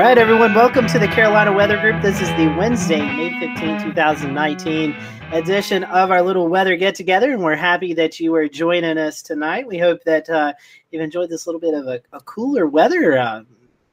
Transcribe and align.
All 0.00 0.06
right, 0.06 0.16
everyone, 0.16 0.54
welcome 0.54 0.86
to 0.86 0.98
the 0.98 1.06
Carolina 1.08 1.52
Weather 1.52 1.78
Group. 1.78 2.00
This 2.00 2.22
is 2.22 2.28
the 2.30 2.46
Wednesday, 2.56 3.02
May 3.02 3.38
15, 3.38 3.82
2019 3.82 4.96
edition 5.32 5.84
of 5.84 6.10
our 6.10 6.22
little 6.22 6.48
weather 6.48 6.74
get 6.78 6.94
together, 6.94 7.32
and 7.32 7.42
we're 7.42 7.54
happy 7.54 7.92
that 7.92 8.18
you 8.18 8.34
are 8.34 8.48
joining 8.48 8.96
us 8.96 9.20
tonight. 9.20 9.66
We 9.66 9.76
hope 9.78 10.02
that 10.04 10.30
uh, 10.30 10.54
you've 10.90 11.02
enjoyed 11.02 11.28
this 11.28 11.46
little 11.46 11.60
bit 11.60 11.74
of 11.74 11.86
a, 11.86 12.00
a 12.14 12.20
cooler 12.20 12.66
weather. 12.66 13.18
Uh, 13.18 13.42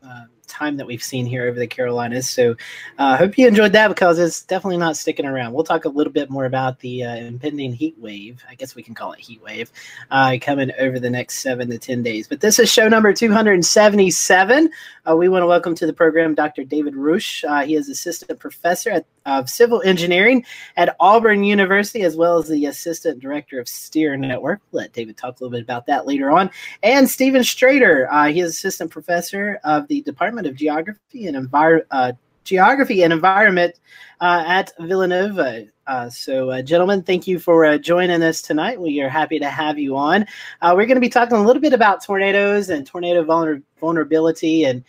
uh, 0.02 0.22
time 0.48 0.78
that 0.78 0.88
we've 0.88 1.04
seen 1.04 1.26
here 1.26 1.48
over 1.48 1.60
the 1.60 1.68
Carolinas. 1.68 2.30
So 2.30 2.56
I 2.98 3.14
uh, 3.14 3.18
hope 3.18 3.38
you 3.38 3.48
enjoyed 3.48 3.74
that 3.74 3.90
because 3.90 4.20
it's 4.20 4.44
definitely 4.44 4.78
not 4.78 4.98
sticking 4.98 5.26
around. 5.26 5.54
We'll 5.54 5.64
talk 5.64 5.86
a 5.86 5.90
little 5.90 6.14
bit 6.14 6.30
more 6.30 6.46
about 6.46 6.80
the 6.80 7.04
uh, 7.04 7.16
impending 7.16 7.74
heat 7.74 7.96
wave. 7.98 8.44
I 8.50 8.56
guess 8.56 8.76
we 8.76 8.84
can 8.84 8.96
call 8.96 9.12
it 9.14 9.20
heat 9.20 9.42
wave 9.42 9.72
uh, 10.12 10.38
coming 10.42 10.72
over 10.80 11.00
the 11.00 11.10
next 11.10 11.40
seven 11.40 11.70
to 11.70 11.78
10 11.78 12.04
days. 12.04 12.28
But 12.28 12.42
this 12.42 12.60
is 12.60 12.72
show 12.72 12.88
number 12.88 13.14
277. 13.14 14.70
Uh, 15.06 15.16
we 15.16 15.30
want 15.30 15.44
to 15.44 15.48
welcome 15.48 15.76
to 15.76 15.86
the 15.86 15.94
program 15.94 16.36
Dr. 16.36 16.64
David 16.64 16.96
Roueche. 16.96 17.44
Uh, 17.44 17.66
he 17.66 17.76
is 17.76 17.90
assistant 17.90 18.40
professor 18.40 18.90
at, 18.90 19.06
of 19.28 19.50
civil 19.50 19.84
engineering 19.84 20.44
at 20.78 20.96
Auburn 21.00 21.44
University, 21.44 22.02
as 22.02 22.16
well 22.16 22.40
as 22.40 22.48
the 22.48 22.66
assistant 22.66 23.20
director 23.20 23.60
of 23.60 23.68
STEER 23.68 24.18
Network. 24.18 24.62
We'll 24.72 24.84
let 24.84 24.94
David 24.94 25.18
talk 25.18 25.40
a 25.40 25.44
little 25.44 25.52
bit 25.52 25.64
about 25.64 25.86
that 25.86 26.08
later 26.08 26.32
on. 26.32 26.50
And 26.82 27.08
Stephen 27.08 27.42
Strader, 27.42 28.08
uh, 28.10 28.32
he 28.32 28.40
is 28.40 28.52
assistant 28.52 28.90
professor 28.90 29.60
of 29.64 29.88
the 29.88 30.02
Department 30.02 30.48
of 30.48 30.56
Geography 30.56 31.28
and 31.28 31.50
uh, 31.92 32.14
Geography 32.46 33.04
and 33.04 33.12
Environment 33.12 33.76
uh, 34.22 34.44
at 34.48 34.72
Villanova. 34.80 35.66
Uh, 35.86 36.10
so, 36.10 36.50
uh, 36.50 36.62
gentlemen, 36.62 37.02
thank 37.02 37.28
you 37.28 37.40
for 37.40 37.66
uh, 37.66 37.78
joining 37.78 38.22
us 38.24 38.42
tonight. 38.42 38.80
We 38.80 39.00
are 39.02 39.10
happy 39.10 39.40
to 39.40 39.50
have 39.50 39.78
you 39.78 39.96
on. 39.96 40.26
Uh, 40.62 40.74
we're 40.76 40.86
going 40.86 40.96
to 40.96 41.02
be 41.02 41.10
talking 41.10 41.38
a 41.38 41.44
little 41.44 41.62
bit 41.62 41.74
about 41.74 42.04
tornadoes 42.04 42.70
and 42.70 42.86
tornado 42.86 43.24
vulner- 43.24 43.64
vulnerability 43.80 44.66
and 44.66 44.84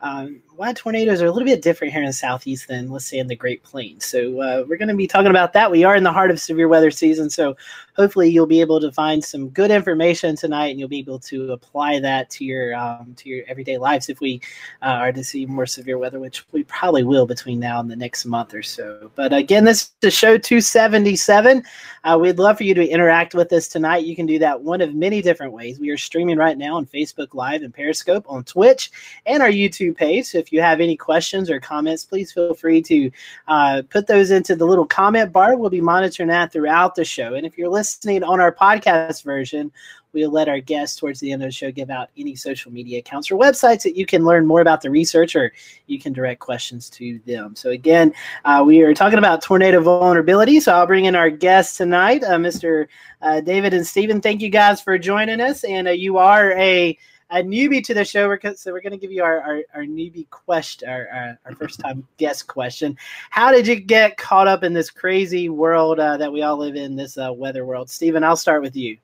um, 0.00 0.42
why 0.56 0.72
tornadoes 0.72 1.20
are 1.20 1.26
a 1.26 1.32
little 1.32 1.46
bit 1.46 1.62
different 1.62 1.92
here 1.92 2.02
in 2.02 2.06
the 2.06 2.12
southeast 2.12 2.68
than 2.68 2.90
let's 2.90 3.06
say 3.06 3.18
in 3.18 3.26
the 3.26 3.36
Great 3.36 3.62
Plains. 3.62 4.04
So 4.04 4.40
uh, 4.40 4.64
we're 4.68 4.76
going 4.76 4.88
to 4.88 4.94
be 4.94 5.06
talking 5.06 5.30
about 5.30 5.52
that. 5.54 5.70
We 5.70 5.84
are 5.84 5.96
in 5.96 6.04
the 6.04 6.12
heart 6.12 6.30
of 6.30 6.40
severe 6.40 6.68
weather 6.68 6.90
season, 6.90 7.28
so 7.30 7.56
hopefully 7.94 8.28
you'll 8.28 8.46
be 8.46 8.60
able 8.60 8.80
to 8.80 8.92
find 8.92 9.24
some 9.24 9.48
good 9.50 9.70
information 9.70 10.36
tonight, 10.36 10.68
and 10.68 10.78
you'll 10.78 10.88
be 10.88 10.98
able 10.98 11.18
to 11.20 11.52
apply 11.52 12.00
that 12.00 12.28
to 12.30 12.44
your 12.44 12.74
um, 12.74 13.14
to 13.16 13.28
your 13.28 13.44
everyday 13.48 13.78
lives 13.78 14.08
if 14.08 14.20
we 14.20 14.40
uh, 14.82 14.86
are 14.86 15.12
to 15.12 15.24
see 15.24 15.46
more 15.46 15.66
severe 15.66 15.98
weather, 15.98 16.20
which 16.20 16.44
we 16.52 16.64
probably 16.64 17.04
will 17.04 17.26
between 17.26 17.60
now 17.60 17.80
and 17.80 17.90
the 17.90 17.96
next 17.96 18.24
month 18.24 18.54
or 18.54 18.62
so. 18.62 19.10
But 19.14 19.32
again, 19.32 19.64
this 19.64 19.92
is 20.02 20.14
show 20.14 20.36
277. 20.36 21.62
Uh, 22.04 22.18
we'd 22.20 22.38
love 22.38 22.58
for 22.58 22.64
you 22.64 22.74
to 22.74 22.86
interact 22.86 23.34
with 23.34 23.52
us 23.52 23.68
tonight. 23.68 24.04
You 24.04 24.16
can 24.16 24.26
do 24.26 24.38
that 24.40 24.60
one 24.60 24.80
of 24.80 24.94
many 24.94 25.22
different 25.22 25.52
ways. 25.52 25.78
We 25.78 25.90
are 25.90 25.96
streaming 25.96 26.36
right 26.36 26.58
now 26.58 26.76
on 26.76 26.86
Facebook 26.86 27.34
Live 27.34 27.62
and 27.62 27.72
Periscope, 27.72 28.24
on 28.28 28.44
Twitch, 28.44 28.90
and 29.26 29.42
our 29.42 29.50
YouTube 29.50 29.96
page. 29.96 30.26
So 30.26 30.38
if 30.38 30.52
you 30.52 30.60
have 30.60 30.80
any 30.80 30.96
questions 30.96 31.50
or 31.50 31.60
comments, 31.60 32.04
please 32.04 32.32
feel 32.32 32.54
free 32.54 32.82
to 32.82 33.10
uh, 33.48 33.82
put 33.88 34.06
those 34.06 34.30
into 34.30 34.56
the 34.56 34.66
little 34.66 34.86
comment 34.86 35.32
bar. 35.32 35.56
We'll 35.56 35.70
be 35.70 35.80
monitoring 35.80 36.28
that 36.28 36.52
throughout 36.52 36.94
the 36.94 37.04
show. 37.04 37.34
And 37.34 37.46
if 37.46 37.56
you're 37.56 37.68
listening 37.68 37.83
on 38.04 38.40
our 38.40 38.52
podcast 38.52 39.22
version, 39.22 39.72
we'll 40.12 40.30
let 40.30 40.48
our 40.48 40.60
guests 40.60 40.96
towards 40.96 41.20
the 41.20 41.32
end 41.32 41.42
of 41.42 41.48
the 41.48 41.52
show 41.52 41.70
give 41.70 41.90
out 41.90 42.08
any 42.16 42.34
social 42.34 42.72
media 42.72 43.00
accounts 43.00 43.30
or 43.30 43.36
websites 43.36 43.82
that 43.82 43.96
you 43.96 44.06
can 44.06 44.24
learn 44.24 44.46
more 44.46 44.60
about 44.60 44.80
the 44.80 44.90
research 44.90 45.36
or 45.36 45.52
you 45.86 45.98
can 45.98 46.12
direct 46.12 46.40
questions 46.40 46.88
to 46.88 47.18
them. 47.26 47.54
So, 47.56 47.70
again, 47.70 48.14
uh, 48.44 48.62
we 48.64 48.82
are 48.82 48.94
talking 48.94 49.18
about 49.18 49.42
tornado 49.42 49.82
vulnerability. 49.82 50.60
So, 50.60 50.72
I'll 50.72 50.86
bring 50.86 51.04
in 51.04 51.16
our 51.16 51.30
guests 51.30 51.76
tonight, 51.76 52.22
uh, 52.24 52.36
Mr. 52.36 52.86
Uh, 53.20 53.40
David 53.40 53.74
and 53.74 53.86
Stephen. 53.86 54.20
Thank 54.20 54.40
you 54.40 54.48
guys 54.48 54.80
for 54.80 54.96
joining 54.98 55.40
us. 55.40 55.64
And 55.64 55.88
uh, 55.88 55.92
you 55.92 56.18
are 56.18 56.52
a 56.52 56.96
a 57.30 57.42
newbie 57.42 57.84
to 57.84 57.94
the 57.94 58.04
show. 58.04 58.36
So 58.56 58.72
we're 58.72 58.80
going 58.80 58.92
to 58.92 58.98
give 58.98 59.12
you 59.12 59.22
our, 59.22 59.40
our, 59.40 59.60
our 59.74 59.82
newbie 59.82 60.28
question, 60.30 60.88
our, 60.88 61.08
our, 61.08 61.38
our, 61.44 61.54
first 61.54 61.80
time 61.80 62.06
guest 62.16 62.46
question. 62.46 62.96
How 63.30 63.52
did 63.52 63.66
you 63.66 63.76
get 63.76 64.16
caught 64.16 64.48
up 64.48 64.62
in 64.64 64.72
this 64.72 64.90
crazy 64.90 65.48
world 65.48 65.98
uh, 66.00 66.16
that 66.16 66.32
we 66.32 66.42
all 66.42 66.56
live 66.56 66.76
in, 66.76 66.96
this 66.96 67.18
uh, 67.18 67.32
weather 67.32 67.64
world? 67.64 67.90
Stephen, 67.90 68.24
I'll 68.24 68.36
start 68.36 68.62
with 68.62 68.76
you. 68.76 68.96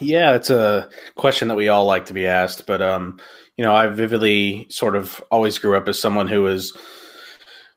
Yeah, 0.00 0.34
it's 0.34 0.50
a 0.50 0.88
question 1.14 1.48
that 1.48 1.54
we 1.54 1.68
all 1.68 1.86
like 1.86 2.04
to 2.06 2.14
be 2.14 2.26
asked, 2.26 2.66
but 2.66 2.82
um, 2.82 3.18
you 3.56 3.64
know, 3.64 3.74
I 3.74 3.86
vividly 3.86 4.66
sort 4.68 4.94
of 4.94 5.22
always 5.30 5.58
grew 5.58 5.76
up 5.76 5.88
as 5.88 6.00
someone 6.00 6.28
who 6.28 6.42
was 6.42 6.76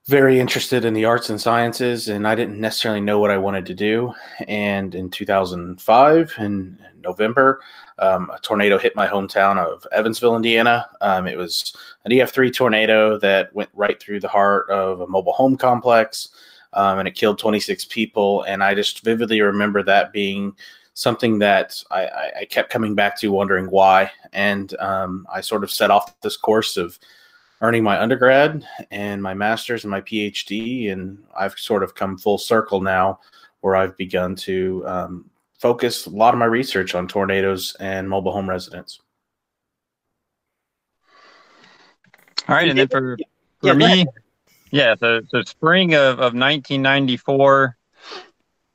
very 0.09 0.39
interested 0.39 0.85
in 0.85 0.93
the 0.93 1.05
arts 1.05 1.29
and 1.29 1.39
sciences, 1.39 2.07
and 2.07 2.27
I 2.27 2.33
didn't 2.33 2.59
necessarily 2.59 2.99
know 2.99 3.19
what 3.19 3.29
I 3.31 3.37
wanted 3.37 3.67
to 3.67 3.75
do. 3.75 4.13
And 4.47 4.95
in 4.95 5.11
2005, 5.11 6.33
in 6.39 6.79
November, 7.01 7.61
um, 7.99 8.29
a 8.29 8.39
tornado 8.39 8.77
hit 8.77 8.95
my 8.95 9.07
hometown 9.07 9.57
of 9.57 9.85
Evansville, 9.91 10.35
Indiana. 10.35 10.87
Um, 11.01 11.27
it 11.27 11.37
was 11.37 11.75
an 12.05 12.11
EF3 12.11 12.53
tornado 12.53 13.17
that 13.19 13.53
went 13.53 13.69
right 13.73 13.99
through 13.99 14.19
the 14.19 14.27
heart 14.27 14.69
of 14.69 15.01
a 15.01 15.07
mobile 15.07 15.33
home 15.33 15.57
complex, 15.57 16.29
um, 16.73 16.99
and 16.99 17.07
it 17.07 17.15
killed 17.15 17.39
26 17.39 17.85
people. 17.85 18.43
And 18.43 18.63
I 18.63 18.73
just 18.73 19.03
vividly 19.03 19.41
remember 19.41 19.83
that 19.83 20.13
being 20.13 20.55
something 20.93 21.39
that 21.39 21.81
I, 21.91 22.31
I 22.41 22.45
kept 22.45 22.71
coming 22.71 22.95
back 22.95 23.17
to, 23.19 23.31
wondering 23.31 23.69
why. 23.69 24.11
And 24.33 24.77
um, 24.79 25.25
I 25.33 25.41
sort 25.41 25.63
of 25.63 25.71
set 25.71 25.91
off 25.91 26.19
this 26.21 26.35
course 26.35 26.75
of 26.77 26.99
earning 27.61 27.83
my 27.83 27.99
undergrad 28.01 28.65
and 28.91 29.21
my 29.21 29.33
master's 29.33 29.83
and 29.83 29.91
my 29.91 30.01
PhD, 30.01 30.91
and 30.91 31.17
I've 31.37 31.57
sort 31.57 31.83
of 31.83 31.95
come 31.95 32.17
full 32.17 32.37
circle 32.37 32.81
now, 32.81 33.19
where 33.61 33.75
I've 33.75 33.97
begun 33.97 34.35
to 34.37 34.83
um, 34.87 35.28
focus 35.59 36.05
a 36.05 36.09
lot 36.09 36.33
of 36.33 36.39
my 36.39 36.45
research 36.45 36.95
on 36.95 37.07
tornadoes 37.07 37.75
and 37.79 38.09
mobile 38.09 38.31
home 38.31 38.49
residents. 38.49 38.99
All 42.47 42.55
right, 42.55 42.67
and 42.67 42.79
then 42.79 42.87
for 42.87 43.17
for 43.61 43.67
yeah, 43.67 43.73
me, 43.73 44.05
yeah, 44.71 44.95
so 44.99 45.21
so 45.29 45.43
spring 45.43 45.93
of, 45.93 46.13
of 46.13 46.33
1994, 46.33 47.77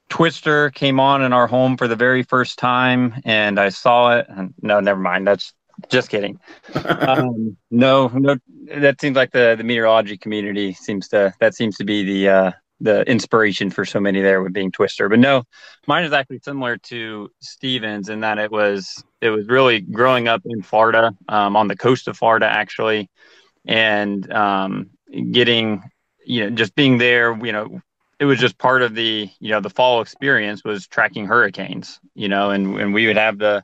Twister 0.09 0.71
came 0.71 1.01
on 1.01 1.23
in 1.23 1.33
our 1.33 1.49
home 1.49 1.77
for 1.77 1.89
the 1.89 1.97
very 1.97 2.23
first 2.23 2.59
time, 2.59 3.21
and 3.25 3.59
I 3.59 3.71
saw 3.71 4.17
it. 4.19 4.27
And 4.29 4.55
no, 4.63 4.79
never 4.79 5.01
mind. 5.01 5.27
That's 5.27 5.53
just 5.89 6.09
kidding. 6.09 6.39
um, 6.85 7.57
no, 7.73 8.09
no, 8.09 8.37
that 8.77 9.01
seems 9.01 9.17
like 9.17 9.33
the 9.33 9.57
the 9.59 9.65
meteorology 9.65 10.17
community 10.17 10.73
seems 10.73 11.09
to 11.09 11.35
that 11.41 11.57
seems 11.57 11.77
to 11.79 11.85
be 11.85 12.05
the 12.05 12.29
uh, 12.29 12.53
the 12.85 13.03
inspiration 13.11 13.71
for 13.71 13.85
so 13.85 13.99
many 13.99 14.21
there 14.21 14.43
with 14.43 14.53
being 14.53 14.71
Twister. 14.71 15.09
But 15.09 15.19
no, 15.19 15.45
mine 15.87 16.05
is 16.05 16.13
actually 16.13 16.41
similar 16.45 16.77
to 16.77 17.31
Stevens 17.41 18.09
in 18.09 18.21
that 18.21 18.39
it 18.39 18.53
was 18.53 19.03
it 19.21 19.31
was 19.31 19.49
really 19.49 19.81
growing 19.81 20.29
up 20.29 20.43
in 20.45 20.63
Florida, 20.63 21.13
um, 21.29 21.57
on 21.57 21.69
the 21.69 21.77
coast 21.77 22.09
of 22.09 22.17
Florida 22.17 22.47
actually, 22.47 23.11
and 23.67 24.31
um, 24.33 24.91
getting 25.33 25.83
you 26.25 26.45
know 26.45 26.51
just 26.51 26.75
being 26.75 26.99
there, 26.99 27.37
you 27.45 27.53
know, 27.53 27.81
it 28.21 28.27
was 28.27 28.39
just 28.39 28.59
part 28.59 28.83
of 28.83 28.95
the 28.95 29.29
you 29.41 29.51
know 29.51 29.61
the 29.61 29.71
fall 29.71 30.01
experience 30.01 30.65
was 30.65 30.87
tracking 30.87 31.27
hurricanes 31.27 32.01
you 32.15 32.29
know 32.29 32.51
and 32.51 32.81
and 32.81 32.95
we 32.95 33.07
would 33.07 33.17
have 33.17 33.39
the 33.39 33.63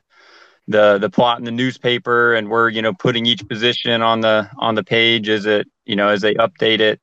the 0.67 0.97
the 0.97 1.09
plot 1.09 1.39
in 1.39 1.45
the 1.45 1.51
newspaper 1.51 2.33
and 2.33 2.49
we're 2.49 2.69
you 2.69 2.81
know 2.81 2.93
putting 2.93 3.25
each 3.25 3.47
position 3.47 4.01
on 4.01 4.21
the 4.21 4.49
on 4.57 4.75
the 4.75 4.83
page 4.83 5.29
as 5.29 5.45
it 5.45 5.67
you 5.85 5.95
know 5.95 6.09
as 6.09 6.21
they 6.21 6.35
update 6.35 6.79
it 6.79 7.01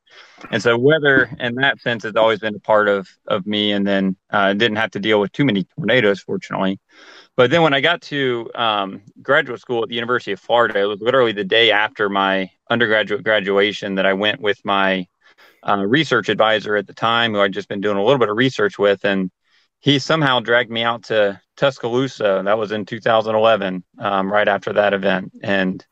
and 0.50 0.62
so 0.62 0.76
weather 0.78 1.30
in 1.40 1.54
that 1.56 1.80
sense 1.80 2.02
has 2.02 2.16
always 2.16 2.38
been 2.38 2.54
a 2.54 2.60
part 2.60 2.88
of 2.88 3.08
of 3.26 3.46
me 3.46 3.72
and 3.72 3.86
then 3.86 4.16
uh, 4.30 4.52
didn't 4.52 4.76
have 4.76 4.90
to 4.90 5.00
deal 5.00 5.20
with 5.20 5.32
too 5.32 5.44
many 5.44 5.64
tornadoes 5.76 6.20
fortunately 6.20 6.78
but 7.36 7.50
then 7.50 7.62
when 7.62 7.74
i 7.74 7.80
got 7.80 8.00
to 8.02 8.50
um, 8.54 9.02
graduate 9.22 9.60
school 9.60 9.82
at 9.82 9.88
the 9.88 9.94
university 9.94 10.32
of 10.32 10.40
florida 10.40 10.78
it 10.78 10.84
was 10.84 11.00
literally 11.00 11.32
the 11.32 11.44
day 11.44 11.70
after 11.70 12.08
my 12.08 12.50
undergraduate 12.70 13.24
graduation 13.24 13.94
that 13.94 14.06
i 14.06 14.12
went 14.12 14.40
with 14.40 14.58
my 14.64 15.06
uh, 15.66 15.84
research 15.86 16.28
advisor 16.28 16.76
at 16.76 16.86
the 16.86 16.94
time 16.94 17.32
who 17.32 17.40
I'd 17.40 17.52
just 17.52 17.68
been 17.68 17.80
doing 17.80 17.96
a 17.96 18.02
little 18.02 18.18
bit 18.18 18.28
of 18.28 18.36
research 18.36 18.78
with. 18.78 19.04
And 19.04 19.30
he 19.80 19.98
somehow 19.98 20.40
dragged 20.40 20.70
me 20.70 20.82
out 20.82 21.04
to 21.04 21.40
Tuscaloosa. 21.56 22.42
That 22.44 22.58
was 22.58 22.72
in 22.72 22.84
2011, 22.84 23.84
um, 23.98 24.32
right 24.32 24.48
after 24.48 24.72
that 24.74 24.92
event. 24.92 25.32
And 25.42 25.84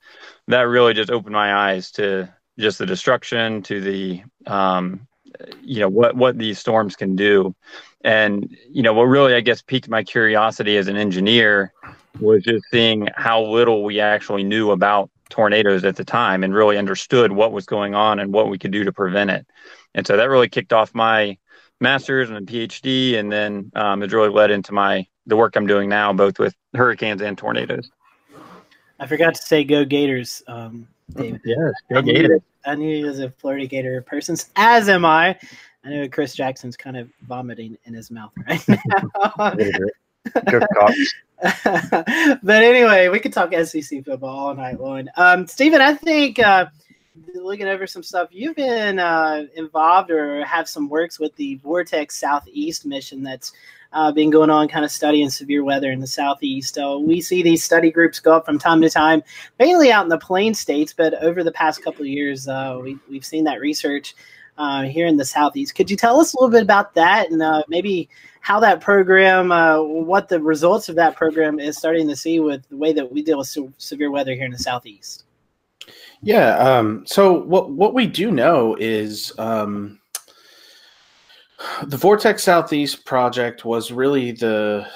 that 0.48 0.62
really 0.62 0.94
just 0.94 1.10
opened 1.10 1.34
my 1.34 1.54
eyes 1.54 1.90
to 1.92 2.32
just 2.58 2.78
the 2.78 2.86
destruction, 2.86 3.62
to 3.62 3.80
the, 3.80 4.22
um, 4.46 5.06
you 5.62 5.80
know, 5.80 5.88
what, 5.88 6.16
what 6.16 6.38
these 6.38 6.58
storms 6.58 6.96
can 6.96 7.16
do. 7.16 7.54
And, 8.02 8.56
you 8.70 8.82
know, 8.82 8.94
what 8.94 9.04
really, 9.04 9.34
I 9.34 9.40
guess, 9.40 9.62
piqued 9.62 9.88
my 9.88 10.02
curiosity 10.02 10.76
as 10.76 10.88
an 10.88 10.96
engineer 10.96 11.72
was 12.20 12.44
just 12.44 12.64
seeing 12.70 13.08
how 13.16 13.42
little 13.42 13.84
we 13.84 14.00
actually 14.00 14.44
knew 14.44 14.70
about 14.70 15.10
tornadoes 15.28 15.84
at 15.84 15.96
the 15.96 16.04
time 16.04 16.44
and 16.44 16.54
really 16.54 16.78
understood 16.78 17.32
what 17.32 17.52
was 17.52 17.66
going 17.66 17.94
on 17.94 18.20
and 18.20 18.32
what 18.32 18.48
we 18.48 18.58
could 18.58 18.70
do 18.70 18.84
to 18.84 18.92
prevent 18.92 19.30
it. 19.30 19.46
And 19.94 20.06
so 20.06 20.16
that 20.16 20.30
really 20.30 20.48
kicked 20.48 20.72
off 20.72 20.94
my 20.94 21.36
master's 21.80 22.30
and 22.30 22.46
PhD, 22.46 23.18
and 23.18 23.30
then 23.30 23.70
um, 23.74 24.02
it's 24.02 24.14
really 24.14 24.30
led 24.30 24.50
into 24.50 24.72
my 24.72 25.06
the 25.26 25.36
work 25.36 25.56
I'm 25.56 25.66
doing 25.66 25.88
now, 25.88 26.12
both 26.12 26.38
with 26.38 26.54
hurricanes 26.74 27.20
and 27.20 27.36
tornadoes. 27.36 27.90
I 29.00 29.06
forgot 29.06 29.34
to 29.34 29.42
say, 29.42 29.64
go 29.64 29.84
Gators, 29.84 30.42
um, 30.46 30.86
David. 31.14 31.40
Yes, 31.44 31.72
I 31.94 32.00
Gators. 32.02 32.40
I 32.64 32.74
knew 32.74 32.96
he 32.96 33.04
was 33.04 33.20
a 33.20 33.30
Florida 33.30 33.66
Gator 33.66 34.02
person, 34.02 34.36
as 34.56 34.88
am 34.88 35.04
I. 35.04 35.38
I 35.84 35.90
know 35.90 36.08
Chris 36.08 36.34
Jackson's 36.34 36.76
kind 36.76 36.96
of 36.96 37.08
vomiting 37.22 37.78
in 37.84 37.94
his 37.94 38.10
mouth 38.10 38.32
right 38.48 38.66
now. 38.68 39.08
but 42.42 42.62
anyway, 42.62 43.08
we 43.08 43.20
could 43.20 43.32
talk 43.32 43.54
SEC 43.54 44.04
football 44.04 44.48
all 44.48 44.54
night 44.54 44.80
long. 44.80 45.08
Um, 45.16 45.46
Stephen, 45.46 45.80
I 45.80 45.94
think 45.94 46.40
uh, 46.40 46.66
looking 47.34 47.68
over 47.68 47.86
some 47.86 48.02
stuff. 48.02 48.28
You've 48.32 48.56
been 48.56 48.98
uh, 48.98 49.44
involved 49.54 50.10
or 50.10 50.44
have 50.44 50.68
some 50.68 50.88
works 50.88 51.20
with 51.20 51.34
the 51.36 51.56
Vortex 51.56 52.16
Southeast 52.16 52.84
mission 52.84 53.22
that's 53.22 53.52
uh, 53.92 54.12
been 54.12 54.30
going 54.30 54.50
on, 54.50 54.68
kind 54.68 54.84
of 54.84 54.90
studying 54.90 55.30
severe 55.30 55.64
weather 55.64 55.90
in 55.90 56.00
the 56.00 56.06
southeast. 56.06 56.78
Uh, 56.78 56.98
we 57.00 57.20
see 57.20 57.42
these 57.42 57.64
study 57.64 57.90
groups 57.90 58.20
go 58.20 58.34
up 58.34 58.46
from 58.46 58.58
time 58.58 58.80
to 58.82 58.90
time, 58.90 59.22
mainly 59.58 59.90
out 59.90 60.04
in 60.04 60.08
the 60.08 60.18
plain 60.18 60.54
states, 60.54 60.92
but 60.92 61.14
over 61.22 61.42
the 61.42 61.52
past 61.52 61.82
couple 61.82 62.02
of 62.02 62.08
years, 62.08 62.48
uh, 62.48 62.78
we, 62.82 62.98
we've 63.08 63.24
seen 63.24 63.44
that 63.44 63.60
research 63.60 64.14
uh, 64.58 64.82
here 64.82 65.06
in 65.06 65.16
the 65.16 65.24
southeast. 65.24 65.74
Could 65.74 65.90
you 65.90 65.96
tell 65.96 66.20
us 66.20 66.34
a 66.34 66.36
little 66.38 66.50
bit 66.50 66.62
about 66.62 66.94
that 66.94 67.30
and 67.30 67.42
uh, 67.42 67.62
maybe 67.68 68.08
how 68.40 68.60
that 68.60 68.80
program, 68.80 69.52
uh, 69.52 69.82
what 69.82 70.28
the 70.28 70.40
results 70.40 70.88
of 70.88 70.96
that 70.96 71.16
program 71.16 71.58
is 71.58 71.76
starting 71.76 72.08
to 72.08 72.16
see 72.16 72.40
with 72.40 72.66
the 72.68 72.76
way 72.76 72.92
that 72.92 73.10
we 73.10 73.22
deal 73.22 73.38
with 73.38 73.48
se- 73.48 73.68
severe 73.78 74.10
weather 74.10 74.34
here 74.34 74.44
in 74.44 74.52
the 74.52 74.58
southeast? 74.58 75.24
Yeah. 76.22 76.56
Um, 76.56 77.04
so 77.06 77.32
what 77.32 77.70
what 77.70 77.94
we 77.94 78.06
do 78.06 78.30
know 78.30 78.76
is 78.80 79.32
um, 79.38 80.00
the 81.84 81.96
Vortex 81.96 82.42
Southeast 82.42 83.04
project 83.04 83.64
was 83.64 83.90
really 83.90 84.32
the 84.32 84.86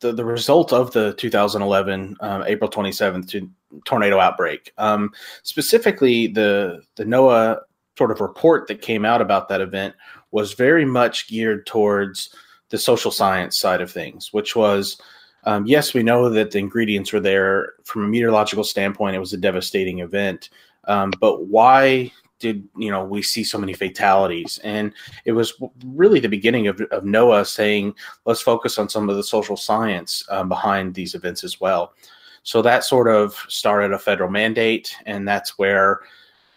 the, 0.00 0.12
the 0.12 0.24
result 0.24 0.72
of 0.72 0.92
the 0.92 1.14
2011 1.14 2.16
um, 2.20 2.44
April 2.46 2.70
27th 2.70 3.50
tornado 3.84 4.18
outbreak. 4.18 4.72
Um, 4.78 5.12
specifically, 5.42 6.28
the 6.28 6.82
the 6.96 7.04
NOAA 7.04 7.60
sort 7.96 8.10
of 8.10 8.20
report 8.20 8.68
that 8.68 8.82
came 8.82 9.04
out 9.04 9.22
about 9.22 9.48
that 9.48 9.60
event 9.60 9.94
was 10.30 10.52
very 10.52 10.84
much 10.84 11.28
geared 11.28 11.66
towards 11.66 12.34
the 12.68 12.78
social 12.78 13.10
science 13.10 13.58
side 13.58 13.80
of 13.80 13.90
things, 13.90 14.32
which 14.32 14.54
was 14.54 15.00
um, 15.44 15.64
yes, 15.66 15.94
we 15.94 16.02
know 16.02 16.28
that 16.28 16.50
the 16.50 16.58
ingredients 16.58 17.12
were 17.12 17.20
there 17.20 17.74
from 17.84 18.04
a 18.04 18.08
meteorological 18.08 18.64
standpoint. 18.64 19.14
It 19.14 19.20
was 19.20 19.32
a 19.32 19.38
devastating 19.38 20.00
event, 20.00 20.50
um, 20.84 21.12
but 21.20 21.46
why 21.46 22.10
did 22.38 22.68
you 22.76 22.90
know 22.90 23.04
we 23.04 23.22
see 23.22 23.44
so 23.44 23.58
many 23.58 23.72
fatalities. 23.72 24.58
And 24.64 24.92
it 25.24 25.32
was 25.32 25.54
really 25.84 26.20
the 26.20 26.28
beginning 26.28 26.68
of, 26.68 26.80
of 26.90 27.48
saying 27.48 27.94
let's 28.24 28.40
focus 28.40 28.78
on 28.78 28.88
some 28.88 29.08
of 29.08 29.16
the 29.16 29.24
social 29.24 29.56
science 29.56 30.24
um, 30.30 30.48
behind 30.48 30.94
these 30.94 31.14
events 31.14 31.44
as 31.44 31.60
well. 31.60 31.94
So 32.42 32.62
that 32.62 32.84
sort 32.84 33.08
of 33.08 33.34
started 33.48 33.92
a 33.92 33.98
federal 33.98 34.30
mandate 34.30 34.96
and 35.04 35.26
that's 35.26 35.58
where 35.58 36.00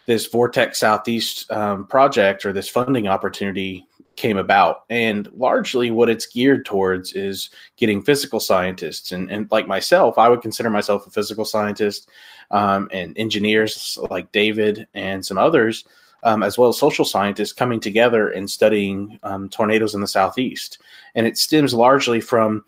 this 0.06 0.26
vortex 0.26 0.80
southeast 0.80 1.50
um, 1.50 1.86
project 1.86 2.44
or 2.46 2.52
this 2.52 2.68
funding 2.68 3.08
opportunity 3.08 3.86
came 4.16 4.36
about. 4.36 4.84
And 4.90 5.30
largely 5.32 5.90
what 5.90 6.10
it's 6.10 6.26
geared 6.26 6.64
towards 6.64 7.14
is 7.14 7.50
getting 7.76 8.02
physical 8.02 8.38
scientists. 8.38 9.12
And, 9.12 9.30
and 9.30 9.48
like 9.50 9.66
myself 9.66 10.18
i 10.18 10.28
would 10.28 10.42
consider 10.42 10.70
myself 10.70 11.06
a 11.06 11.10
physical 11.10 11.44
scientist 11.44 12.08
um, 12.50 12.88
and 12.92 13.16
engineers 13.16 13.98
like 14.10 14.32
David 14.32 14.86
and 14.94 15.24
some 15.24 15.38
others, 15.38 15.84
um, 16.22 16.42
as 16.42 16.58
well 16.58 16.68
as 16.68 16.78
social 16.78 17.04
scientists 17.04 17.52
coming 17.52 17.80
together 17.80 18.30
and 18.30 18.50
studying 18.50 19.18
um, 19.22 19.48
tornadoes 19.48 19.94
in 19.94 20.00
the 20.00 20.08
southeast. 20.08 20.78
And 21.14 21.26
it 21.26 21.38
stems 21.38 21.74
largely 21.74 22.20
from 22.20 22.64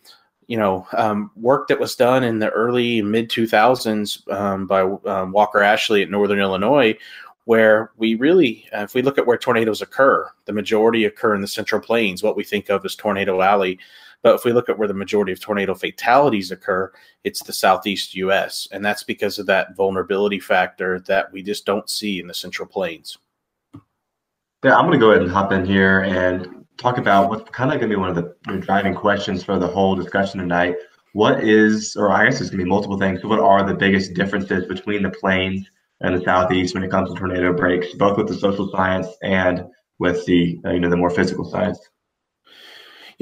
you 0.49 0.57
know 0.57 0.87
um, 0.93 1.31
work 1.37 1.69
that 1.69 1.81
was 1.81 1.95
done 1.95 2.25
in 2.25 2.39
the 2.39 2.51
early 2.51 3.03
mid 3.03 3.29
2000s 3.31 4.31
um, 4.33 4.67
by 4.67 4.83
um, 4.83 5.33
Walker 5.33 5.63
Ashley 5.63 6.03
at 6.03 6.11
Northern 6.11 6.41
Illinois, 6.41 6.97
where 7.45 7.91
we 7.97 8.15
really, 8.15 8.67
uh, 8.75 8.83
if 8.83 8.95
we 8.95 9.03
look 9.03 9.19
at 9.19 9.27
where 9.27 9.37
tornadoes 9.37 9.83
occur, 9.83 10.31
the 10.45 10.53
majority 10.53 11.05
occur 11.05 11.35
in 11.35 11.41
the 11.41 11.49
Central 11.49 11.81
Plains, 11.81 12.23
what 12.23 12.37
we 12.37 12.45
think 12.45 12.69
of 12.69 12.85
as 12.85 12.95
Tornado 12.95 13.41
Alley. 13.41 13.79
But 14.23 14.37
if 14.37 14.45
we 14.45 14.53
look 14.53 14.69
at 14.69 14.79
where 14.79 14.89
the 14.89 14.95
majority 14.95 15.33
of 15.33 15.41
tornado 15.41 15.75
fatalities 15.75 16.51
occur, 16.51 16.93
it's 17.25 17.43
the 17.43 17.53
southeast 17.53 18.15
U.S., 18.15 18.69
and 18.71 18.85
that's 18.85 19.03
because 19.03 19.39
of 19.39 19.47
that 19.47 19.77
vulnerability 19.77 20.39
factor 20.39 21.01
that 21.01 21.33
we 21.33 21.43
just 21.43 21.67
don't 21.67 21.91
see 21.91 22.21
in 22.21 22.29
the 22.29 22.35
Central 22.35 22.69
Plains. 22.69 23.19
Yeah, 24.65 24.77
I'm 24.77 24.87
going 24.87 24.93
to 24.93 25.05
go 25.05 25.11
ahead 25.11 25.23
and 25.23 25.31
hop 25.31 25.51
in 25.51 25.65
here 25.65 26.01
and 26.03 26.65
talk 26.77 26.99
about 26.99 27.31
what's 27.31 27.51
kind 27.51 27.73
of 27.73 27.81
going 27.81 27.91
to 27.91 27.97
be 27.97 28.01
one 28.01 28.11
of 28.11 28.15
the 28.15 28.57
driving 28.59 28.95
questions 28.95 29.43
for 29.43 29.59
the 29.59 29.67
whole 29.67 29.97
discussion 29.97 30.39
tonight. 30.39 30.77
What 31.15 31.43
is, 31.43 31.97
or 31.97 32.13
I 32.13 32.25
guess 32.25 32.41
it's 32.41 32.51
going 32.51 32.61
to 32.61 32.65
be 32.65 32.71
multiple 32.71 32.99
things. 32.99 33.25
What 33.25 33.41
are 33.41 33.67
the 33.67 33.75
biggest 33.75 34.15
differences 34.15 34.67
between 34.67 35.03
the 35.03 35.11
plains 35.11 35.69
and 36.01 36.15
the 36.15 36.25
southeast 36.25 36.75
when 36.75 36.85
it 36.85 36.91
comes 36.91 37.11
to 37.11 37.17
tornado 37.17 37.53
breaks, 37.53 37.93
both 37.95 38.17
with 38.17 38.29
the 38.29 38.35
social 38.35 38.71
science 38.71 39.09
and 39.23 39.65
with 39.99 40.25
the 40.27 40.59
uh, 40.65 40.71
you 40.71 40.81
know 40.81 40.89
the 40.89 40.97
more 40.97 41.11
physical 41.11 41.45
science? 41.45 41.79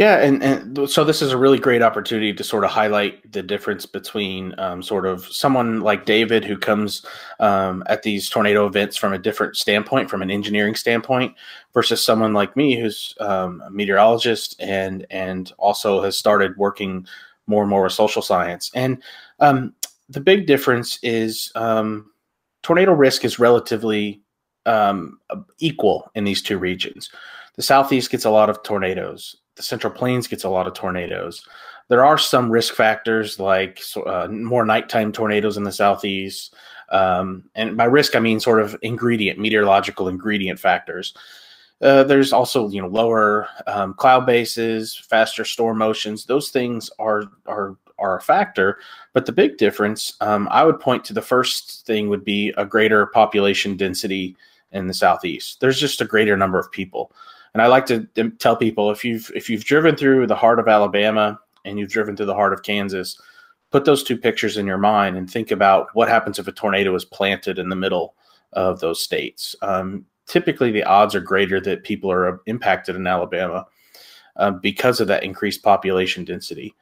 Yeah, 0.00 0.17
and, 0.23 0.43
and 0.43 0.88
so 0.88 1.05
this 1.05 1.20
is 1.20 1.31
a 1.31 1.37
really 1.37 1.58
great 1.58 1.82
opportunity 1.82 2.32
to 2.32 2.43
sort 2.43 2.64
of 2.64 2.70
highlight 2.70 3.31
the 3.32 3.43
difference 3.43 3.85
between 3.85 4.58
um, 4.58 4.82
sort 4.82 5.05
of 5.05 5.26
someone 5.26 5.81
like 5.82 6.06
David 6.06 6.43
who 6.43 6.56
comes 6.56 7.05
um, 7.38 7.85
at 7.85 8.02
these 8.02 8.31
tornado 8.31 8.67
events 8.67 8.97
from 8.97 9.12
a 9.12 9.19
different 9.19 9.56
standpoint, 9.56 10.08
from 10.08 10.23
an 10.23 10.31
engineering 10.31 10.75
standpoint, 10.75 11.35
versus 11.75 12.02
someone 12.02 12.32
like 12.32 12.56
me 12.56 12.81
who's 12.81 13.14
um, 13.20 13.62
a 13.67 13.70
meteorologist 13.70 14.56
and 14.58 15.05
and 15.11 15.52
also 15.58 16.00
has 16.00 16.17
started 16.17 16.56
working 16.56 17.06
more 17.47 17.61
and 17.62 17.69
more 17.69 17.82
with 17.82 17.93
social 17.93 18.23
science. 18.23 18.70
And 18.75 19.02
um, 19.38 19.75
the 20.08 20.23
big 20.23 20.47
difference 20.47 20.99
is 21.02 21.52
um, 21.56 22.11
tornado 22.62 22.94
risk 22.94 23.23
is 23.23 23.38
relatively 23.38 24.23
um, 24.64 25.20
equal 25.58 26.11
in 26.14 26.25
these 26.25 26.41
two 26.41 26.56
regions. 26.56 27.11
The 27.56 27.62
southeast 27.62 28.11
gets 28.11 28.25
a 28.25 28.31
lot 28.31 28.49
of 28.49 28.62
tornadoes 28.62 29.37
the 29.60 29.64
Central 29.64 29.92
Plains 29.92 30.26
gets 30.26 30.44
a 30.44 30.48
lot 30.48 30.66
of 30.66 30.74
tornadoes. 30.74 31.46
There 31.88 32.04
are 32.04 32.18
some 32.18 32.50
risk 32.50 32.74
factors 32.74 33.38
like 33.38 33.82
uh, 34.06 34.28
more 34.28 34.64
nighttime 34.64 35.12
tornadoes 35.12 35.56
in 35.56 35.64
the 35.64 35.72
southeast. 35.72 36.54
Um, 36.88 37.44
and 37.54 37.76
by 37.76 37.84
risk, 37.84 38.16
I 38.16 38.20
mean 38.20 38.40
sort 38.40 38.60
of 38.60 38.76
ingredient, 38.82 39.38
meteorological 39.38 40.08
ingredient 40.08 40.58
factors. 40.58 41.14
Uh, 41.82 42.04
there's 42.04 42.32
also 42.32 42.68
you 42.68 42.80
know 42.80 42.88
lower 42.88 43.48
um, 43.66 43.94
cloud 43.94 44.26
bases, 44.26 44.96
faster 44.96 45.44
storm 45.44 45.78
motions. 45.78 46.24
Those 46.24 46.50
things 46.50 46.90
are 46.98 47.24
are 47.46 47.76
are 47.98 48.16
a 48.16 48.22
factor. 48.22 48.78
But 49.12 49.26
the 49.26 49.32
big 49.32 49.58
difference, 49.58 50.16
um, 50.20 50.48
I 50.50 50.64
would 50.64 50.80
point 50.80 51.04
to 51.04 51.12
the 51.12 51.22
first 51.22 51.86
thing 51.86 52.08
would 52.08 52.24
be 52.24 52.52
a 52.56 52.64
greater 52.64 53.06
population 53.06 53.76
density 53.76 54.36
in 54.72 54.86
the 54.86 54.94
southeast. 54.94 55.60
There's 55.60 55.80
just 55.80 56.00
a 56.00 56.06
greater 56.06 56.36
number 56.36 56.58
of 56.58 56.70
people. 56.72 57.12
And 57.55 57.62
I 57.62 57.67
like 57.67 57.87
to 57.87 58.06
tell 58.38 58.56
people 58.56 58.91
if 58.91 59.05
you've 59.05 59.31
if 59.35 59.50
you've 59.50 59.64
driven 59.64 59.97
through 59.97 60.26
the 60.26 60.37
heart 60.37 60.58
of 60.58 60.69
Alabama 60.69 61.38
and 61.64 61.79
you've 61.79 61.91
driven 61.91 62.17
through 62.17 62.26
the 62.26 62.35
heart 62.35 62.52
of 62.52 62.62
Kansas, 62.62 63.20
put 63.70 63.85
those 63.85 64.02
two 64.02 64.17
pictures 64.17 64.56
in 64.56 64.67
your 64.67 64.79
mind 64.79 65.17
and 65.17 65.31
think 65.31 65.50
about 65.50 65.88
what 65.94 66.08
happens 66.08 66.38
if 66.38 66.49
a 66.49 66.52
tornado 66.52 66.95
is 66.95 67.04
planted 67.04 67.59
in 67.59 67.69
the 67.69 67.76
middle 67.76 68.14
of 68.52 68.80
those 68.80 69.02
states. 69.02 69.54
Um, 69.62 70.04
typically, 70.26 70.71
the 70.71 70.85
odds 70.85 71.14
are 71.14 71.21
greater 71.21 71.61
that 71.61 71.85
people 71.85 72.11
are 72.11 72.40
impacted 72.47 72.97
in 72.97 73.07
Alabama 73.07 73.66
uh, 74.37 74.52
because 74.52 75.00
of 75.00 75.09
that 75.09 75.25
increased 75.25 75.62
population 75.62 76.25
density. 76.25 76.75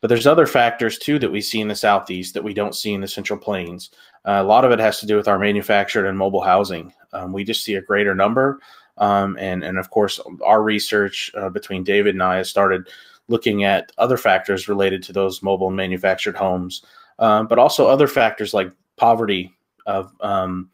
But 0.00 0.08
there's 0.08 0.26
other 0.26 0.46
factors 0.46 0.98
too 0.98 1.18
that 1.20 1.32
we 1.32 1.40
see 1.40 1.60
in 1.60 1.68
the 1.68 1.74
southeast 1.74 2.34
that 2.34 2.44
we 2.44 2.54
don't 2.54 2.74
see 2.74 2.92
in 2.92 3.00
the 3.00 3.08
central 3.08 3.38
plains. 3.38 3.90
Uh, 4.24 4.38
a 4.40 4.44
lot 4.44 4.64
of 4.64 4.70
it 4.70 4.78
has 4.78 5.00
to 5.00 5.06
do 5.06 5.16
with 5.16 5.26
our 5.26 5.38
manufactured 5.38 6.06
and 6.06 6.18
mobile 6.18 6.42
housing. 6.42 6.92
Um, 7.12 7.32
we 7.32 7.44
just 7.44 7.64
see 7.64 7.74
a 7.74 7.82
greater 7.82 8.14
number 8.14 8.60
um, 8.98 9.36
and 9.38 9.62
and 9.62 9.78
of 9.78 9.90
course, 9.90 10.20
our 10.44 10.62
research 10.62 11.30
uh, 11.36 11.50
between 11.50 11.84
David 11.84 12.14
and 12.14 12.22
I 12.22 12.36
has 12.36 12.50
started 12.50 12.88
looking 13.28 13.64
at 13.64 13.92
other 13.98 14.16
factors 14.16 14.68
related 14.68 15.02
to 15.04 15.12
those 15.12 15.42
mobile 15.42 15.70
manufactured 15.70 16.36
homes, 16.36 16.82
um, 17.18 17.46
but 17.46 17.58
also 17.58 17.86
other 17.86 18.06
factors 18.06 18.54
like 18.54 18.70
poverty 18.96 19.52
of 19.86 20.12
um, 20.20 20.70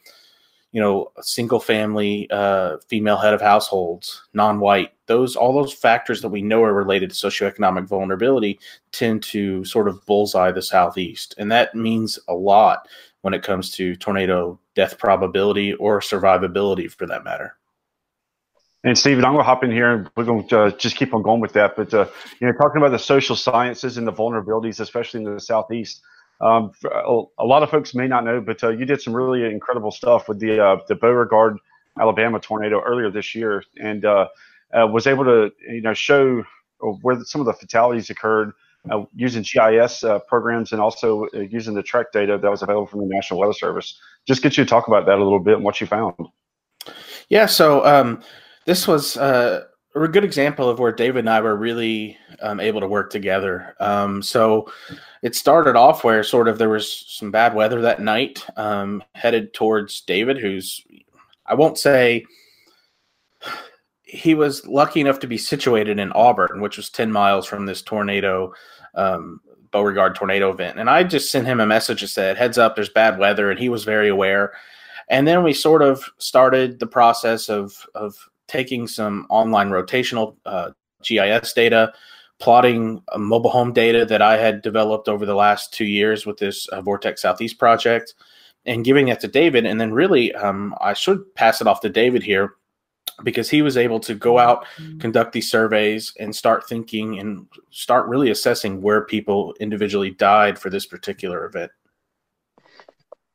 you 0.73 0.81
know 0.81 1.11
single 1.21 1.61
family 1.61 2.29
uh, 2.31 2.77
female 2.89 3.17
head 3.17 3.35
of 3.35 3.41
households, 3.41 4.23
non-white. 4.35 4.93
Those 5.07 5.37
all 5.37 5.53
those 5.53 5.73
factors 5.73 6.23
that 6.23 6.29
we 6.29 6.43
know 6.43 6.63
are 6.63 6.75
related 6.75 7.11
to 7.11 7.17
socioeconomic 7.17 7.89
vulnerability 7.89 8.59
tend 8.93 9.23
to 9.25 9.65
sort 9.65 9.89
of 9.89 10.05
bullseye 10.07 10.53
the 10.53 10.63
southeast, 10.63 11.35
and 11.39 11.51
that 11.51 11.75
means 11.75 12.19
a 12.29 12.35
lot 12.35 12.87
when 13.23 13.35
it 13.35 13.43
comes 13.43 13.71
to 13.71 13.97
tornado 13.97 14.59
death 14.75 14.99
probability 14.99 15.75
or 15.75 16.01
survivability, 16.01 16.91
for 16.91 17.07
that 17.07 17.25
matter. 17.25 17.57
And 18.85 18.99
Stephen, 18.99 19.25
I'm 19.25 19.33
going 19.33 19.45
to 19.45 19.49
hop 19.49 19.63
in 19.63 19.71
here 19.71 19.93
and 19.93 20.11
we're 20.17 20.25
going 20.25 20.49
to 20.49 20.61
uh, 20.61 20.71
just 20.73 20.97
keep 20.97 21.15
on 21.15 21.23
going 21.23 21.41
with 21.41 21.53
that. 21.53 21.77
But, 21.77 21.95
uh, 21.95 22.07
you 22.41 22.47
know, 22.47 22.53
talking 22.53 22.79
about 22.79 22.91
the 22.91 22.99
social 22.99 23.37
sciences 23.37 23.97
and 23.97 24.07
the 24.07 24.13
vulnerabilities, 24.13 24.81
especially 24.81 25.25
in 25.25 25.35
the 25.35 25.41
Southeast, 25.41 26.03
um, 26.41 26.73
a 26.85 27.45
lot 27.45 27.63
of 27.63 27.71
folks 27.71 27.95
may 27.95 28.09
not 28.09 28.25
know, 28.25 28.41
but 28.41 28.63
uh, 28.65 28.71
you 28.71 28.85
did 28.85 29.01
some 29.01 29.15
really 29.15 29.45
incredible 29.45 29.93
stuff 29.93 30.29
with 30.29 30.41
the, 30.41 30.59
uh, 30.59 30.79
the 30.89 30.97
Beauregard, 30.97 31.59
Alabama 32.01 32.41
tornado 32.41 32.81
earlier 32.81 33.11
this 33.11 33.35
year 33.35 33.63
and 33.81 34.05
uh, 34.05 34.27
uh, 34.77 34.87
was 34.87 35.07
able 35.07 35.25
to, 35.25 35.53
you 35.69 35.83
know, 35.83 35.95
show 35.95 36.43
where 37.03 37.23
some 37.23 37.41
of 37.41 37.47
the 37.47 37.53
fatalities 37.53 38.11
occurred 38.11 38.53
using 39.15 39.43
GIS 39.43 40.03
programs 40.27 40.73
and 40.73 40.81
also 40.81 41.29
using 41.35 41.75
the 41.75 41.83
TREC 41.83 42.07
data 42.13 42.37
that 42.37 42.51
was 42.51 42.63
available 42.63 42.87
from 42.87 43.01
the 43.01 43.07
National 43.07 43.39
Weather 43.39 43.53
Service. 43.53 44.01
Just 44.27 44.43
get 44.43 44.57
you 44.57 44.65
to 44.65 44.69
talk 44.69 44.89
about 44.89 45.07
that 45.07 45.19
a 45.19 45.23
little 45.23 45.39
bit 45.39 45.55
and 45.55 45.65
what 45.65 45.81
you 45.81 45.87
found. 45.87 46.15
Yeah, 47.29 47.47
so 47.47 47.87
um, 47.87 48.23
this 48.65 48.87
was 48.87 49.17
uh, 49.17 49.65
a 49.95 50.09
good 50.09 50.25
example 50.25 50.69
of 50.69 50.79
where 50.79 50.93
David 50.93 51.21
and 51.21 51.31
I 51.31 51.41
were 51.41 51.57
really 51.57 52.17
um, 52.41 52.61
able 52.61 52.81
to 52.81 52.89
work 52.89 53.11
together. 53.11 53.75
Um, 53.81 54.23
so 54.23 54.71
it 55.23 55.35
started 55.35 55.77
off 55.77 56.05
where 56.05 56.23
sort 56.25 56.49
of 56.49 56.59
there 56.59 56.69
was 56.69 57.05
some 57.09 57.31
bad 57.31 57.55
weather 57.55 57.81
that 57.83 58.01
night, 58.01 58.45
um, 58.57 59.03
headed 59.15 59.55
towards 59.55 60.01
David, 60.03 60.39
who's 60.39 60.83
I 61.47 61.55
won't 61.55 61.79
say 61.79 62.25
he 64.05 64.35
was 64.35 64.67
lucky 64.67 65.01
enough 65.01 65.19
to 65.21 65.27
be 65.27 65.39
situated 65.39 65.99
in 65.99 66.13
Auburn, 66.13 66.61
which 66.61 66.77
was 66.77 66.91
10 66.91 67.11
miles 67.11 67.47
from 67.47 67.67
this 67.67 67.83
tornado, 67.83 68.53
um, 68.95 69.41
Beauregard 69.71 70.15
tornado 70.15 70.51
event. 70.51 70.79
And 70.79 70.91
I 70.91 71.03
just 71.03 71.31
sent 71.31 71.47
him 71.47 71.61
a 71.61 71.67
message 71.67 72.03
that 72.03 72.09
said, 72.09 72.37
heads 72.37 72.59
up, 72.59 72.75
there's 72.75 72.91
bad 72.91 73.19
weather. 73.19 73.51
And 73.51 73.59
he 73.59 73.71
was 73.71 73.85
very 73.85 74.09
aware. 74.09 74.53
And 75.09 75.27
then 75.27 75.43
we 75.43 75.55
sort 75.55 75.81
of 75.81 76.05
started 76.19 76.79
the 76.79 76.87
process 76.87 77.49
of, 77.49 77.87
of 77.95 78.29
taking 78.53 78.87
some 78.87 79.27
online 79.31 79.71
rotational 79.71 80.37
uh, 80.45 80.71
GIS 81.03 81.55
data, 81.55 81.91
plotting 82.39 83.03
mobile 83.17 83.51
home 83.51 83.73
data 83.73 84.05
that 84.05 84.21
I 84.21 84.37
had 84.37 84.61
developed 84.61 85.09
over 85.09 85.25
the 85.25 85.35
last 85.35 85.73
two 85.73 85.87
years 85.87 86.27
with 86.27 86.37
this 86.37 86.69
uh, 86.69 86.83
Vortex 86.83 87.23
Southeast 87.23 87.59
project, 87.59 88.13
and 88.67 88.85
giving 88.85 89.07
that 89.07 89.21
to 89.21 89.29
David. 89.29 89.65
And 89.65 89.81
then, 89.81 89.93
really, 89.93 90.35
um, 90.35 90.75
I 90.83 90.93
should 90.93 91.35
pass 91.35 91.63
it 91.63 91.67
off 91.67 91.81
to 91.81 91.89
David 91.89 92.23
here 92.23 92.55
because 93.25 93.49
he 93.49 93.63
was 93.63 93.79
able 93.79 94.01
to 94.01 94.15
go 94.15 94.39
out, 94.39 94.67
mm-hmm. 94.77 94.99
conduct 94.99 95.33
these 95.33 95.51
surveys, 95.51 96.13
and 96.21 96.37
start 96.37 96.69
thinking 96.69 97.19
and 97.19 97.47
start 97.71 98.07
really 98.07 98.31
assessing 98.31 98.83
where 98.83 99.07
people 99.07 99.55
individually 99.61 100.11
died 100.11 100.59
for 100.59 100.69
this 100.69 100.85
particular 100.85 101.47
event. 101.47 101.73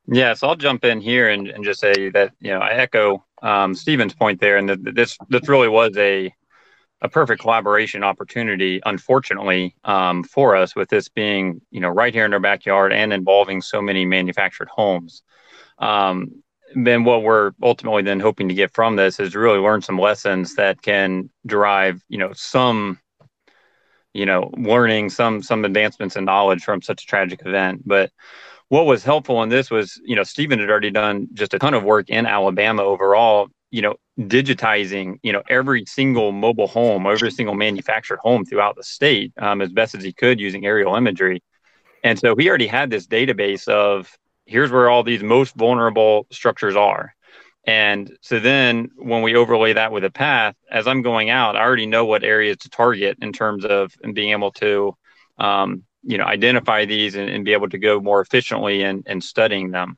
Yeah, 0.06 0.36
so 0.36 0.48
I'll 0.48 0.56
jump 0.56 0.86
in 0.86 1.02
here 1.02 1.30
and, 1.30 1.48
and 1.48 1.64
just 1.66 1.82
say 1.82 2.10
that 2.12 2.34
you 2.40 2.52
know 2.52 2.60
I 2.60 2.72
echo 2.72 3.26
um, 3.42 3.76
Stephen's 3.76 4.14
point 4.14 4.40
there, 4.40 4.58
and 4.58 4.70
that 4.70 4.96
this 4.96 5.18
this 5.30 5.48
really 5.48 5.70
was 5.70 5.96
a 5.98 6.34
a 7.02 7.10
perfect 7.10 7.42
collaboration 7.42 8.04
opportunity, 8.04 8.82
unfortunately, 8.86 9.76
um, 9.84 10.24
for 10.24 10.56
us 10.56 10.76
with 10.76 10.90
this 10.90 11.10
being, 11.10 11.62
you 11.70 11.80
know, 11.80 11.90
right 11.90 12.14
here 12.14 12.26
in 12.26 12.34
our 12.34 12.40
backyard 12.40 12.92
and 12.92 13.14
involving 13.14 13.62
so 13.62 13.82
many 13.82 14.04
manufactured 14.06 14.68
homes. 14.68 15.22
Um, 15.78 16.42
then 16.76 17.04
what 17.04 17.24
we're 17.24 17.52
ultimately 17.62 18.02
then 18.02 18.20
hoping 18.20 18.48
to 18.50 18.54
get 18.56 18.74
from 18.74 18.96
this 18.96 19.20
is 19.20 19.36
really 19.36 19.60
learn 19.60 19.82
some 19.82 20.00
lessons 20.00 20.56
that 20.56 20.82
can 20.82 21.30
derive, 21.46 22.04
you 22.10 22.18
know, 22.18 22.32
some, 22.34 23.00
you 24.14 24.26
know, 24.26 24.52
learning 24.58 25.10
some 25.10 25.42
some 25.44 25.66
advancements 25.66 26.16
in 26.16 26.26
knowledge 26.26 26.64
from 26.64 26.82
such 26.82 27.04
a 27.04 27.08
tragic 27.08 27.42
event. 27.46 27.84
But 27.86 28.12
what 28.70 28.86
was 28.86 29.04
helpful 29.04 29.42
in 29.44 29.50
this 29.50 29.72
was, 29.72 30.00
you 30.04 30.16
know, 30.16 30.24
Stephen 30.24 30.60
had 30.60 30.70
already 30.70 30.92
done 30.92 31.28
just 31.34 31.54
a 31.54 31.60
ton 31.60 31.74
of 31.74 31.84
work 31.84 32.10
in 32.10 32.26
Alabama 32.26 32.84
overall 32.84 33.50
you 33.70 33.82
know, 33.82 33.96
digitizing, 34.20 35.20
you 35.24 35.34
know, 35.34 35.44
every 35.50 35.86
single 35.86 36.32
mobile 36.32 36.68
home, 36.68 37.06
every 37.06 37.32
single 37.32 37.56
manufactured 37.56 38.20
home 38.20 38.46
throughout 38.46 38.76
the 38.76 38.84
state 38.84 39.34
um, 39.38 39.62
as 39.62 39.72
best 39.72 39.96
as 39.96 40.04
he 40.04 40.14
could 40.14 40.40
using 40.40 40.66
aerial 40.66 40.96
imagery. 40.96 41.44
And 42.04 42.18
so 42.18 42.36
he 42.36 42.48
already 42.48 42.68
had 42.68 42.90
this 42.90 43.08
database 43.08 43.68
of 43.68 44.10
here's 44.46 44.72
where 44.72 44.90
all 44.90 45.04
these 45.04 45.24
most 45.24 45.56
vulnerable 45.56 46.28
structures 46.32 46.76
are. 46.76 47.14
And 47.66 48.16
so 48.22 48.40
then 48.40 48.92
when 48.96 49.22
we 49.22 49.36
overlay 49.36 49.74
that 49.74 49.92
with 49.92 50.06
a 50.06 50.10
path, 50.10 50.56
as 50.72 50.88
I'm 50.88 51.02
going 51.02 51.30
out, 51.30 51.58
I 51.58 51.62
already 51.62 51.86
know 51.86 52.06
what 52.06 52.24
areas 52.24 52.58
to 52.58 52.70
target 52.70 53.18
in 53.22 53.34
terms 53.34 53.66
of 53.66 53.92
and 54.02 54.16
being 54.16 54.32
able 54.32 54.52
to, 54.54 54.96
um, 55.38 55.84
you 56.08 56.18
know, 56.18 56.24
identify 56.24 56.86
these 56.86 57.16
and, 57.16 57.30
and, 57.30 57.44
be 57.44 57.52
able 57.52 57.68
to 57.68 57.78
go 57.78 58.00
more 58.00 58.22
efficiently 58.22 58.82
in, 58.82 59.04
in 59.06 59.20
studying 59.20 59.72
them. 59.72 59.98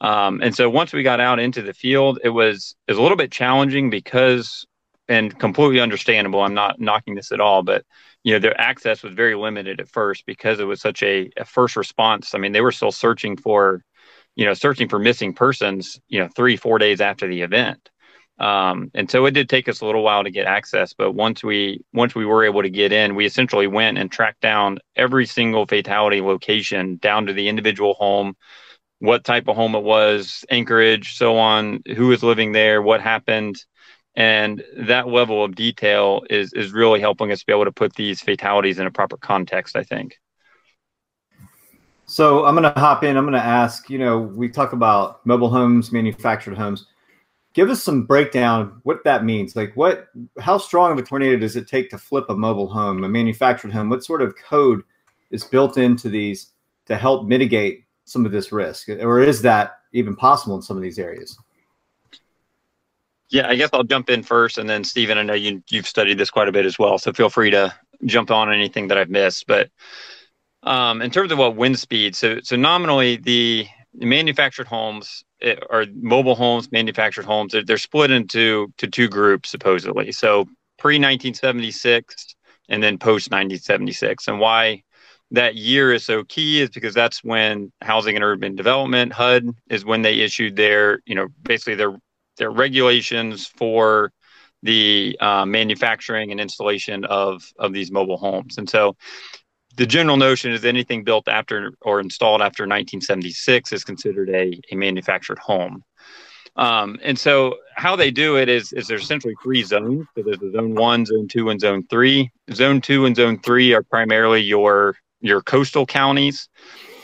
Um, 0.00 0.40
and 0.42 0.54
so 0.54 0.68
once 0.68 0.92
we 0.92 1.02
got 1.02 1.20
out 1.20 1.40
into 1.40 1.62
the 1.62 1.72
field, 1.72 2.20
it 2.22 2.28
was 2.28 2.76
it 2.86 2.92
was 2.92 2.98
a 2.98 3.02
little 3.02 3.16
bit 3.16 3.32
challenging 3.32 3.90
because, 3.90 4.66
and 5.08 5.36
completely 5.38 5.80
understandable. 5.80 6.42
I'm 6.42 6.54
not 6.54 6.78
knocking 6.80 7.14
this 7.14 7.32
at 7.32 7.40
all, 7.40 7.62
but 7.62 7.84
you 8.22 8.32
know 8.32 8.38
their 8.38 8.60
access 8.60 9.02
was 9.02 9.14
very 9.14 9.34
limited 9.34 9.80
at 9.80 9.88
first 9.88 10.26
because 10.26 10.60
it 10.60 10.64
was 10.64 10.80
such 10.80 11.02
a, 11.02 11.30
a 11.36 11.44
first 11.44 11.74
response. 11.74 12.34
I 12.34 12.38
mean, 12.38 12.52
they 12.52 12.60
were 12.60 12.70
still 12.70 12.92
searching 12.92 13.36
for, 13.36 13.82
you 14.36 14.44
know, 14.44 14.54
searching 14.54 14.88
for 14.88 14.98
missing 14.98 15.32
persons. 15.32 15.98
You 16.08 16.20
know, 16.20 16.28
three 16.28 16.56
four 16.56 16.78
days 16.78 17.00
after 17.00 17.26
the 17.26 17.40
event. 17.40 17.90
Um, 18.38 18.90
and 18.94 19.10
so 19.10 19.26
it 19.26 19.32
did 19.32 19.48
take 19.48 19.68
us 19.68 19.80
a 19.80 19.86
little 19.86 20.04
while 20.04 20.22
to 20.22 20.30
get 20.30 20.46
access, 20.46 20.92
but 20.92 21.12
once 21.12 21.42
we 21.42 21.84
once 21.92 22.14
we 22.14 22.24
were 22.24 22.44
able 22.44 22.62
to 22.62 22.70
get 22.70 22.92
in, 22.92 23.16
we 23.16 23.26
essentially 23.26 23.66
went 23.66 23.98
and 23.98 24.12
tracked 24.12 24.40
down 24.40 24.78
every 24.94 25.26
single 25.26 25.66
fatality 25.66 26.20
location 26.20 26.96
down 26.96 27.26
to 27.26 27.32
the 27.32 27.48
individual 27.48 27.94
home, 27.94 28.36
what 29.00 29.24
type 29.24 29.48
of 29.48 29.56
home 29.56 29.74
it 29.74 29.82
was, 29.82 30.44
Anchorage, 30.50 31.16
so 31.16 31.36
on, 31.36 31.82
who 31.96 32.08
was 32.08 32.22
living 32.22 32.52
there, 32.52 32.80
what 32.80 33.00
happened. 33.00 33.56
And 34.14 34.64
that 34.76 35.08
level 35.08 35.44
of 35.44 35.54
detail 35.54 36.22
is, 36.28 36.52
is 36.52 36.72
really 36.72 37.00
helping 37.00 37.30
us 37.30 37.44
be 37.44 37.52
able 37.52 37.66
to 37.66 37.72
put 37.72 37.94
these 37.94 38.20
fatalities 38.20 38.78
in 38.78 38.86
a 38.86 38.90
proper 38.90 39.16
context, 39.16 39.76
I 39.76 39.84
think. 39.84 40.16
So 42.06 42.44
I'm 42.44 42.56
going 42.56 42.72
to 42.72 42.80
hop 42.80 43.04
in. 43.04 43.16
I'm 43.16 43.24
going 43.24 43.34
to 43.34 43.46
ask, 43.46 43.90
you 43.90 43.98
know, 43.98 44.18
we 44.18 44.48
talk 44.48 44.72
about 44.72 45.24
mobile 45.26 45.50
homes, 45.50 45.92
manufactured 45.92 46.56
homes. 46.56 46.86
Give 47.58 47.70
us 47.70 47.82
some 47.82 48.04
breakdown 48.04 48.78
what 48.84 49.02
that 49.02 49.24
means. 49.24 49.56
Like 49.56 49.72
what, 49.74 50.10
how 50.38 50.58
strong 50.58 50.92
of 50.92 50.98
a 50.98 51.02
tornado 51.02 51.36
does 51.36 51.56
it 51.56 51.66
take 51.66 51.90
to 51.90 51.98
flip 51.98 52.26
a 52.28 52.36
mobile 52.36 52.68
home, 52.68 53.02
a 53.02 53.08
manufactured 53.08 53.72
home? 53.72 53.90
What 53.90 54.04
sort 54.04 54.22
of 54.22 54.36
code 54.36 54.84
is 55.32 55.42
built 55.42 55.76
into 55.76 56.08
these 56.08 56.52
to 56.86 56.94
help 56.94 57.26
mitigate 57.26 57.84
some 58.04 58.24
of 58.24 58.30
this 58.30 58.52
risk, 58.52 58.88
or 58.88 59.18
is 59.18 59.42
that 59.42 59.80
even 59.92 60.14
possible 60.14 60.54
in 60.54 60.62
some 60.62 60.76
of 60.76 60.84
these 60.84 61.00
areas? 61.00 61.36
Yeah, 63.28 63.48
I 63.48 63.56
guess 63.56 63.70
I'll 63.72 63.82
jump 63.82 64.08
in 64.08 64.22
first, 64.22 64.56
and 64.56 64.70
then 64.70 64.84
Stephen, 64.84 65.18
I 65.18 65.24
know 65.24 65.34
you 65.34 65.60
you've 65.68 65.88
studied 65.88 66.16
this 66.16 66.30
quite 66.30 66.46
a 66.46 66.52
bit 66.52 66.64
as 66.64 66.78
well, 66.78 66.96
so 66.96 67.12
feel 67.12 67.28
free 67.28 67.50
to 67.50 67.74
jump 68.04 68.30
on 68.30 68.52
anything 68.52 68.86
that 68.86 68.98
I've 68.98 69.10
missed. 69.10 69.48
But 69.48 69.68
um, 70.62 71.02
in 71.02 71.10
terms 71.10 71.32
of 71.32 71.38
what 71.38 71.56
wind 71.56 71.80
speed, 71.80 72.14
so 72.14 72.38
so 72.40 72.54
nominally 72.54 73.16
the 73.16 73.66
manufactured 73.98 74.66
homes 74.66 75.24
eh, 75.42 75.56
or 75.70 75.86
mobile 75.94 76.34
homes, 76.34 76.70
manufactured 76.72 77.24
homes, 77.24 77.52
they're, 77.52 77.64
they're 77.64 77.78
split 77.78 78.10
into 78.10 78.72
to 78.78 78.86
two 78.86 79.08
groups 79.08 79.50
supposedly. 79.50 80.12
So 80.12 80.44
pre 80.78 80.94
1976 80.94 82.34
and 82.68 82.82
then 82.82 82.98
post 82.98 83.30
1976, 83.30 84.28
and 84.28 84.40
why 84.40 84.82
that 85.30 85.56
year 85.56 85.92
is 85.92 86.04
so 86.04 86.24
key 86.24 86.60
is 86.60 86.70
because 86.70 86.94
that's 86.94 87.22
when 87.22 87.72
housing 87.82 88.14
and 88.16 88.24
urban 88.24 88.54
development 88.56 89.12
HUD 89.12 89.48
is 89.68 89.84
when 89.84 90.02
they 90.02 90.20
issued 90.20 90.56
their 90.56 91.00
you 91.04 91.14
know 91.14 91.28
basically 91.42 91.74
their 91.74 91.96
their 92.38 92.50
regulations 92.50 93.46
for 93.46 94.12
the 94.62 95.16
uh, 95.20 95.44
manufacturing 95.44 96.30
and 96.30 96.40
installation 96.40 97.04
of 97.04 97.52
of 97.58 97.72
these 97.72 97.90
mobile 97.90 98.16
homes 98.16 98.56
and 98.58 98.68
so 98.70 98.96
the 99.78 99.86
general 99.86 100.18
notion 100.18 100.52
is 100.52 100.64
anything 100.64 101.02
built 101.04 101.26
after 101.28 101.72
or 101.80 102.00
installed 102.00 102.42
after 102.42 102.64
1976 102.64 103.72
is 103.72 103.84
considered 103.84 104.28
a, 104.28 104.60
a 104.70 104.76
manufactured 104.76 105.38
home 105.38 105.82
um, 106.58 106.98
and 107.04 107.16
so 107.16 107.56
how 107.76 107.94
they 107.94 108.10
do 108.10 108.36
it 108.36 108.48
is, 108.48 108.72
is 108.72 108.88
there's 108.88 109.02
essentially 109.02 109.34
three 109.42 109.62
zones. 109.62 110.06
So 110.16 110.24
there's 110.24 110.40
the 110.40 110.50
zone 110.50 110.74
one, 110.74 111.06
zone 111.06 111.28
two, 111.28 111.50
and 111.50 111.60
zone 111.60 111.86
three. 111.88 112.30
Zone 112.52 112.80
two 112.80 113.06
and 113.06 113.14
zone 113.14 113.38
three 113.38 113.72
are 113.72 113.82
primarily 113.84 114.40
your 114.40 114.96
your 115.20 115.40
coastal 115.40 115.86
counties, 115.86 116.48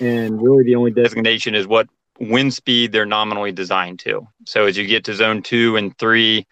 and 0.00 0.42
really 0.42 0.64
the 0.64 0.74
only 0.74 0.90
designation 0.90 1.54
is 1.54 1.66
what 1.66 1.88
wind 2.20 2.54
speed 2.54 2.92
they're 2.92 3.06
nominally 3.06 3.52
designed 3.52 4.00
to. 4.00 4.26
So 4.46 4.66
as 4.66 4.76
you 4.76 4.86
get 4.86 5.04
to 5.04 5.14
zone 5.14 5.42
two 5.42 5.76
and 5.76 5.96
three, 5.98 6.46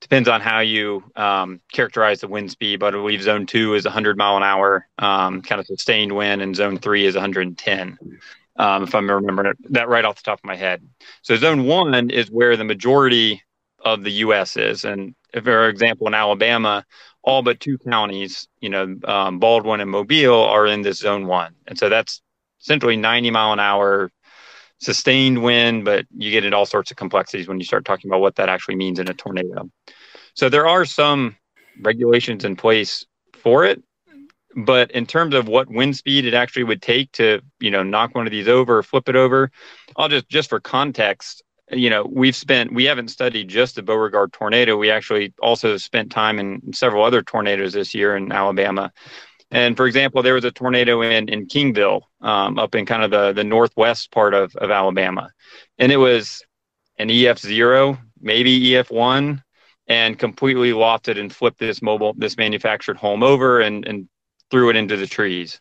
depends 0.00 0.28
on 0.28 0.40
how 0.40 0.60
you 0.60 1.02
um, 1.16 1.60
characterize 1.72 2.20
the 2.20 2.28
wind 2.28 2.50
speed, 2.50 2.80
but 2.80 2.94
I 2.94 2.98
believe 2.98 3.22
zone 3.22 3.46
two 3.46 3.74
is 3.74 3.84
100 3.84 4.16
mile 4.16 4.36
an 4.36 4.42
hour 4.42 4.86
um, 4.98 5.42
kind 5.42 5.60
of 5.60 5.66
sustained 5.66 6.12
wind, 6.12 6.42
and 6.42 6.54
zone 6.54 6.78
three 6.78 7.06
is 7.06 7.14
110. 7.14 7.98
Um, 8.56 8.82
if 8.82 8.94
I'm 8.94 9.08
remembering 9.08 9.54
that 9.70 9.88
right 9.88 10.04
off 10.04 10.16
the 10.16 10.22
top 10.22 10.40
of 10.40 10.44
my 10.44 10.56
head. 10.56 10.82
So 11.22 11.36
zone 11.36 11.64
one 11.64 12.10
is 12.10 12.28
where 12.30 12.56
the 12.56 12.64
majority 12.64 13.42
of 13.84 14.02
the 14.02 14.10
U.S. 14.10 14.56
is, 14.56 14.84
and 14.84 15.14
for 15.42 15.68
example, 15.68 16.08
in 16.08 16.14
Alabama, 16.14 16.84
all 17.22 17.42
but 17.42 17.60
two 17.60 17.78
counties, 17.78 18.48
you 18.60 18.68
know, 18.68 18.96
um, 19.04 19.38
Baldwin 19.38 19.80
and 19.80 19.90
Mobile, 19.90 20.42
are 20.44 20.66
in 20.66 20.82
this 20.82 20.98
zone 20.98 21.26
one. 21.26 21.54
And 21.66 21.78
so 21.78 21.88
that's 21.88 22.22
essentially 22.60 22.96
90 22.96 23.30
mile 23.30 23.52
an 23.52 23.60
hour 23.60 24.10
sustained 24.78 25.42
wind, 25.42 25.84
but 25.84 26.06
you 26.16 26.30
get 26.30 26.44
into 26.44 26.56
all 26.56 26.66
sorts 26.66 26.90
of 26.90 26.96
complexities 26.96 27.48
when 27.48 27.58
you 27.58 27.64
start 27.64 27.84
talking 27.84 28.10
about 28.10 28.20
what 28.20 28.36
that 28.36 28.48
actually 28.48 28.76
means 28.76 28.98
in 28.98 29.08
a 29.08 29.14
tornado. 29.14 29.68
So 30.34 30.48
there 30.48 30.66
are 30.66 30.84
some 30.84 31.36
regulations 31.80 32.44
in 32.44 32.56
place 32.56 33.04
for 33.34 33.64
it. 33.64 33.82
But 34.56 34.90
in 34.92 35.06
terms 35.06 35.34
of 35.34 35.46
what 35.46 35.68
wind 35.68 35.96
speed 35.96 36.24
it 36.24 36.34
actually 36.34 36.64
would 36.64 36.82
take 36.82 37.12
to, 37.12 37.40
you 37.60 37.70
know, 37.70 37.82
knock 37.82 38.14
one 38.14 38.26
of 38.26 38.32
these 38.32 38.48
over, 38.48 38.82
flip 38.82 39.08
it 39.08 39.14
over, 39.14 39.50
I'll 39.96 40.08
just 40.08 40.28
just 40.28 40.48
for 40.48 40.58
context, 40.58 41.42
you 41.70 41.90
know, 41.90 42.04
we've 42.10 42.34
spent, 42.34 42.72
we 42.72 42.84
haven't 42.84 43.08
studied 43.08 43.48
just 43.48 43.76
the 43.76 43.82
Beauregard 43.82 44.32
tornado. 44.32 44.76
We 44.76 44.90
actually 44.90 45.34
also 45.40 45.76
spent 45.76 46.10
time 46.10 46.38
in 46.38 46.72
several 46.72 47.04
other 47.04 47.22
tornadoes 47.22 47.74
this 47.74 47.94
year 47.94 48.16
in 48.16 48.32
Alabama. 48.32 48.90
And 49.50 49.76
for 49.76 49.86
example, 49.86 50.22
there 50.22 50.34
was 50.34 50.44
a 50.44 50.50
tornado 50.50 51.00
in, 51.02 51.28
in 51.28 51.46
Kingville, 51.46 52.02
um, 52.20 52.58
up 52.58 52.74
in 52.74 52.84
kind 52.84 53.02
of 53.02 53.10
the, 53.10 53.32
the 53.32 53.44
northwest 53.44 54.10
part 54.10 54.34
of, 54.34 54.54
of 54.56 54.70
Alabama. 54.70 55.30
And 55.78 55.90
it 55.90 55.96
was 55.96 56.42
an 56.98 57.08
EF0, 57.08 57.98
maybe 58.20 58.60
EF1, 58.60 59.42
and 59.86 60.18
completely 60.18 60.72
lofted 60.72 61.18
and 61.18 61.34
flipped 61.34 61.58
this 61.58 61.80
mobile, 61.80 62.14
this 62.16 62.36
manufactured 62.36 62.98
home 62.98 63.22
over 63.22 63.60
and, 63.60 63.86
and 63.86 64.08
threw 64.50 64.68
it 64.68 64.76
into 64.76 64.96
the 64.96 65.06
trees. 65.06 65.60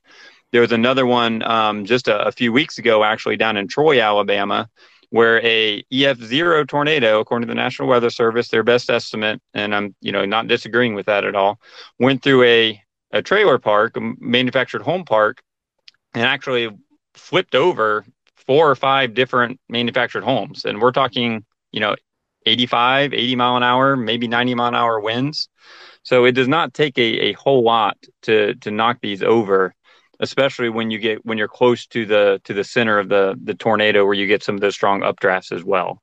There 0.51 0.62
was 0.62 0.72
another 0.72 1.06
one 1.06 1.44
um, 1.44 1.86
just 1.86 2.08
a, 2.08 2.27
a 2.27 2.32
few 2.32 2.51
weeks 2.51 2.77
ago, 2.77 3.03
actually 3.03 3.38
down 3.38 3.58
in 3.58 3.67
Troy, 3.67 4.01
Alabama, 4.01 4.70
where 5.10 5.44
a 5.46 5.84
EF0 5.91 6.67
tornado, 6.67 7.20
according 7.20 7.48
to 7.48 7.51
the 7.51 7.56
National 7.56 7.88
Weather 7.88 8.10
Service, 8.10 8.50
their 8.50 8.63
best 8.63 8.89
estimate, 8.89 9.41
and 9.53 9.74
I'm 9.74 9.96
you 10.01 10.12
know 10.12 10.25
not 10.25 10.48
disagreeing 10.48 10.96
with 10.96 11.06
that 11.06 11.24
at 11.24 11.36
all, 11.36 11.60
went 12.00 12.24
through 12.24 12.44
a 12.44 12.82
a 13.12 13.22
trailer 13.22 13.58
park, 13.58 13.98
a 13.98 14.14
manufactured 14.20 14.82
home 14.82 15.06
park, 15.06 15.42
and 16.14 16.26
actually 16.26 16.70
flipped 17.14 17.56
over 17.56 18.06
four 18.36 18.70
or 18.70 18.76
five 18.76 19.14
different 19.14 19.60
manufactured 19.70 20.24
homes. 20.24 20.66
And 20.66 20.82
we're 20.82 20.92
talking, 20.92 21.46
you 21.72 21.80
know, 21.80 21.96
85, 22.46 23.14
80 23.14 23.36
mile 23.36 23.58
an 23.58 23.64
hour, 23.64 23.98
maybe 23.98 24.28
90 24.28 24.56
mile 24.56 24.70
an 24.70 24.76
hour 24.76 25.00
winds. 25.00 25.50
So 26.04 26.24
it 26.24 26.32
does 26.32 26.48
not 26.48 26.74
take 26.74 26.98
a, 26.98 27.02
a 27.02 27.34
whole 27.34 27.64
lot 27.64 27.98
to 28.24 28.56
to 28.56 28.72
knock 28.72 29.00
these 29.02 29.22
over, 29.22 29.76
especially 30.22 30.70
when 30.70 30.90
you 30.90 31.00
get 31.00 31.26
when 31.26 31.38
you're 31.38 31.50
close 31.50 31.86
to 31.88 32.06
the 32.06 32.40
to 32.46 32.54
the 32.54 32.64
center 32.64 32.98
of 32.98 33.10
the 33.10 33.38
the 33.44 33.54
tornado 33.54 34.06
where 34.06 34.14
you 34.14 34.26
get 34.26 34.44
some 34.44 34.56
of 34.56 34.62
those 34.62 34.76
strong 34.76 35.02
updrafts 35.02 35.52
as 35.52 35.66
well. 35.66 36.02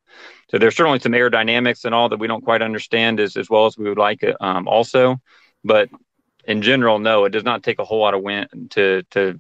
So 0.51 0.59
there's 0.59 0.77
certainly 0.77 0.99
some 0.99 1.13
aerodynamics 1.13 1.87
and 1.87 1.95
all 1.95 2.11
that 2.11 2.19
we 2.19 2.27
don't 2.27 2.45
quite 2.45 2.61
understand 2.61 3.19
as 3.19 3.39
as 3.39 3.49
well 3.49 3.65
as 3.65 3.79
we 3.79 3.89
would 3.89 3.97
like 3.97 4.23
it 4.23 4.37
um, 4.41 4.69
also, 4.69 5.17
but 5.65 5.89
in 6.47 6.63
general, 6.63 6.99
no, 6.99 7.25
it 7.25 7.31
does 7.31 7.45
not 7.45 7.63
take 7.63 7.79
a 7.79 7.85
whole 7.85 8.01
lot 8.01 8.15
of 8.15 8.23
wind 8.23 8.71
to 8.73 9.03
to 9.11 9.39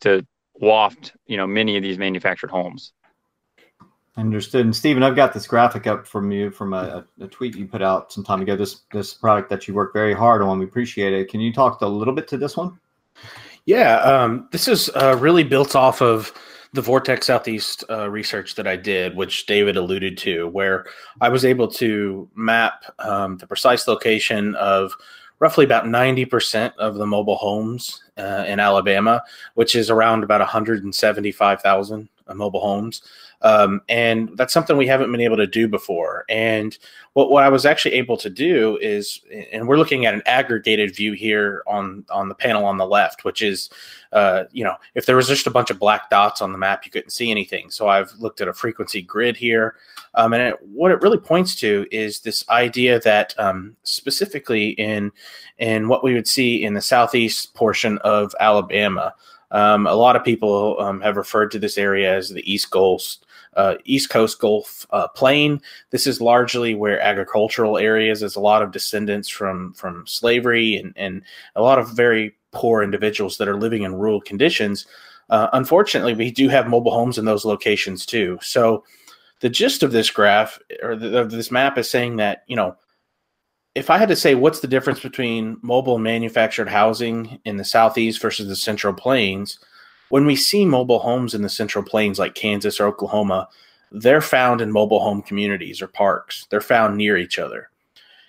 to 0.00 0.26
waft 0.54 1.12
you 1.26 1.36
know 1.36 1.46
many 1.46 1.76
of 1.76 1.82
these 1.82 1.98
manufactured 1.98 2.50
homes. 2.50 2.92
Understood. 4.16 4.64
And 4.64 4.76
Stephen, 4.76 5.02
I've 5.02 5.16
got 5.16 5.32
this 5.34 5.46
graphic 5.46 5.88
up 5.88 6.06
from 6.06 6.30
you 6.30 6.52
from 6.52 6.72
a, 6.72 7.04
a, 7.20 7.26
tweet 7.26 7.56
you 7.56 7.66
put 7.66 7.82
out 7.82 8.12
some 8.12 8.22
time 8.22 8.40
ago. 8.40 8.54
This 8.54 8.82
this 8.92 9.12
product 9.12 9.50
that 9.50 9.66
you 9.66 9.74
worked 9.74 9.92
very 9.92 10.14
hard 10.14 10.40
on. 10.40 10.60
We 10.60 10.66
appreciate 10.66 11.12
it. 11.12 11.28
Can 11.28 11.40
you 11.40 11.52
talk 11.52 11.80
a 11.80 11.86
little 11.86 12.14
bit 12.14 12.28
to 12.28 12.38
this 12.38 12.56
one? 12.56 12.78
Yeah, 13.66 13.96
um, 14.00 14.48
this 14.52 14.68
is 14.68 14.88
uh, 14.90 15.16
really 15.18 15.42
built 15.42 15.74
off 15.74 16.00
of 16.00 16.32
the 16.74 16.82
Vortex 16.82 17.26
Southeast 17.26 17.82
uh, 17.88 18.08
research 18.10 18.56
that 18.56 18.66
I 18.66 18.76
did, 18.76 19.16
which 19.16 19.46
David 19.46 19.76
alluded 19.76 20.18
to, 20.18 20.48
where 20.48 20.86
I 21.20 21.28
was 21.28 21.44
able 21.44 21.68
to 21.68 22.28
map 22.34 22.84
um, 22.98 23.38
the 23.38 23.46
precise 23.46 23.88
location 23.88 24.54
of 24.56 24.92
roughly 25.44 25.66
about 25.66 25.84
90% 25.84 26.74
of 26.78 26.94
the 26.94 27.04
mobile 27.06 27.36
homes 27.36 28.02
uh, 28.16 28.46
in 28.48 28.58
Alabama, 28.58 29.22
which 29.52 29.76
is 29.76 29.90
around 29.90 30.24
about 30.24 30.40
175,000 30.40 32.08
mobile 32.34 32.60
homes. 32.60 33.02
Um, 33.44 33.82
and 33.90 34.30
that's 34.36 34.54
something 34.54 34.78
we 34.78 34.86
haven't 34.86 35.12
been 35.12 35.20
able 35.20 35.36
to 35.36 35.46
do 35.46 35.68
before. 35.68 36.24
And 36.30 36.76
what, 37.12 37.30
what 37.30 37.44
I 37.44 37.50
was 37.50 37.66
actually 37.66 37.94
able 37.94 38.16
to 38.16 38.30
do 38.30 38.78
is, 38.80 39.20
and 39.52 39.68
we're 39.68 39.76
looking 39.76 40.06
at 40.06 40.14
an 40.14 40.22
aggregated 40.24 40.96
view 40.96 41.12
here 41.12 41.62
on 41.66 42.06
on 42.10 42.30
the 42.30 42.34
panel 42.34 42.64
on 42.64 42.78
the 42.78 42.86
left, 42.86 43.22
which 43.22 43.42
is, 43.42 43.68
uh, 44.12 44.44
you 44.52 44.64
know, 44.64 44.76
if 44.94 45.04
there 45.04 45.14
was 45.14 45.28
just 45.28 45.46
a 45.46 45.50
bunch 45.50 45.68
of 45.68 45.78
black 45.78 46.08
dots 46.08 46.40
on 46.40 46.52
the 46.52 46.58
map, 46.58 46.86
you 46.86 46.90
couldn't 46.90 47.10
see 47.10 47.30
anything. 47.30 47.70
So 47.70 47.86
I've 47.86 48.12
looked 48.18 48.40
at 48.40 48.48
a 48.48 48.54
frequency 48.54 49.02
grid 49.02 49.36
here, 49.36 49.76
um, 50.14 50.32
and 50.32 50.42
it, 50.42 50.56
what 50.62 50.90
it 50.90 51.02
really 51.02 51.18
points 51.18 51.54
to 51.56 51.86
is 51.92 52.20
this 52.20 52.48
idea 52.48 52.98
that 53.00 53.34
um, 53.38 53.76
specifically 53.82 54.70
in 54.70 55.12
in 55.58 55.88
what 55.88 56.02
we 56.02 56.14
would 56.14 56.26
see 56.26 56.64
in 56.64 56.72
the 56.72 56.80
southeast 56.80 57.52
portion 57.52 57.98
of 57.98 58.34
Alabama. 58.40 59.14
Um, 59.50 59.86
a 59.86 59.94
lot 59.94 60.16
of 60.16 60.24
people 60.24 60.80
um, 60.80 61.00
have 61.02 61.16
referred 61.16 61.52
to 61.52 61.60
this 61.60 61.78
area 61.78 62.12
as 62.12 62.28
the 62.28 62.50
East 62.50 62.72
Gulf 62.72 63.18
uh, 63.56 63.76
East 63.84 64.10
Coast 64.10 64.38
Gulf 64.38 64.86
uh, 64.90 65.08
Plain. 65.08 65.60
This 65.90 66.06
is 66.06 66.20
largely 66.20 66.74
where 66.74 67.00
agricultural 67.00 67.78
areas. 67.78 68.20
There's 68.20 68.36
a 68.36 68.40
lot 68.40 68.62
of 68.62 68.72
descendants 68.72 69.28
from 69.28 69.74
from 69.74 70.06
slavery 70.06 70.76
and 70.76 70.92
and 70.96 71.22
a 71.56 71.62
lot 71.62 71.78
of 71.78 71.90
very 71.90 72.36
poor 72.52 72.82
individuals 72.82 73.38
that 73.38 73.48
are 73.48 73.58
living 73.58 73.82
in 73.82 73.94
rural 73.94 74.20
conditions. 74.20 74.86
Uh, 75.30 75.48
unfortunately, 75.52 76.14
we 76.14 76.30
do 76.30 76.48
have 76.48 76.68
mobile 76.68 76.92
homes 76.92 77.18
in 77.18 77.24
those 77.24 77.44
locations 77.44 78.04
too. 78.04 78.38
So 78.42 78.84
the 79.40 79.48
gist 79.48 79.82
of 79.82 79.92
this 79.92 80.10
graph 80.10 80.58
or 80.82 80.96
the, 80.96 81.18
of 81.18 81.30
this 81.30 81.50
map 81.50 81.76
is 81.78 81.90
saying 81.90 82.16
that 82.16 82.44
you 82.46 82.56
know 82.56 82.76
if 83.74 83.90
I 83.90 83.98
had 83.98 84.08
to 84.08 84.16
say 84.16 84.34
what's 84.34 84.60
the 84.60 84.68
difference 84.68 85.00
between 85.00 85.58
mobile 85.62 85.98
manufactured 85.98 86.68
housing 86.68 87.40
in 87.44 87.56
the 87.56 87.64
southeast 87.64 88.22
versus 88.22 88.48
the 88.48 88.56
central 88.56 88.94
plains 88.94 89.58
when 90.08 90.26
we 90.26 90.36
see 90.36 90.64
mobile 90.64 90.98
homes 90.98 91.34
in 91.34 91.42
the 91.42 91.48
central 91.48 91.84
plains 91.84 92.18
like 92.18 92.34
Kansas 92.34 92.80
or 92.80 92.86
Oklahoma, 92.86 93.48
they're 93.90 94.20
found 94.20 94.60
in 94.60 94.72
mobile 94.72 95.00
home 95.00 95.22
communities 95.22 95.80
or 95.80 95.86
parks. 95.86 96.46
They're 96.50 96.60
found 96.60 96.96
near 96.96 97.16
each 97.16 97.38
other. 97.38 97.70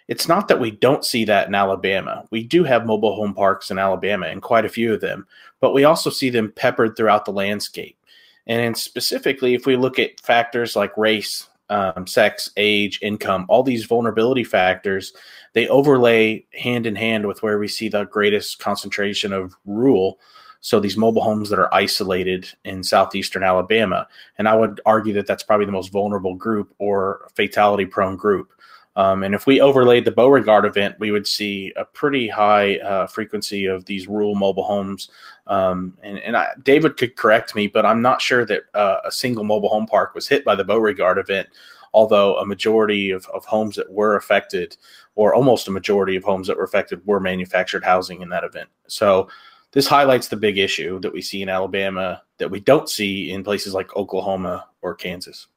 It's 0.08 0.28
not 0.28 0.48
that 0.48 0.60
we 0.60 0.72
don't 0.72 1.04
see 1.04 1.26
that 1.26 1.48
in 1.48 1.56
Alabama. 1.56 2.26
We 2.30 2.44
do 2.44 2.64
have 2.64 2.86
mobile 2.86 3.16
home 3.16 3.34
parks 3.34 3.72
in 3.72 3.80
Alabama 3.80 4.28
and 4.28 4.42
quite 4.42 4.66
a 4.66 4.70
few 4.70 4.94
of 4.94 5.02
them, 5.02 5.26
but 5.60 5.74
we 5.74 5.84
also 5.84 6.12
see 6.12 6.30
them 6.30 6.54
peppered 6.56 6.96
throughout 6.96 7.26
the 7.26 7.32
landscape. 7.32 7.98
And 8.46 8.78
specifically, 8.78 9.56
if 9.56 9.66
we 9.66 9.76
look 9.76 9.98
at 9.98 10.20
factors 10.20 10.76
like 10.76 10.96
race, 10.96 11.50
um, 11.70 12.06
sex, 12.06 12.52
age, 12.58 13.00
income, 13.02 13.48
all 13.50 13.64
these 13.64 13.86
vulnerability 13.86 14.44
factors, 14.44 15.14
they 15.54 15.68
overlay 15.68 16.46
hand 16.54 16.86
in 16.86 16.96
hand 16.96 17.26
with 17.26 17.42
where 17.42 17.58
we 17.58 17.68
see 17.68 17.90
the 17.90 18.04
greatest 18.04 18.60
concentration 18.60 19.34
of 19.34 19.56
rural 19.66 20.20
so 20.66 20.80
these 20.80 20.98
mobile 20.98 21.22
homes 21.22 21.48
that 21.52 21.60
are 21.60 21.72
isolated 21.72 22.50
in 22.64 22.82
southeastern 22.82 23.44
Alabama, 23.44 24.08
and 24.40 24.48
I 24.48 24.56
would 24.56 24.82
argue 24.84 25.14
that 25.14 25.28
that's 25.28 25.44
probably 25.44 25.68
the 25.68 25.72
most 25.72 25.92
vulnerable 25.92 26.34
group 26.34 26.74
or 26.80 27.28
fatality 27.36 27.86
prone 27.86 28.16
group. 28.16 28.52
Um, 28.96 29.22
and 29.22 29.36
if 29.36 29.46
we 29.46 29.62
overlaid 29.62 30.06
the 30.06 30.12
Beauregard 30.12 30.66
event, 30.66 30.96
we 30.98 31.12
would 31.12 31.28
see 31.28 31.72
a 31.76 31.86
pretty 31.86 32.28
high 32.28 32.78
uh, 32.78 33.06
frequency 33.06 33.68
of 33.68 33.86
these 33.86 34.08
rural 34.08 34.34
mobile 34.34 34.64
homes. 34.64 35.12
Um, 35.46 36.00
and, 36.02 36.18
and 36.18 36.36
I, 36.36 36.48
David 36.64 36.98
could 36.98 37.16
correct 37.16 37.54
me, 37.54 37.68
but 37.68 37.86
I'm 37.86 38.02
not 38.02 38.20
sure 38.20 38.44
that 38.48 38.64
uh, 38.74 39.02
a 39.06 39.12
single 39.12 39.44
mobile 39.44 39.70
home 39.70 39.86
park 39.86 40.16
was 40.16 40.28
hit 40.28 40.44
by 40.44 40.56
the 40.56 40.66
Beauregard 40.66 41.20
event, 41.20 41.48
although 41.94 42.38
a 42.38 42.46
majority 42.46 43.12
of, 43.12 43.28
of 43.28 43.46
homes 43.46 43.76
that 43.76 43.92
were 43.92 44.16
affected, 44.16 44.78
or 45.14 45.36
almost 45.36 45.68
a 45.68 45.72
majority 45.72 46.16
of 46.16 46.24
homes 46.24 46.48
that 46.48 46.58
were 46.58 46.64
affected, 46.64 47.06
were 47.06 47.20
manufactured 47.20 47.84
housing 47.84 48.24
in 48.24 48.30
that 48.30 48.44
event. 48.44 48.70
So 48.88 49.28
this 49.76 49.86
highlights 49.86 50.30
the 50.30 50.38
big 50.38 50.58
issue 50.58 51.00
that 51.02 51.14
we 51.14 51.22
see 51.22 51.42
in 51.44 51.50
Alabama 51.50 52.24
that 52.40 52.50
we 52.50 52.62
don't 52.62 52.90
see 52.90 53.30
in 53.30 53.44
places 53.44 53.74
like 53.74 53.96
Oklahoma 53.96 54.68
or 54.82 54.96
Kansas. 54.96 55.48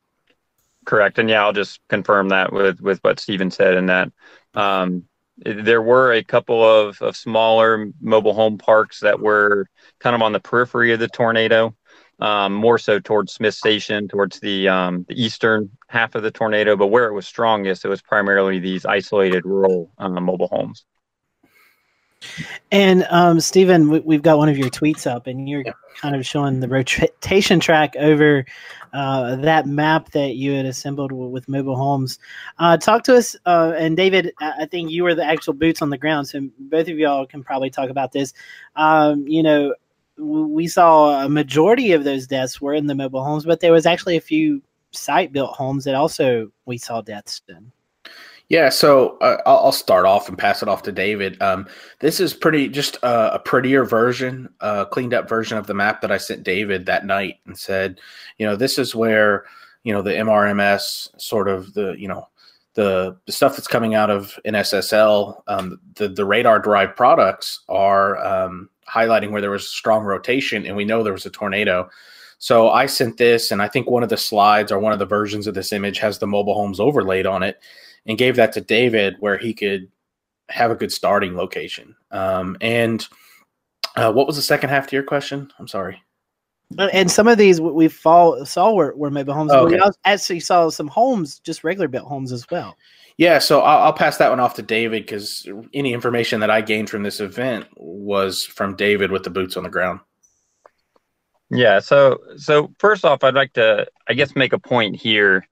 Correct, 0.84 1.18
and 1.18 1.30
yeah, 1.30 1.42
I'll 1.42 1.52
just 1.52 1.80
confirm 1.88 2.28
that 2.30 2.52
with 2.52 2.80
with 2.80 2.98
what 3.02 3.20
Stephen 3.20 3.50
said, 3.50 3.74
and 3.74 3.88
that 3.88 4.12
um, 4.54 5.04
there 5.36 5.82
were 5.82 6.12
a 6.12 6.24
couple 6.24 6.64
of, 6.64 7.00
of 7.00 7.16
smaller 7.16 7.86
mobile 8.00 8.34
home 8.34 8.58
parks 8.58 9.00
that 9.00 9.20
were 9.20 9.66
kind 10.00 10.16
of 10.16 10.22
on 10.22 10.32
the 10.32 10.40
periphery 10.40 10.92
of 10.92 10.98
the 10.98 11.08
tornado, 11.08 11.76
um, 12.18 12.54
more 12.54 12.78
so 12.78 12.98
towards 12.98 13.34
Smith 13.34 13.54
Station, 13.54 14.08
towards 14.08 14.40
the 14.40 14.68
um, 14.68 15.06
the 15.08 15.22
eastern 15.22 15.70
half 15.88 16.16
of 16.16 16.24
the 16.24 16.30
tornado. 16.30 16.74
But 16.74 16.88
where 16.88 17.06
it 17.06 17.14
was 17.14 17.26
strongest, 17.26 17.84
it 17.84 17.88
was 17.88 18.02
primarily 18.02 18.58
these 18.58 18.84
isolated 18.84 19.44
rural 19.44 19.92
um, 19.98 20.20
mobile 20.24 20.48
homes. 20.48 20.84
And 22.70 23.06
um, 23.10 23.40
Stephen, 23.40 23.88
we, 24.04 24.14
have 24.14 24.22
got 24.22 24.38
one 24.38 24.48
of 24.48 24.58
your 24.58 24.68
tweets 24.68 25.06
up, 25.06 25.26
and 25.26 25.48
you're 25.48 25.62
yeah. 25.64 25.72
kind 25.96 26.14
of 26.14 26.26
showing 26.26 26.60
the 26.60 26.68
rotation 26.68 27.60
track 27.60 27.94
over 27.96 28.44
uh, 28.92 29.36
that 29.36 29.66
map 29.66 30.10
that 30.12 30.34
you 30.34 30.52
had 30.52 30.66
assembled 30.66 31.12
with 31.12 31.48
mobile 31.48 31.76
homes. 31.76 32.18
Uh, 32.58 32.76
talk 32.76 33.04
to 33.04 33.16
us, 33.16 33.36
uh, 33.46 33.72
and 33.76 33.96
David. 33.96 34.32
I 34.40 34.66
think 34.66 34.90
you 34.90 35.04
were 35.04 35.14
the 35.14 35.24
actual 35.24 35.54
boots 35.54 35.80
on 35.80 35.90
the 35.90 35.98
ground, 35.98 36.28
so 36.28 36.48
both 36.58 36.88
of 36.88 36.98
y'all 36.98 37.26
can 37.26 37.42
probably 37.42 37.70
talk 37.70 37.90
about 37.90 38.12
this. 38.12 38.34
Um, 38.76 39.26
you 39.26 39.42
know, 39.42 39.74
we 40.18 40.66
saw 40.66 41.24
a 41.24 41.28
majority 41.28 41.92
of 41.92 42.04
those 42.04 42.26
deaths 42.26 42.60
were 42.60 42.74
in 42.74 42.86
the 42.86 42.94
mobile 42.94 43.24
homes, 43.24 43.44
but 43.44 43.60
there 43.60 43.72
was 43.72 43.86
actually 43.86 44.16
a 44.16 44.20
few 44.20 44.62
site 44.90 45.32
built 45.32 45.54
homes 45.54 45.84
that 45.84 45.94
also 45.94 46.50
we 46.66 46.78
saw 46.78 47.00
deaths 47.00 47.40
in. 47.48 47.72
Yeah, 48.48 48.70
so 48.70 49.18
uh, 49.18 49.36
I'll 49.44 49.72
start 49.72 50.06
off 50.06 50.28
and 50.28 50.38
pass 50.38 50.62
it 50.62 50.68
off 50.68 50.82
to 50.84 50.92
David. 50.92 51.40
Um, 51.42 51.66
this 52.00 52.18
is 52.18 52.32
pretty 52.32 52.68
just 52.68 52.96
uh, 53.04 53.30
a 53.34 53.38
prettier 53.38 53.84
version, 53.84 54.48
a 54.60 54.64
uh, 54.64 54.84
cleaned 54.86 55.12
up 55.12 55.28
version 55.28 55.58
of 55.58 55.66
the 55.66 55.74
map 55.74 56.00
that 56.00 56.10
I 56.10 56.16
sent 56.16 56.44
David 56.44 56.86
that 56.86 57.04
night 57.04 57.40
and 57.44 57.58
said, 57.58 58.00
you 58.38 58.46
know, 58.46 58.56
this 58.56 58.78
is 58.78 58.94
where 58.94 59.44
you 59.84 59.92
know 59.92 60.00
the 60.00 60.12
MRMS 60.12 61.20
sort 61.20 61.48
of 61.48 61.74
the 61.74 61.94
you 61.98 62.08
know 62.08 62.26
the, 62.72 63.18
the 63.26 63.32
stuff 63.32 63.56
that's 63.56 63.66
coming 63.66 63.94
out 63.94 64.08
of 64.08 64.38
NSSL, 64.46 65.42
um, 65.46 65.78
the 65.96 66.08
the 66.08 66.24
radar 66.24 66.58
derived 66.58 66.96
products 66.96 67.60
are 67.68 68.16
um, 68.24 68.70
highlighting 68.88 69.30
where 69.30 69.42
there 69.42 69.50
was 69.50 69.68
strong 69.68 70.04
rotation, 70.04 70.64
and 70.64 70.74
we 70.74 70.86
know 70.86 71.02
there 71.02 71.12
was 71.12 71.26
a 71.26 71.30
tornado. 71.30 71.90
So 72.38 72.70
I 72.70 72.86
sent 72.86 73.18
this, 73.18 73.50
and 73.50 73.60
I 73.60 73.68
think 73.68 73.90
one 73.90 74.04
of 74.04 74.08
the 74.08 74.16
slides 74.16 74.72
or 74.72 74.78
one 74.78 74.94
of 74.94 75.00
the 75.00 75.04
versions 75.04 75.46
of 75.46 75.54
this 75.54 75.72
image 75.72 75.98
has 75.98 76.18
the 76.18 76.26
mobile 76.26 76.54
homes 76.54 76.80
overlaid 76.80 77.26
on 77.26 77.42
it 77.42 77.60
and 78.08 78.18
gave 78.18 78.36
that 78.36 78.52
to 78.54 78.60
David 78.60 79.16
where 79.20 79.36
he 79.36 79.54
could 79.54 79.92
have 80.48 80.70
a 80.70 80.74
good 80.74 80.90
starting 80.90 81.36
location. 81.36 81.94
Um, 82.10 82.56
and 82.60 83.06
uh, 83.94 84.10
what 84.12 84.26
was 84.26 84.36
the 84.36 84.42
second 84.42 84.70
half 84.70 84.86
to 84.88 84.96
your 84.96 85.02
question? 85.02 85.52
I'm 85.58 85.68
sorry. 85.68 86.02
Uh, 86.78 86.88
and 86.92 87.10
some 87.10 87.28
of 87.28 87.38
these 87.38 87.60
we 87.60 87.88
fall, 87.88 88.44
saw 88.44 88.72
were, 88.72 88.94
were 88.96 89.10
mobile 89.10 89.34
homes. 89.34 89.52
Oh, 89.52 89.66
okay. 89.66 89.76
We 89.76 89.90
actually 90.04 90.40
saw 90.40 90.68
some 90.70 90.88
homes, 90.88 91.38
just 91.38 91.64
regular 91.64 91.88
built 91.88 92.06
homes 92.06 92.32
as 92.32 92.46
well. 92.50 92.76
Yeah, 93.18 93.40
so 93.40 93.60
I'll, 93.60 93.84
I'll 93.84 93.92
pass 93.92 94.16
that 94.18 94.30
one 94.30 94.38
off 94.38 94.54
to 94.54 94.62
David 94.62 95.02
because 95.04 95.48
any 95.74 95.92
information 95.92 96.40
that 96.40 96.50
I 96.50 96.60
gained 96.60 96.88
from 96.88 97.02
this 97.02 97.20
event 97.20 97.66
was 97.76 98.44
from 98.44 98.76
David 98.76 99.10
with 99.10 99.24
the 99.24 99.30
boots 99.30 99.56
on 99.56 99.64
the 99.64 99.70
ground. 99.70 100.00
Yeah. 101.50 101.80
So, 101.80 102.20
so 102.36 102.72
first 102.78 103.04
off, 103.04 103.24
I'd 103.24 103.34
like 103.34 103.54
to, 103.54 103.86
I 104.06 104.14
guess, 104.14 104.36
make 104.36 104.52
a 104.52 104.58
point 104.58 104.96
here 104.96 105.46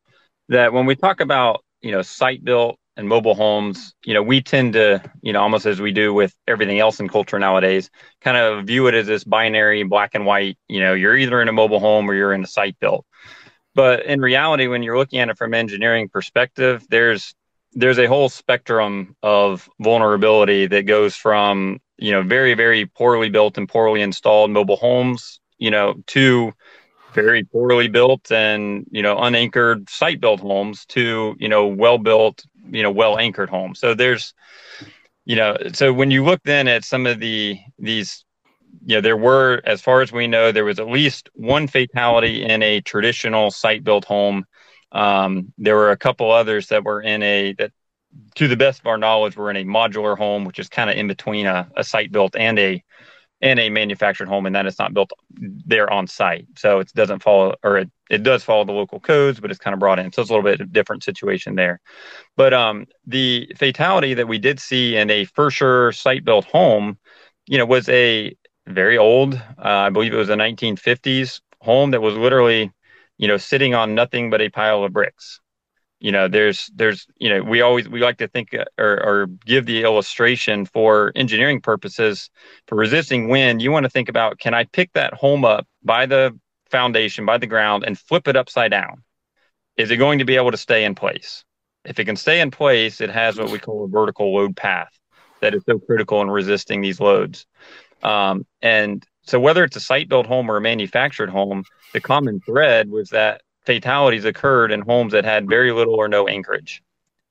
that 0.48 0.72
when 0.72 0.86
we 0.86 0.94
talk 0.94 1.20
about, 1.20 1.64
you 1.80 1.92
know, 1.92 2.02
site 2.02 2.44
built 2.44 2.78
and 2.96 3.08
mobile 3.08 3.34
homes, 3.34 3.94
you 4.04 4.14
know, 4.14 4.22
we 4.22 4.40
tend 4.40 4.72
to, 4.72 5.02
you 5.22 5.32
know, 5.32 5.40
almost 5.40 5.66
as 5.66 5.80
we 5.80 5.92
do 5.92 6.14
with 6.14 6.34
everything 6.48 6.78
else 6.78 6.98
in 6.98 7.08
culture 7.08 7.38
nowadays, 7.38 7.90
kind 8.20 8.36
of 8.36 8.66
view 8.66 8.86
it 8.86 8.94
as 8.94 9.06
this 9.06 9.24
binary 9.24 9.82
black 9.82 10.14
and 10.14 10.24
white. 10.24 10.56
You 10.68 10.80
know, 10.80 10.94
you're 10.94 11.16
either 11.16 11.42
in 11.42 11.48
a 11.48 11.52
mobile 11.52 11.80
home 11.80 12.10
or 12.10 12.14
you're 12.14 12.32
in 12.32 12.42
a 12.42 12.46
site 12.46 12.78
built. 12.80 13.04
But 13.74 14.06
in 14.06 14.20
reality, 14.22 14.66
when 14.68 14.82
you're 14.82 14.96
looking 14.96 15.18
at 15.20 15.28
it 15.28 15.36
from 15.36 15.52
engineering 15.52 16.08
perspective, 16.08 16.86
there's 16.88 17.34
there's 17.72 17.98
a 17.98 18.06
whole 18.06 18.30
spectrum 18.30 19.14
of 19.22 19.68
vulnerability 19.80 20.66
that 20.66 20.86
goes 20.86 21.14
from 21.14 21.78
you 21.98 22.10
know 22.10 22.22
very 22.22 22.54
very 22.54 22.86
poorly 22.86 23.28
built 23.28 23.58
and 23.58 23.68
poorly 23.68 24.00
installed 24.00 24.50
mobile 24.50 24.76
homes 24.76 25.40
you 25.58 25.70
know 25.70 25.94
to 26.06 26.52
very 27.14 27.44
poorly 27.44 27.88
built 27.88 28.30
and 28.30 28.86
you 28.90 29.02
know 29.02 29.18
unanchored 29.18 29.88
site 29.88 30.20
built 30.20 30.40
homes 30.40 30.84
to 30.86 31.34
you 31.38 31.48
know 31.48 31.66
well 31.66 31.98
built 31.98 32.44
you 32.70 32.82
know 32.82 32.90
well 32.90 33.18
anchored 33.18 33.48
homes. 33.48 33.78
So 33.78 33.94
there's 33.94 34.34
you 35.24 35.36
know 35.36 35.56
so 35.72 35.92
when 35.92 36.10
you 36.10 36.24
look 36.24 36.42
then 36.44 36.68
at 36.68 36.84
some 36.84 37.06
of 37.06 37.20
the 37.20 37.58
these 37.78 38.24
you 38.84 38.96
know 38.96 39.00
there 39.00 39.16
were 39.16 39.62
as 39.64 39.80
far 39.80 40.02
as 40.02 40.12
we 40.12 40.26
know 40.26 40.52
there 40.52 40.64
was 40.64 40.78
at 40.78 40.88
least 40.88 41.28
one 41.34 41.66
fatality 41.66 42.44
in 42.44 42.62
a 42.62 42.80
traditional 42.80 43.50
site 43.50 43.84
built 43.84 44.04
home. 44.04 44.44
Um, 44.92 45.52
there 45.58 45.74
were 45.74 45.90
a 45.90 45.96
couple 45.96 46.30
others 46.30 46.68
that 46.68 46.84
were 46.84 47.02
in 47.02 47.22
a 47.22 47.54
that 47.54 47.72
to 48.36 48.48
the 48.48 48.56
best 48.56 48.80
of 48.80 48.86
our 48.86 48.96
knowledge 48.96 49.36
were 49.36 49.50
in 49.50 49.56
a 49.56 49.64
modular 49.64 50.16
home 50.16 50.44
which 50.44 50.58
is 50.58 50.68
kind 50.68 50.88
of 50.88 50.96
in 50.96 51.06
between 51.06 51.46
a, 51.46 51.68
a 51.76 51.84
site 51.84 52.12
built 52.12 52.36
and 52.36 52.58
a 52.58 52.82
and 53.46 53.60
a 53.60 53.70
manufactured 53.70 54.28
home 54.28 54.46
and 54.46 54.54
that 54.54 54.66
is 54.66 54.78
not 54.78 54.94
built 54.94 55.10
there 55.38 55.90
on 55.92 56.06
site. 56.06 56.46
So 56.56 56.80
it 56.80 56.92
doesn't 56.94 57.22
follow 57.22 57.54
or 57.62 57.78
it, 57.78 57.90
it 58.10 58.22
does 58.22 58.44
follow 58.44 58.64
the 58.64 58.72
local 58.72 59.00
codes 59.00 59.40
but 59.40 59.50
it's 59.50 59.60
kind 59.60 59.74
of 59.74 59.80
brought 59.80 59.98
in. 59.98 60.12
So 60.12 60.22
it's 60.22 60.30
a 60.30 60.34
little 60.34 60.50
bit 60.50 60.60
of 60.60 60.72
different 60.72 61.04
situation 61.04 61.54
there. 61.54 61.80
But 62.36 62.52
um, 62.52 62.86
the 63.06 63.50
fatality 63.56 64.14
that 64.14 64.28
we 64.28 64.38
did 64.38 64.60
see 64.60 64.96
in 64.96 65.10
a 65.10 65.24
for 65.24 65.50
sure 65.50 65.92
site 65.92 66.24
built 66.24 66.44
home 66.46 66.98
you 67.46 67.58
know 67.58 67.66
was 67.66 67.88
a 67.88 68.36
very 68.66 68.98
old 68.98 69.34
uh, 69.34 69.86
i 69.86 69.90
believe 69.90 70.12
it 70.12 70.16
was 70.16 70.28
a 70.28 70.34
1950s 70.34 71.40
home 71.60 71.92
that 71.92 72.02
was 72.02 72.16
literally 72.16 72.72
you 73.18 73.28
know 73.28 73.36
sitting 73.36 73.74
on 73.74 73.94
nothing 73.94 74.30
but 74.30 74.40
a 74.40 74.48
pile 74.48 74.84
of 74.84 74.92
bricks 74.92 75.40
you 76.00 76.12
know 76.12 76.28
there's 76.28 76.70
there's 76.74 77.06
you 77.16 77.28
know 77.28 77.42
we 77.42 77.60
always 77.60 77.88
we 77.88 78.00
like 78.00 78.18
to 78.18 78.28
think 78.28 78.54
uh, 78.54 78.64
or, 78.78 79.02
or 79.02 79.26
give 79.44 79.66
the 79.66 79.82
illustration 79.82 80.66
for 80.66 81.12
engineering 81.14 81.60
purposes 81.60 82.30
for 82.66 82.76
resisting 82.76 83.28
wind. 83.28 83.62
You 83.62 83.72
want 83.72 83.84
to 83.84 83.90
think 83.90 84.08
about 84.08 84.38
can 84.38 84.54
i 84.54 84.64
pick 84.64 84.92
that 84.92 85.14
home 85.14 85.44
up 85.44 85.66
by 85.82 86.06
the 86.06 86.38
foundation 86.70 87.24
by 87.24 87.38
the 87.38 87.46
ground 87.46 87.84
and 87.86 87.98
flip 87.98 88.28
it 88.28 88.36
upside 88.36 88.70
down? 88.70 89.02
Is 89.76 89.90
it 89.90 89.96
going 89.96 90.18
to 90.18 90.24
be 90.24 90.36
able 90.36 90.50
to 90.50 90.56
stay 90.56 90.84
in 90.84 90.94
place? 90.94 91.44
If 91.84 91.98
it 91.98 92.04
can 92.04 92.16
stay 92.16 92.40
in 92.40 92.50
place 92.50 93.00
it 93.00 93.10
has 93.10 93.38
what 93.38 93.50
we 93.50 93.58
call 93.58 93.84
a 93.84 93.88
vertical 93.88 94.34
load 94.34 94.56
path 94.56 94.90
that 95.40 95.54
is 95.54 95.62
so 95.66 95.78
critical 95.78 96.20
in 96.20 96.30
resisting 96.30 96.80
these 96.80 97.00
loads. 97.00 97.46
Um, 98.02 98.46
and 98.60 99.04
so 99.22 99.40
whether 99.40 99.64
it's 99.64 99.76
a 99.76 99.80
site 99.80 100.08
built 100.08 100.26
home 100.26 100.50
or 100.50 100.56
a 100.58 100.60
manufactured 100.60 101.30
home 101.30 101.64
the 101.92 102.00
common 102.00 102.40
thread 102.40 102.90
was 102.90 103.08
that 103.10 103.40
fatalities 103.66 104.24
occurred 104.24 104.72
in 104.72 104.80
homes 104.80 105.12
that 105.12 105.24
had 105.24 105.48
very 105.48 105.72
little 105.72 105.94
or 105.94 106.08
no 106.08 106.28
anchorage. 106.28 106.82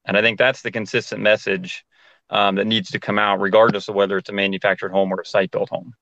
And 0.05 0.17
I 0.17 0.21
think 0.21 0.37
that's 0.37 0.61
the 0.61 0.71
consistent 0.71 1.21
message 1.21 1.85
um, 2.29 2.55
that 2.55 2.67
needs 2.67 2.91
to 2.91 2.99
come 2.99 3.17
out, 3.17 3.39
regardless 3.39 3.87
of 3.87 3.95
whether 3.95 4.17
it's 4.17 4.29
a 4.29 4.33
manufactured 4.33 4.91
home 4.91 5.11
or 5.11 5.21
a 5.21 5.25
site 5.25 5.51
built 5.51 5.69
home. 5.69 5.93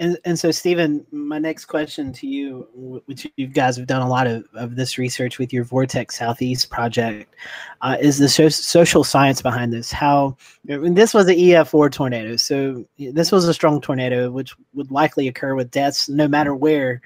And, 0.00 0.18
and 0.24 0.36
so, 0.36 0.50
Stephen, 0.50 1.06
my 1.12 1.38
next 1.38 1.66
question 1.66 2.12
to 2.14 2.26
you, 2.26 3.02
which 3.06 3.28
you 3.36 3.46
guys 3.46 3.76
have 3.76 3.86
done 3.86 4.02
a 4.02 4.08
lot 4.08 4.26
of, 4.26 4.44
of 4.54 4.74
this 4.74 4.98
research 4.98 5.38
with 5.38 5.52
your 5.52 5.62
Vortex 5.62 6.18
Southeast 6.18 6.68
project, 6.68 7.32
uh, 7.80 7.96
is 8.00 8.18
the 8.18 8.28
so- 8.28 8.48
social 8.48 9.04
science 9.04 9.40
behind 9.40 9.72
this. 9.72 9.92
How 9.92 10.36
this 10.64 11.14
was 11.14 11.28
an 11.28 11.36
EF4 11.36 11.92
tornado, 11.92 12.34
so 12.34 12.84
this 12.98 13.30
was 13.30 13.46
a 13.46 13.54
strong 13.54 13.80
tornado, 13.80 14.32
which 14.32 14.52
would 14.72 14.90
likely 14.90 15.28
occur 15.28 15.54
with 15.54 15.70
deaths 15.70 16.08
no 16.08 16.26
matter 16.26 16.56
where 16.56 17.00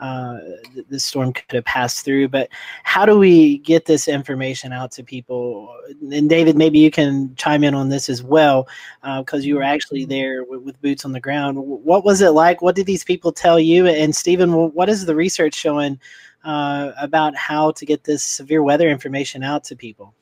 uh, 0.00 0.38
the 0.88 1.00
storm 1.00 1.32
could 1.32 1.52
have 1.52 1.64
passed 1.64 2.04
through. 2.04 2.28
But 2.28 2.48
how 2.84 3.04
do 3.04 3.18
we 3.18 3.58
get 3.58 3.86
this 3.86 4.08
information 4.08 4.72
out 4.72 4.92
to 4.92 5.02
people? 5.02 5.74
And 6.12 6.28
David, 6.28 6.56
maybe 6.56 6.78
you 6.78 6.90
can 6.90 7.34
chime 7.34 7.64
in 7.64 7.74
on 7.74 7.88
this 7.88 8.08
as 8.08 8.22
well, 8.22 8.68
because 9.02 9.42
uh, 9.42 9.46
you 9.46 9.56
were 9.56 9.62
actually 9.62 10.04
there 10.04 10.44
with, 10.44 10.62
with, 10.62 10.80
boots 10.80 11.04
on 11.04 11.12
the 11.12 11.20
ground. 11.20 11.58
What 11.58 12.04
was 12.04 12.20
it 12.20 12.30
like? 12.30 12.62
What 12.62 12.76
did 12.76 12.86
these 12.86 13.02
people 13.02 13.32
tell 13.32 13.58
you? 13.58 13.86
And 13.86 14.14
Stephen, 14.14 14.52
what 14.52 14.88
is 14.88 15.06
the 15.06 15.16
research 15.16 15.54
showing 15.54 15.98
uh, 16.44 16.92
about 17.00 17.34
how 17.34 17.72
to 17.72 17.84
get 17.84 18.04
this 18.04 18.22
severe 18.22 18.62
weather 18.62 18.88
information 18.88 19.42
out 19.42 19.64
to 19.64 19.76
people? 19.76 20.14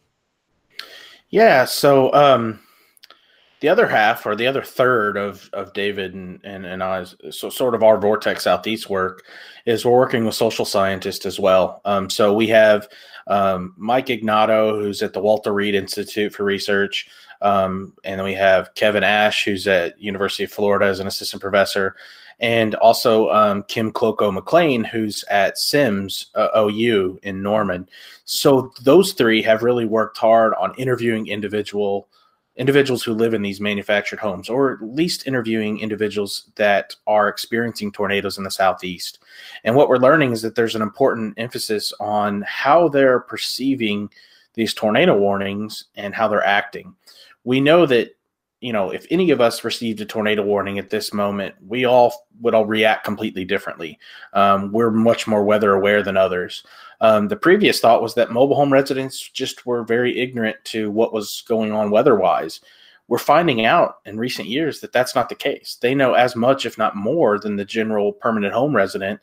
Yeah, 1.28 1.64
so 1.66 2.12
um, 2.14 2.60
the 3.60 3.68
other 3.68 3.86
half 3.86 4.26
or 4.26 4.36
the 4.36 4.46
other 4.46 4.62
third 4.62 5.16
of 5.16 5.48
of 5.52 5.72
David 5.72 6.14
and 6.14 6.40
and, 6.44 6.66
and 6.66 6.82
I, 6.82 7.04
so 7.30 7.48
sort 7.48 7.74
of 7.74 7.82
our 7.82 7.98
Vortex 7.98 8.44
Southeast 8.44 8.90
work 8.90 9.24
is 9.64 9.84
we're 9.84 9.92
working 9.92 10.24
with 10.24 10.34
social 10.34 10.64
scientists 10.64 11.26
as 11.26 11.40
well. 11.40 11.80
Um, 11.84 12.10
so 12.10 12.34
we 12.34 12.48
have 12.48 12.88
um, 13.26 13.74
Mike 13.76 14.06
Ignato, 14.06 14.80
who's 14.80 15.02
at 15.02 15.12
the 15.12 15.20
Walter 15.20 15.52
Reed 15.52 15.74
Institute 15.74 16.34
for 16.34 16.44
Research, 16.44 17.08
um, 17.42 17.92
and 18.04 18.20
then 18.20 18.24
we 18.24 18.34
have 18.34 18.74
Kevin 18.74 19.02
Ash, 19.02 19.44
who's 19.44 19.66
at 19.66 20.00
University 20.00 20.44
of 20.44 20.52
Florida 20.52 20.86
as 20.86 21.00
an 21.00 21.06
assistant 21.06 21.42
professor, 21.42 21.96
and 22.38 22.74
also 22.76 23.30
um, 23.30 23.62
Kim 23.64 23.92
Klockow 23.92 24.32
McLean, 24.32 24.84
who's 24.84 25.24
at 25.30 25.56
CIMMS 25.56 26.26
uh, 26.34 26.48
OU 26.56 27.18
in 27.22 27.42
Norman. 27.42 27.88
So 28.26 28.72
those 28.82 29.12
three 29.12 29.42
have 29.42 29.62
really 29.62 29.86
worked 29.86 30.18
hard 30.18 30.54
on 30.54 30.74
interviewing 30.76 31.26
individual 31.28 32.08
individuals 32.56 33.02
who 33.02 33.12
live 33.12 33.34
in 33.34 33.42
these 33.42 33.60
manufactured 33.60 34.18
homes, 34.18 34.48
or 34.48 34.72
at 34.72 34.82
least 34.82 35.26
interviewing 35.26 35.78
individuals 35.78 36.50
that 36.56 36.96
are 37.06 37.28
experiencing 37.28 37.92
tornadoes 37.92 38.38
in 38.38 38.44
the 38.44 38.50
southeast. 38.50 39.18
And 39.64 39.74
what 39.74 39.88
we're 39.88 39.98
learning 39.98 40.32
is 40.32 40.42
that 40.42 40.54
there's 40.54 40.74
an 40.74 40.82
important 40.82 41.34
emphasis 41.36 41.92
on 42.00 42.42
how 42.42 42.88
they're 42.88 43.20
perceiving 43.20 44.10
these 44.54 44.72
tornado 44.72 45.16
warnings 45.16 45.84
and 45.96 46.14
how 46.14 46.28
they're 46.28 46.44
acting. 46.44 46.94
We 47.44 47.60
know 47.60 47.84
that 47.86 48.16
you 48.66 48.72
know, 48.72 48.90
if 48.90 49.07
any 49.12 49.31
of 49.31 49.40
us 49.40 49.62
received 49.62 50.00
a 50.00 50.05
tornado 50.05 50.42
warning 50.42 50.81
at 50.81 50.90
this 50.90 51.14
moment, 51.14 51.55
we 51.68 51.85
all 51.85 52.26
would 52.40 52.52
all 52.52 52.66
react 52.66 53.05
completely 53.05 53.44
differently. 53.44 53.96
Um, 54.33 54.72
we're 54.72 54.90
much 54.90 55.29
more 55.29 55.44
weather 55.44 55.72
aware 55.72 56.02
than 56.02 56.16
others. 56.16 56.64
Um, 57.00 57.29
the 57.29 57.37
previous 57.37 57.79
thought 57.79 58.02
was 58.02 58.14
that 58.14 58.33
mobile 58.33 58.57
home 58.57 58.72
residents 58.72 59.20
just 59.20 59.66
were 59.66 59.85
very 59.85 60.18
ignorant 60.18 60.57
to 60.64 60.90
what 60.90 61.12
was 61.12 61.44
going 61.46 61.70
on 61.70 61.92
weather 61.92 62.16
wise. 62.16 62.61
We're 63.07 63.18
finding 63.18 63.64
out 63.64 63.98
in 64.05 64.18
recent 64.18 64.48
years 64.48 64.81
that 64.81 64.92
that's 64.92 65.14
not 65.14 65.29
the 65.29 65.37
case. 65.37 65.79
They 65.81 65.94
know 65.94 66.14
as 66.14 66.35
much, 66.35 66.66
if 66.66 66.76
not 66.76 66.96
more, 66.96 67.38
than 67.38 67.55
the 67.55 67.64
general 67.64 68.14
permanent 68.14 68.52
home 68.52 68.74
resident, 68.74 69.20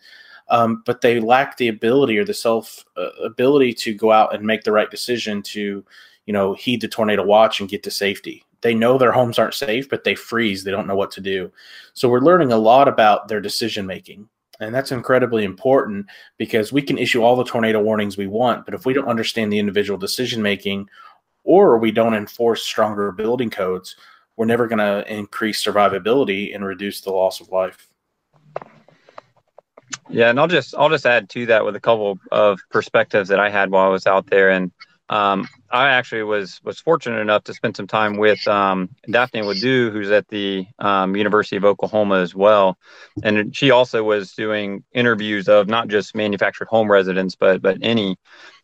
um, 0.47 0.83
but 0.85 1.01
they 1.01 1.19
lack 1.19 1.57
the 1.57 1.67
ability 1.67 2.17
or 2.17 2.23
the 2.23 2.33
self 2.33 2.85
uh, 2.95 3.09
ability 3.21 3.73
to 3.73 3.93
go 3.93 4.09
out 4.13 4.33
and 4.33 4.45
make 4.45 4.63
the 4.63 4.71
right 4.71 4.89
decision 4.89 5.41
to, 5.41 5.83
you 6.27 6.31
know, 6.31 6.53
heed 6.53 6.79
the 6.79 6.87
tornado 6.87 7.25
watch 7.25 7.59
and 7.59 7.67
get 7.67 7.83
to 7.83 7.91
safety 7.91 8.45
they 8.63 8.73
know 8.73 8.97
their 8.97 9.11
homes 9.11 9.37
aren't 9.37 9.53
safe, 9.53 9.89
but 9.89 10.05
they 10.05 10.15
freeze. 10.15 10.63
They 10.63 10.71
don't 10.71 10.87
know 10.87 10.95
what 10.95 11.11
to 11.11 11.21
do. 11.21 11.51
So 11.93 12.09
we're 12.09 12.21
learning 12.21 12.53
a 12.53 12.57
lot 12.57 12.87
about 12.87 13.27
their 13.27 13.41
decision 13.41 13.85
making. 13.85 14.27
And 14.59 14.73
that's 14.73 14.93
incredibly 14.93 15.43
important 15.43 16.05
because 16.37 16.71
we 16.71 16.81
can 16.81 16.97
issue 16.97 17.23
all 17.23 17.35
the 17.35 17.43
tornado 17.43 17.81
warnings 17.81 18.17
we 18.17 18.27
want, 18.27 18.65
but 18.65 18.73
if 18.73 18.85
we 18.85 18.93
don't 18.93 19.07
understand 19.07 19.51
the 19.51 19.59
individual 19.59 19.99
decision 19.99 20.41
making 20.41 20.89
or 21.43 21.77
we 21.77 21.91
don't 21.91 22.13
enforce 22.13 22.63
stronger 22.63 23.11
building 23.11 23.49
codes, 23.49 23.97
we're 24.37 24.45
never 24.45 24.67
going 24.67 24.79
to 24.79 25.11
increase 25.13 25.63
survivability 25.63 26.55
and 26.55 26.65
reduce 26.65 27.01
the 27.01 27.11
loss 27.11 27.41
of 27.41 27.49
life. 27.49 27.89
Yeah, 30.09 30.29
and 30.29 30.39
I'll 30.39 30.47
just 30.47 30.73
I'll 30.75 30.89
just 30.89 31.05
add 31.05 31.29
to 31.31 31.45
that 31.47 31.65
with 31.65 31.75
a 31.75 31.79
couple 31.79 32.17
of 32.31 32.59
perspectives 32.71 33.29
that 33.29 33.39
I 33.39 33.49
had 33.49 33.69
while 33.69 33.85
I 33.85 33.89
was 33.89 34.07
out 34.07 34.27
there 34.27 34.49
and 34.49 34.71
um, 35.13 35.47
I 35.69 35.89
actually 35.89 36.23
was 36.23 36.59
was 36.63 36.79
fortunate 36.79 37.19
enough 37.19 37.43
to 37.43 37.53
spend 37.53 37.77
some 37.77 37.85
time 37.85 38.17
with 38.17 38.45
um, 38.47 38.89
Daphne 39.09 39.41
LaDue, 39.41 39.91
who's 39.91 40.09
at 40.09 40.27
the 40.27 40.65
um, 40.79 41.15
University 41.15 41.55
of 41.55 41.65
Oklahoma 41.65 42.15
as 42.15 42.33
well, 42.33 42.79
and 43.21 43.55
she 43.55 43.69
also 43.69 44.03
was 44.03 44.33
doing 44.33 44.83
interviews 44.91 45.47
of 45.47 45.67
not 45.67 45.87
just 45.87 46.15
manufactured 46.15 46.67
home 46.67 46.91
residents, 46.91 47.35
but 47.35 47.61
but 47.61 47.77
any. 47.83 48.17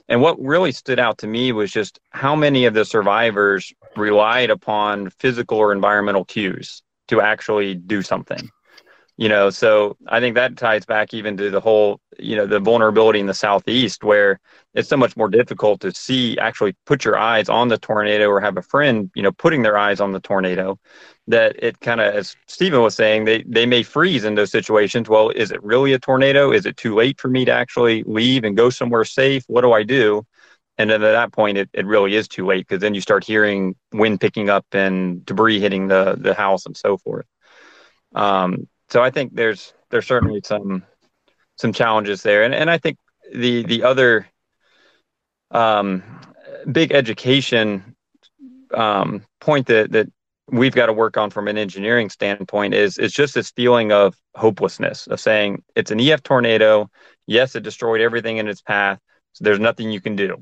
And 0.07 0.21
what 0.23 0.41
really 0.41 0.71
stood 0.71 0.97
out 0.97 1.19
to 1.19 1.27
me 1.27 1.51
was 1.51 1.71
just 1.71 1.99
how 2.09 2.35
many 2.35 2.65
of 2.65 2.73
the 2.73 2.83
survivors 2.83 3.71
relied 3.95 4.49
upon 4.49 5.11
physical 5.11 5.59
or 5.59 5.71
environmental 5.71 6.25
cues 6.25 6.81
to 7.09 7.21
actually 7.21 7.75
do 7.75 8.01
something 8.01 8.49
you 9.19 9.27
know 9.27 9.49
so 9.49 9.97
i 10.07 10.19
think 10.21 10.33
that 10.33 10.55
ties 10.55 10.85
back 10.85 11.13
even 11.13 11.35
to 11.35 11.49
the 11.51 11.59
whole 11.59 11.99
you 12.17 12.37
know 12.37 12.45
the 12.45 12.59
vulnerability 12.59 13.19
in 13.19 13.25
the 13.25 13.33
southeast 13.33 14.01
where 14.01 14.39
it's 14.73 14.87
so 14.87 14.95
much 14.95 15.17
more 15.17 15.27
difficult 15.27 15.81
to 15.81 15.93
see 15.93 16.37
actually 16.37 16.73
put 16.85 17.03
your 17.03 17.17
eyes 17.17 17.49
on 17.49 17.67
the 17.67 17.77
tornado 17.77 18.29
or 18.29 18.39
have 18.39 18.55
a 18.55 18.61
friend 18.61 19.11
you 19.15 19.21
know 19.21 19.31
putting 19.33 19.61
their 19.61 19.77
eyes 19.77 19.99
on 19.99 20.13
the 20.13 20.21
tornado 20.21 20.79
that 21.27 21.53
it 21.61 21.77
kind 21.81 21.99
of 21.99 22.13
as 22.15 22.37
stephen 22.47 22.81
was 22.81 22.95
saying 22.95 23.25
they 23.25 23.43
they 23.43 23.65
may 23.65 23.83
freeze 23.83 24.23
in 24.23 24.35
those 24.35 24.51
situations. 24.51 25.09
Well 25.09 25.29
is 25.31 25.51
it 25.51 25.61
really 25.61 25.91
a 25.93 25.99
tornado? 25.99 26.51
Is 26.51 26.65
it 26.65 26.77
too 26.77 26.95
late 26.95 27.19
for 27.19 27.27
me 27.27 27.43
to 27.43 27.51
actually 27.51 28.03
leave 28.03 28.45
and 28.45 28.55
go 28.55 28.69
somewhere 28.69 29.03
safe? 29.03 29.43
What 29.47 29.61
do 29.61 29.73
i 29.73 29.83
do? 29.83 30.25
And 30.77 30.89
then 30.89 31.03
at 31.03 31.11
that 31.11 31.33
point 31.33 31.57
it, 31.57 31.69
it 31.73 31.85
really 31.85 32.15
is 32.15 32.29
too 32.29 32.45
late 32.45 32.65
because 32.67 32.81
then 32.81 32.95
you 32.95 33.01
start 33.01 33.25
hearing 33.25 33.75
wind 33.91 34.21
picking 34.21 34.49
up 34.49 34.65
and 34.71 35.25
debris 35.25 35.59
hitting 35.59 35.89
the 35.89 36.15
the 36.17 36.33
house 36.33 36.65
and 36.65 36.77
so 36.77 36.97
forth. 36.97 37.25
Um, 38.15 38.67
so 38.89 39.01
I 39.01 39.09
think 39.09 39.35
there's 39.35 39.73
there's 39.89 40.07
certainly 40.07 40.41
some 40.43 40.83
some 41.57 41.73
challenges 41.73 42.23
there, 42.23 42.43
and 42.43 42.53
and 42.53 42.69
I 42.69 42.77
think 42.77 42.97
the 43.33 43.63
the 43.63 43.83
other 43.83 44.27
um, 45.51 46.03
big 46.71 46.91
education 46.91 47.95
um, 48.73 49.23
point 49.39 49.67
that 49.67 49.91
that 49.91 50.07
we've 50.51 50.73
got 50.73 50.87
to 50.87 50.93
work 50.93 51.17
on 51.17 51.29
from 51.29 51.47
an 51.47 51.57
engineering 51.57 52.09
standpoint 52.09 52.73
is 52.73 52.97
is 52.97 53.13
just 53.13 53.35
this 53.35 53.51
feeling 53.51 53.91
of 53.91 54.15
hopelessness 54.35 55.07
of 55.07 55.19
saying 55.19 55.63
it's 55.75 55.91
an 55.91 55.99
EF 55.99 56.23
tornado. 56.23 56.89
Yes, 57.27 57.55
it 57.55 57.63
destroyed 57.63 58.01
everything 58.01 58.37
in 58.37 58.47
its 58.47 58.61
path. 58.61 58.99
So 59.33 59.43
there's 59.43 59.59
nothing 59.59 59.91
you 59.91 60.01
can 60.01 60.15
do, 60.15 60.37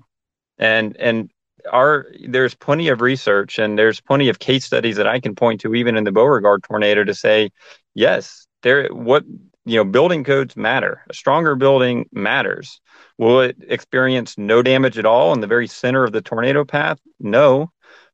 and 0.58 0.96
and 0.98 1.30
our 1.72 2.08
there's 2.28 2.56
plenty 2.56 2.88
of 2.90 3.02
research 3.02 3.60
and 3.60 3.78
there's 3.78 4.00
plenty 4.02 4.30
of 4.30 4.40
case 4.40 4.66
studies 4.66 4.96
that 4.98 5.08
I 5.08 5.20
can 5.20 5.36
point 5.36 5.62
to 5.62 5.76
even 5.76 5.98
in 5.98 6.04
the 6.04 6.12
Beauregard 6.12 6.64
tornado 6.64 7.04
to 7.04 7.14
say 7.14 7.52
yes 7.94 8.48
there 8.64 8.88
what 8.90 9.24
you 9.66 9.76
know 9.78 9.84
building 9.84 10.24
codes 10.24 10.56
matter. 10.56 11.04
A 11.10 11.14
stronger 11.14 11.56
building 11.56 12.08
matters. 12.12 12.80
Will 13.18 13.42
it 13.42 13.58
experience 13.68 14.38
no 14.38 14.62
damage 14.62 14.98
at 14.98 15.06
all 15.06 15.34
in 15.34 15.42
the 15.42 15.48
very 15.48 15.68
center 15.68 16.04
of 16.04 16.12
the 16.14 16.22
tornado 16.22 16.64
path? 16.64 17.00
No. 17.20 17.72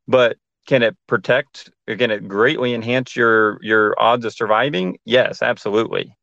But 0.08 0.38
can 0.68 0.82
it 0.84 0.96
protect 1.08 1.70
can 1.88 2.12
it 2.12 2.28
greatly 2.28 2.74
enhance 2.74 3.16
your 3.16 3.60
your 3.62 4.00
odds 4.00 4.26
of 4.26 4.34
surviving? 4.34 4.98
Yes 5.06 5.42
absolutely. 5.42 6.16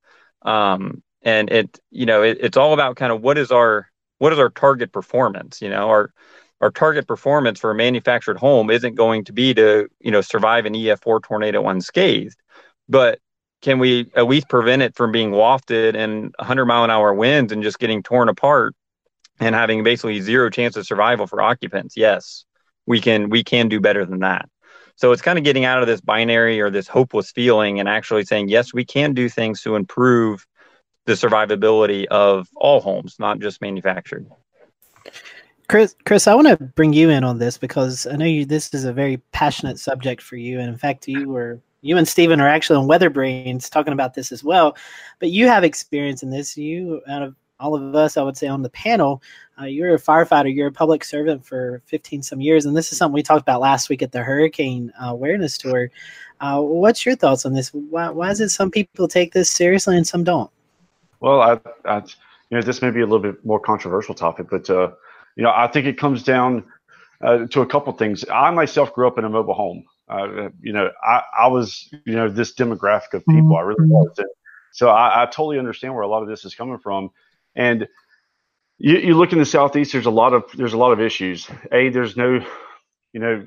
Um, 0.43 1.03
and 1.23 1.51
it 1.51 1.79
you 1.91 2.07
know 2.07 2.23
it, 2.23 2.39
it's 2.41 2.57
all 2.57 2.73
about 2.73 2.97
kind 2.97 3.13
of 3.13 3.21
what 3.21 3.39
is 3.39 3.53
our 3.53 3.89
what 4.19 4.33
is 4.33 4.39
our 4.39 4.51
target 4.51 4.93
performance? 4.93 5.63
You 5.63 5.71
know 5.71 5.89
our 5.89 6.13
our 6.61 6.71
target 6.71 7.07
performance 7.07 7.59
for 7.59 7.71
a 7.71 7.75
manufactured 7.75 8.37
home 8.37 8.71
isn't 8.71 8.95
going 8.95 9.25
to 9.25 9.33
be 9.33 9.55
to 9.55 9.89
you 10.01 10.11
know 10.11 10.21
survive 10.21 10.67
an 10.67 10.75
EF4 10.75 11.23
tornado 11.23 11.67
unscathed, 11.69 12.37
but 12.89 13.19
can 13.63 13.79
we 13.79 14.11
at 14.15 14.27
least 14.27 14.49
prevent 14.49 14.83
it 14.83 14.97
from 14.97 15.13
being 15.13 15.33
wafted 15.33 15.95
in 15.95 16.33
100 16.39 16.65
mile 16.65 16.85
an 16.85 16.91
hour 16.91 17.13
winds 17.13 17.53
and 17.53 17.63
just 17.63 17.79
getting 17.79 18.03
torn 18.03 18.29
apart 18.29 18.75
and 19.39 19.55
having 19.55 19.85
basically 19.85 20.21
zero 20.21 20.49
chance 20.49 20.77
of 20.77 20.87
survival 20.87 21.27
for 21.27 21.43
occupants? 21.43 21.97
Yes, 21.97 22.45
we 22.87 23.01
can 23.01 23.29
we 23.29 23.45
can 23.45 23.69
do 23.69 23.81
better 23.81 24.05
than 24.05 24.21
that. 24.21 24.49
So 24.97 25.13
it's 25.13 25.23
kind 25.23 25.39
of 25.39 25.45
getting 25.45 25.65
out 25.65 25.81
of 25.81 25.87
this 25.87 26.01
binary 26.01 26.61
or 26.61 26.69
this 26.69 26.87
hopeless 26.87 27.31
feeling 27.31 27.81
and 27.81 27.89
actually 27.89 28.25
saying 28.25 28.49
yes, 28.49 28.75
we 28.75 28.85
can 28.85 29.15
do 29.15 29.29
things 29.29 29.63
to 29.63 29.77
improve 29.77 30.47
the 31.07 31.15
survivability 31.15 32.07
of 32.07 32.49
all 32.55 32.81
homes, 32.81 33.17
not 33.19 33.39
just 33.41 33.61
manufactured. 33.63 34.27
Chris, 35.71 35.95
Chris, 36.05 36.27
I 36.27 36.35
want 36.35 36.49
to 36.49 36.57
bring 36.57 36.93
you 36.93 37.11
in 37.11 37.23
on 37.23 37.39
this 37.39 37.57
because 37.57 38.05
I 38.05 38.17
know 38.17 38.25
you. 38.25 38.45
This 38.45 38.75
is 38.75 38.85
a 38.85 38.93
very 38.93 39.19
passionate 39.31 39.79
subject 39.79 40.21
for 40.21 40.35
you, 40.35 40.59
and 40.59 40.69
in 40.69 40.77
fact, 40.77 41.07
you 41.07 41.29
were 41.29 41.61
you 41.81 41.97
and 41.97 42.09
Stephen 42.09 42.41
are 42.41 42.49
actually 42.49 42.81
on 42.81 42.89
Weather 42.89 43.09
Brains 43.09 43.71
talking 43.71 43.93
about 43.93 44.15
this 44.15 44.33
as 44.33 44.43
well. 44.43 44.77
But 45.21 45.31
you 45.31 45.47
have 45.47 45.63
experience 45.63 46.25
in 46.25 46.31
this. 46.31 46.57
You, 46.57 47.01
out 47.09 47.23
of 47.23 47.37
all 47.61 47.77
of 47.77 47.95
us, 47.95 48.17
I 48.17 48.23
would 48.25 48.37
say 48.37 48.49
on 48.49 48.63
the 48.63 48.71
panel, 48.71 49.23
uh, 49.61 49.67
you're 49.67 49.95
a 49.95 50.01
firefighter. 50.01 50.53
You're 50.53 50.67
a 50.67 50.73
public 50.73 51.05
servant 51.05 51.47
for 51.47 51.81
15 51.87 52.25
some 52.25 52.41
years, 52.41 52.67
and 52.67 52.77
this 52.77 52.91
is 52.91 52.99
something 52.99 53.15
we 53.15 53.23
talked 53.23 53.43
about 53.43 53.61
last 53.61 53.89
week 53.89 54.03
at 54.03 54.11
the 54.11 54.25
Hurricane 54.25 54.93
uh, 55.01 55.11
Awareness 55.11 55.57
Tour. 55.57 55.89
Uh, 56.41 56.61
what's 56.61 57.07
your 57.07 57.15
thoughts 57.15 57.47
on 57.47 57.53
this? 57.53 57.69
Why, 57.69 58.11
why 58.11 58.31
is 58.31 58.41
it 58.41 58.49
some 58.49 58.73
people 58.73 59.07
take 59.07 59.35
this 59.35 59.49
seriously 59.49 59.97
and 59.97 60.05
some 60.05 60.25
don't? 60.25 60.51
Well, 61.21 61.41
I, 61.41 61.61
I, 61.85 61.99
you 61.99 62.57
know, 62.57 62.61
this 62.61 62.83
may 62.83 62.91
be 62.91 63.03
a 63.03 63.07
little 63.07 63.21
bit 63.21 63.45
more 63.47 63.61
controversial 63.61 64.17
topic, 64.17 64.49
but 64.51 64.69
uh, 64.69 64.91
you 65.37 65.43
know, 65.43 65.53
I 65.55 65.69
think 65.69 65.87
it 65.87 65.99
comes 65.99 66.23
down 66.23 66.65
uh, 67.23 67.47
to 67.49 67.61
a 67.61 67.67
couple 67.67 67.93
things. 67.95 68.25
I 68.33 68.51
myself 68.51 68.93
grew 68.93 69.07
up 69.07 69.19
in 69.19 69.25
a 69.25 69.29
mobile 69.31 69.55
home. 69.55 69.85
Uh, 70.09 70.49
you 70.61 70.73
know, 70.73 70.91
I, 71.03 71.23
I 71.41 71.47
was, 71.49 71.89
you 72.05 72.17
know, 72.17 72.29
this 72.29 72.55
demographic 72.55 73.15
of 73.15 73.25
people. 73.27 73.57
I 73.57 73.61
really 73.61 73.87
was. 73.87 74.19
And 74.19 74.29
so 74.73 74.89
I, 74.89 75.23
I 75.23 75.27
totally 75.27 75.59
understand 75.59 75.95
where 75.95 76.03
a 76.03 76.09
lot 76.09 76.23
of 76.23 76.29
this 76.29 76.45
is 76.45 76.55
coming 76.55 76.79
from. 76.79 77.11
And 77.55 77.89
you, 78.79 78.99
you 78.99 79.15
look 79.15 79.33
in 79.33 79.39
the 79.39 79.47
southeast, 79.47 79.93
there's 79.93 80.07
a 80.07 80.11
lot 80.11 80.33
of 80.33 80.45
there's 80.55 80.73
a 80.73 80.79
lot 80.79 80.93
of 80.93 81.01
issues. 81.01 81.49
A, 81.71 81.91
there's 81.91 82.17
no, 82.17 82.41
you 83.13 83.21
know, 83.21 83.47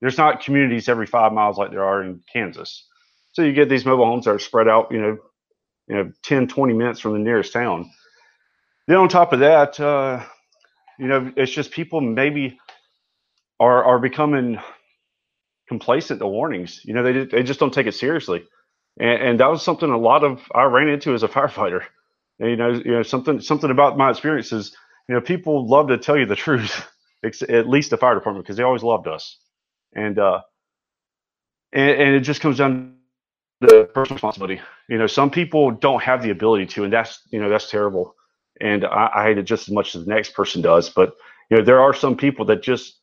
there's 0.00 0.16
not 0.16 0.42
communities 0.42 0.88
every 0.88 1.06
five 1.06 1.32
miles 1.32 1.58
like 1.58 1.70
there 1.70 1.84
are 1.84 2.02
in 2.02 2.22
Kansas. 2.32 2.86
So 3.32 3.42
you 3.42 3.52
get 3.52 3.68
these 3.68 3.84
mobile 3.84 4.06
homes 4.06 4.24
that 4.24 4.32
are 4.32 4.38
spread 4.38 4.68
out, 4.68 4.90
you 4.90 5.00
know, 5.00 5.18
you 5.88 5.96
know, 5.96 6.12
10, 6.22 6.48
20 6.48 6.72
minutes 6.72 7.00
from 7.00 7.12
the 7.12 7.18
nearest 7.18 7.52
town. 7.52 7.90
Then 8.86 8.96
on 8.96 9.08
top 9.08 9.32
of 9.32 9.40
that, 9.40 9.78
uh, 9.78 10.24
you 11.00 11.08
know, 11.08 11.32
it's 11.36 11.50
just 11.50 11.70
people 11.70 12.02
maybe 12.02 12.58
are 13.58 13.82
are 13.82 13.98
becoming 13.98 14.58
complacent 15.66 16.20
to 16.20 16.26
warnings. 16.26 16.82
You 16.84 16.92
know, 16.92 17.02
they 17.02 17.24
they 17.24 17.42
just 17.42 17.58
don't 17.58 17.72
take 17.72 17.86
it 17.86 17.94
seriously, 17.94 18.44
and, 18.98 19.22
and 19.22 19.40
that 19.40 19.50
was 19.50 19.62
something 19.62 19.88
a 19.88 19.96
lot 19.96 20.24
of 20.24 20.42
I 20.54 20.64
ran 20.64 20.88
into 20.88 21.14
as 21.14 21.22
a 21.22 21.28
firefighter. 21.28 21.82
And, 22.38 22.50
you 22.50 22.56
know, 22.56 22.70
you 22.70 22.92
know 22.92 23.02
something 23.02 23.40
something 23.40 23.70
about 23.70 23.96
my 23.96 24.10
experiences. 24.10 24.76
You 25.08 25.14
know, 25.14 25.22
people 25.22 25.66
love 25.66 25.88
to 25.88 25.96
tell 25.96 26.18
you 26.18 26.26
the 26.26 26.36
truth, 26.46 26.86
at 27.24 27.68
least 27.68 27.90
the 27.90 27.96
fire 27.96 28.14
department, 28.14 28.44
because 28.44 28.58
they 28.58 28.62
always 28.62 28.82
loved 28.82 29.08
us, 29.08 29.38
and 29.94 30.18
uh, 30.18 30.40
and, 31.72 31.90
and 31.90 32.14
it 32.14 32.20
just 32.20 32.42
comes 32.42 32.58
down 32.58 32.96
to 33.62 33.84
personal 33.94 34.16
responsibility. 34.16 34.60
You 34.90 34.98
know, 34.98 35.06
some 35.06 35.30
people 35.30 35.70
don't 35.70 36.02
have 36.02 36.22
the 36.22 36.30
ability 36.30 36.66
to, 36.66 36.84
and 36.84 36.92
that's 36.92 37.22
you 37.30 37.40
know 37.40 37.48
that's 37.48 37.70
terrible 37.70 38.16
and 38.60 38.84
I, 38.84 39.10
I 39.14 39.24
hate 39.24 39.38
it 39.38 39.44
just 39.44 39.68
as 39.68 39.74
much 39.74 39.94
as 39.94 40.04
the 40.04 40.10
next 40.10 40.34
person 40.34 40.62
does. 40.62 40.88
But 40.90 41.14
you 41.50 41.58
know, 41.58 41.64
there 41.64 41.80
are 41.80 41.94
some 41.94 42.16
people 42.16 42.44
that 42.46 42.62
just 42.62 42.98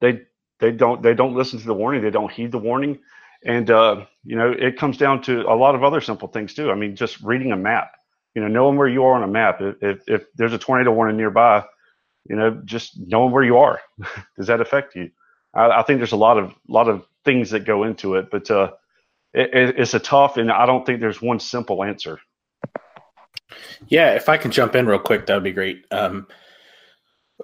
they 0.00 0.22
they 0.60 0.70
don't 0.72 1.02
they 1.02 1.14
don't 1.14 1.34
listen 1.34 1.58
to 1.58 1.66
the 1.66 1.74
warning, 1.74 2.02
they 2.02 2.10
don't 2.10 2.32
heed 2.32 2.52
the 2.52 2.58
warning, 2.58 2.98
and 3.44 3.70
uh, 3.70 4.06
you 4.24 4.36
know, 4.36 4.50
it 4.52 4.78
comes 4.78 4.96
down 4.96 5.22
to 5.22 5.42
a 5.42 5.54
lot 5.54 5.74
of 5.74 5.84
other 5.84 6.00
simple 6.00 6.28
things 6.28 6.54
too. 6.54 6.70
I 6.70 6.74
mean, 6.74 6.96
just 6.96 7.20
reading 7.20 7.52
a 7.52 7.56
map, 7.56 7.92
you 8.34 8.42
know, 8.42 8.48
knowing 8.48 8.76
where 8.76 8.88
you 8.88 9.04
are 9.04 9.14
on 9.14 9.22
a 9.22 9.28
map. 9.28 9.60
If 9.60 10.02
if 10.06 10.24
there's 10.34 10.52
a 10.52 10.58
tornado 10.58 10.92
warning 10.92 11.16
nearby, 11.16 11.64
you 12.28 12.36
know, 12.36 12.62
just 12.64 12.98
knowing 12.98 13.32
where 13.32 13.44
you 13.44 13.58
are, 13.58 13.80
does 14.36 14.46
that 14.46 14.60
affect 14.60 14.94
you? 14.94 15.10
I, 15.54 15.80
I, 15.80 15.82
think 15.82 15.98
there's 15.98 16.12
a 16.12 16.16
lot 16.16 16.38
of 16.38 16.54
lot 16.68 16.88
of 16.88 17.06
things 17.24 17.50
that 17.50 17.64
go 17.64 17.84
into 17.84 18.14
it, 18.14 18.30
but 18.30 18.50
uh, 18.50 18.72
it, 19.32 19.78
it's 19.78 19.94
a 19.94 19.98
tough, 19.98 20.36
and 20.36 20.50
I 20.50 20.66
don't 20.66 20.86
think 20.86 21.00
there's 21.00 21.20
one 21.20 21.40
simple 21.40 21.82
answer. 21.84 22.20
Yeah, 23.88 24.14
if 24.14 24.28
I 24.28 24.36
can 24.36 24.50
jump 24.50 24.74
in 24.74 24.86
real 24.86 24.98
quick, 24.98 25.26
that 25.26 25.34
would 25.34 25.44
be 25.44 25.52
great. 25.52 25.84
Um, 25.90 26.26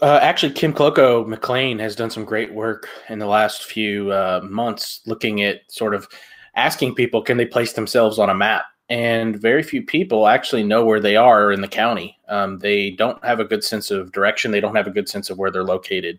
uh, 0.00 0.18
actually, 0.22 0.52
Kim 0.52 0.72
Klockow 0.72 1.26
McLean 1.26 1.78
has 1.78 1.96
done 1.96 2.10
some 2.10 2.24
great 2.24 2.54
work 2.54 2.88
in 3.08 3.18
the 3.18 3.26
last 3.26 3.64
few 3.64 4.10
uh, 4.12 4.40
months 4.42 5.00
looking 5.06 5.42
at 5.42 5.60
sort 5.70 5.94
of 5.94 6.08
asking 6.54 6.94
people 6.94 7.22
can 7.22 7.36
they 7.36 7.46
place 7.46 7.72
themselves 7.72 8.18
on 8.18 8.30
a 8.30 8.34
map. 8.34 8.64
And 8.88 9.40
very 9.40 9.62
few 9.62 9.82
people 9.84 10.26
actually 10.26 10.64
know 10.64 10.84
where 10.84 11.00
they 11.00 11.16
are 11.16 11.52
in 11.52 11.60
the 11.60 11.68
county. 11.68 12.18
Um, 12.28 12.58
they 12.58 12.90
don't 12.90 13.24
have 13.24 13.38
a 13.38 13.44
good 13.44 13.62
sense 13.62 13.90
of 13.90 14.10
direction. 14.10 14.50
They 14.50 14.60
don't 14.60 14.74
have 14.74 14.88
a 14.88 14.92
good 14.92 15.08
sense 15.08 15.30
of 15.30 15.38
where 15.38 15.50
they're 15.50 15.62
located. 15.62 16.18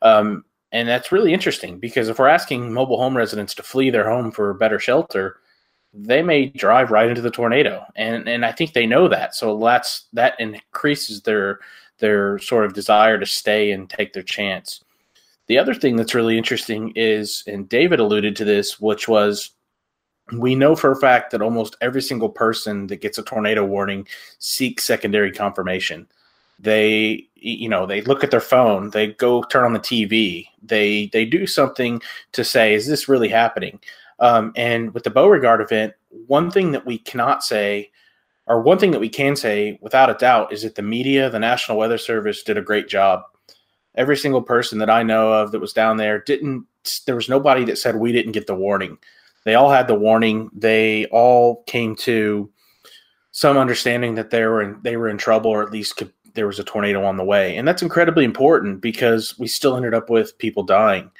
Um, 0.00 0.44
and 0.72 0.88
that's 0.88 1.12
really 1.12 1.34
interesting 1.34 1.78
because 1.78 2.08
if 2.08 2.18
we're 2.18 2.28
asking 2.28 2.72
mobile 2.72 2.96
home 2.96 3.16
residents 3.16 3.54
to 3.56 3.62
flee 3.62 3.90
their 3.90 4.08
home 4.08 4.30
for 4.30 4.54
better 4.54 4.78
shelter, 4.78 5.40
they 5.92 6.22
may 6.22 6.46
drive 6.46 6.90
right 6.90 7.08
into 7.08 7.20
the 7.20 7.30
tornado, 7.30 7.84
and 7.96 8.28
and 8.28 8.44
I 8.44 8.52
think 8.52 8.72
they 8.72 8.86
know 8.86 9.08
that. 9.08 9.34
So 9.34 9.58
that's 9.58 10.06
that 10.12 10.38
increases 10.38 11.22
their 11.22 11.60
their 11.98 12.38
sort 12.38 12.64
of 12.64 12.74
desire 12.74 13.18
to 13.18 13.26
stay 13.26 13.72
and 13.72 13.88
take 13.88 14.12
their 14.12 14.22
chance. 14.22 14.82
The 15.46 15.58
other 15.58 15.74
thing 15.74 15.96
that's 15.96 16.14
really 16.14 16.38
interesting 16.38 16.92
is, 16.94 17.42
and 17.46 17.68
David 17.68 17.98
alluded 18.00 18.36
to 18.36 18.44
this, 18.44 18.80
which 18.80 19.08
was 19.08 19.50
we 20.32 20.54
know 20.54 20.76
for 20.76 20.92
a 20.92 20.96
fact 20.96 21.32
that 21.32 21.42
almost 21.42 21.76
every 21.80 22.02
single 22.02 22.28
person 22.28 22.86
that 22.86 23.00
gets 23.00 23.18
a 23.18 23.22
tornado 23.22 23.64
warning 23.64 24.06
seeks 24.38 24.84
secondary 24.84 25.32
confirmation. 25.32 26.06
They, 26.60 27.26
you 27.34 27.68
know, 27.68 27.86
they 27.86 28.02
look 28.02 28.22
at 28.22 28.30
their 28.30 28.40
phone, 28.40 28.90
they 28.90 29.08
go 29.08 29.42
turn 29.42 29.64
on 29.64 29.72
the 29.72 29.80
TV, 29.80 30.46
they 30.62 31.06
they 31.06 31.24
do 31.24 31.46
something 31.46 32.02
to 32.32 32.44
say, 32.44 32.74
is 32.74 32.86
this 32.86 33.08
really 33.08 33.28
happening? 33.28 33.80
Um, 34.20 34.52
and 34.54 34.92
with 34.92 35.04
the 35.04 35.10
Beauregard 35.10 35.60
event, 35.60 35.94
one 36.26 36.50
thing 36.50 36.72
that 36.72 36.86
we 36.86 36.98
cannot 36.98 37.42
say, 37.42 37.90
or 38.46 38.60
one 38.60 38.78
thing 38.78 38.90
that 38.90 39.00
we 39.00 39.08
can 39.08 39.34
say 39.34 39.78
without 39.80 40.10
a 40.10 40.14
doubt, 40.14 40.52
is 40.52 40.62
that 40.62 40.74
the 40.74 40.82
media, 40.82 41.30
the 41.30 41.38
National 41.38 41.78
Weather 41.78 41.98
Service, 41.98 42.42
did 42.42 42.58
a 42.58 42.62
great 42.62 42.88
job. 42.88 43.22
Every 43.94 44.16
single 44.16 44.42
person 44.42 44.78
that 44.78 44.90
I 44.90 45.02
know 45.02 45.32
of 45.32 45.52
that 45.52 45.60
was 45.60 45.72
down 45.72 45.96
there 45.96 46.20
didn't. 46.20 46.66
There 47.06 47.16
was 47.16 47.28
nobody 47.28 47.64
that 47.64 47.78
said 47.78 47.96
we 47.96 48.12
didn't 48.12 48.32
get 48.32 48.46
the 48.46 48.54
warning. 48.54 48.98
They 49.44 49.54
all 49.54 49.70
had 49.70 49.88
the 49.88 49.94
warning. 49.94 50.50
They 50.54 51.06
all 51.06 51.62
came 51.64 51.96
to 51.96 52.50
some 53.32 53.56
understanding 53.56 54.14
that 54.16 54.30
they 54.30 54.44
were 54.44 54.62
in, 54.62 54.78
they 54.82 54.96
were 54.96 55.08
in 55.08 55.18
trouble, 55.18 55.50
or 55.50 55.62
at 55.62 55.72
least 55.72 55.96
could, 55.96 56.12
there 56.34 56.46
was 56.46 56.58
a 56.58 56.64
tornado 56.64 57.04
on 57.04 57.16
the 57.16 57.24
way, 57.24 57.56
and 57.56 57.66
that's 57.66 57.82
incredibly 57.82 58.24
important 58.24 58.80
because 58.80 59.38
we 59.38 59.46
still 59.46 59.76
ended 59.76 59.94
up 59.94 60.10
with 60.10 60.36
people 60.38 60.62
dying. 60.62 61.10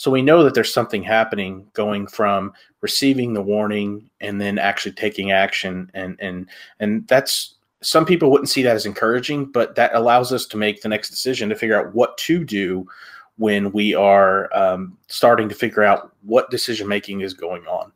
So 0.00 0.10
we 0.10 0.22
know 0.22 0.42
that 0.44 0.54
there's 0.54 0.72
something 0.72 1.02
happening 1.02 1.66
going 1.74 2.06
from 2.06 2.54
receiving 2.80 3.34
the 3.34 3.42
warning 3.42 4.08
and 4.22 4.40
then 4.40 4.58
actually 4.58 4.92
taking 4.92 5.30
action, 5.30 5.90
and 5.92 6.16
and 6.20 6.48
and 6.78 7.06
that's 7.06 7.56
some 7.82 8.06
people 8.06 8.30
wouldn't 8.30 8.48
see 8.48 8.62
that 8.62 8.76
as 8.76 8.86
encouraging, 8.86 9.52
but 9.52 9.74
that 9.74 9.94
allows 9.94 10.32
us 10.32 10.46
to 10.46 10.56
make 10.56 10.80
the 10.80 10.88
next 10.88 11.10
decision 11.10 11.50
to 11.50 11.54
figure 11.54 11.78
out 11.78 11.94
what 11.94 12.16
to 12.16 12.46
do 12.46 12.88
when 13.36 13.72
we 13.72 13.94
are 13.94 14.48
um, 14.56 14.96
starting 15.08 15.50
to 15.50 15.54
figure 15.54 15.82
out 15.82 16.14
what 16.22 16.50
decision 16.50 16.88
making 16.88 17.20
is 17.20 17.34
going 17.34 17.66
on. 17.66 17.92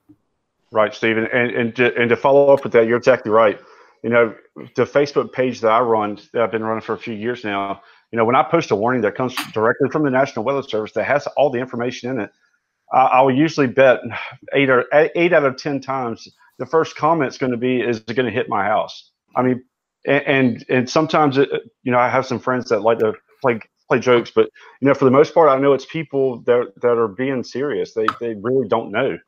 Right, 0.73 0.93
Stephen, 0.93 1.27
and 1.33 1.53
and 1.53 1.77
to, 1.77 1.97
and 1.97 2.11
to 2.11 2.17
follow 2.17 2.53
up 2.53 2.65
with 2.65 2.75
that, 2.75 2.87
you're 2.87 2.99
exactly 2.99 3.33
right. 3.33 3.59
You 4.03 4.11
know, 4.11 4.35
the 4.75 4.85
Facebook 4.85 5.33
page 5.33 5.63
that 5.63 5.71
I 5.71 5.81
run, 5.81 6.19
that 6.35 6.43
I've 6.43 6.53
been 6.53 6.65
running 6.65 6.83
for 6.83 6.93
a 6.93 6.99
few 6.99 7.15
years 7.15 7.45
now. 7.45 7.81
You 8.15 8.19
know, 8.19 8.25
when 8.25 8.37
I 8.37 8.45
post 8.45 8.71
a 8.71 8.77
warning 8.77 9.03
that 9.03 9.17
comes 9.17 9.35
directly 9.53 9.89
from 9.91 10.05
the 10.05 10.11
National 10.11 10.45
Weather 10.45 10.63
Service 10.63 10.93
that 10.93 11.03
has 11.03 11.27
all 11.37 11.51
the 11.51 11.59
information 11.59 12.13
in 12.13 12.21
it, 12.21 12.31
I, 12.93 13.07
I 13.07 13.21
will 13.23 13.35
usually 13.35 13.67
bet 13.67 13.99
eight 14.53 14.71
or 14.71 14.85
eight 14.93 15.33
out 15.33 15.45
of 15.45 15.57
ten 15.57 15.81
times 15.81 16.29
the 16.61 16.65
first 16.65 16.95
comment 16.95 17.33
is 17.33 17.39
going 17.39 17.51
to 17.51 17.59
be, 17.59 17.81
"Is 17.81 18.05
it 18.07 18.15
going 18.15 18.27
to 18.27 18.33
hit 18.33 18.49
my 18.49 18.67
house?" 18.67 19.11
I 19.35 19.43
mean, 19.43 19.65
and 20.07 20.23
and, 20.29 20.65
and 20.69 20.89
sometimes 20.89 21.39
it, 21.39 21.49
you 21.83 21.91
know, 21.91 21.99
I 21.99 22.09
have 22.09 22.25
some 22.25 22.39
friends 22.39 22.69
that 22.69 22.83
like 22.83 23.01
to 23.01 23.15
play 23.43 23.59
play 23.89 23.99
jokes, 23.99 24.31
but 24.31 24.49
you 24.81 24.87
know, 24.87 24.95
for 24.95 25.07
the 25.07 25.11
most 25.11 25.35
part, 25.35 25.49
I 25.51 25.59
know 25.59 25.73
it's 25.73 25.85
people 25.85 26.41
that 26.43 26.73
that 26.83 26.97
are 26.97 27.09
being 27.09 27.43
serious. 27.43 27.95
They 27.95 28.07
they 28.21 28.37
really 28.41 28.69
don't 28.69 28.93
know, 28.93 29.19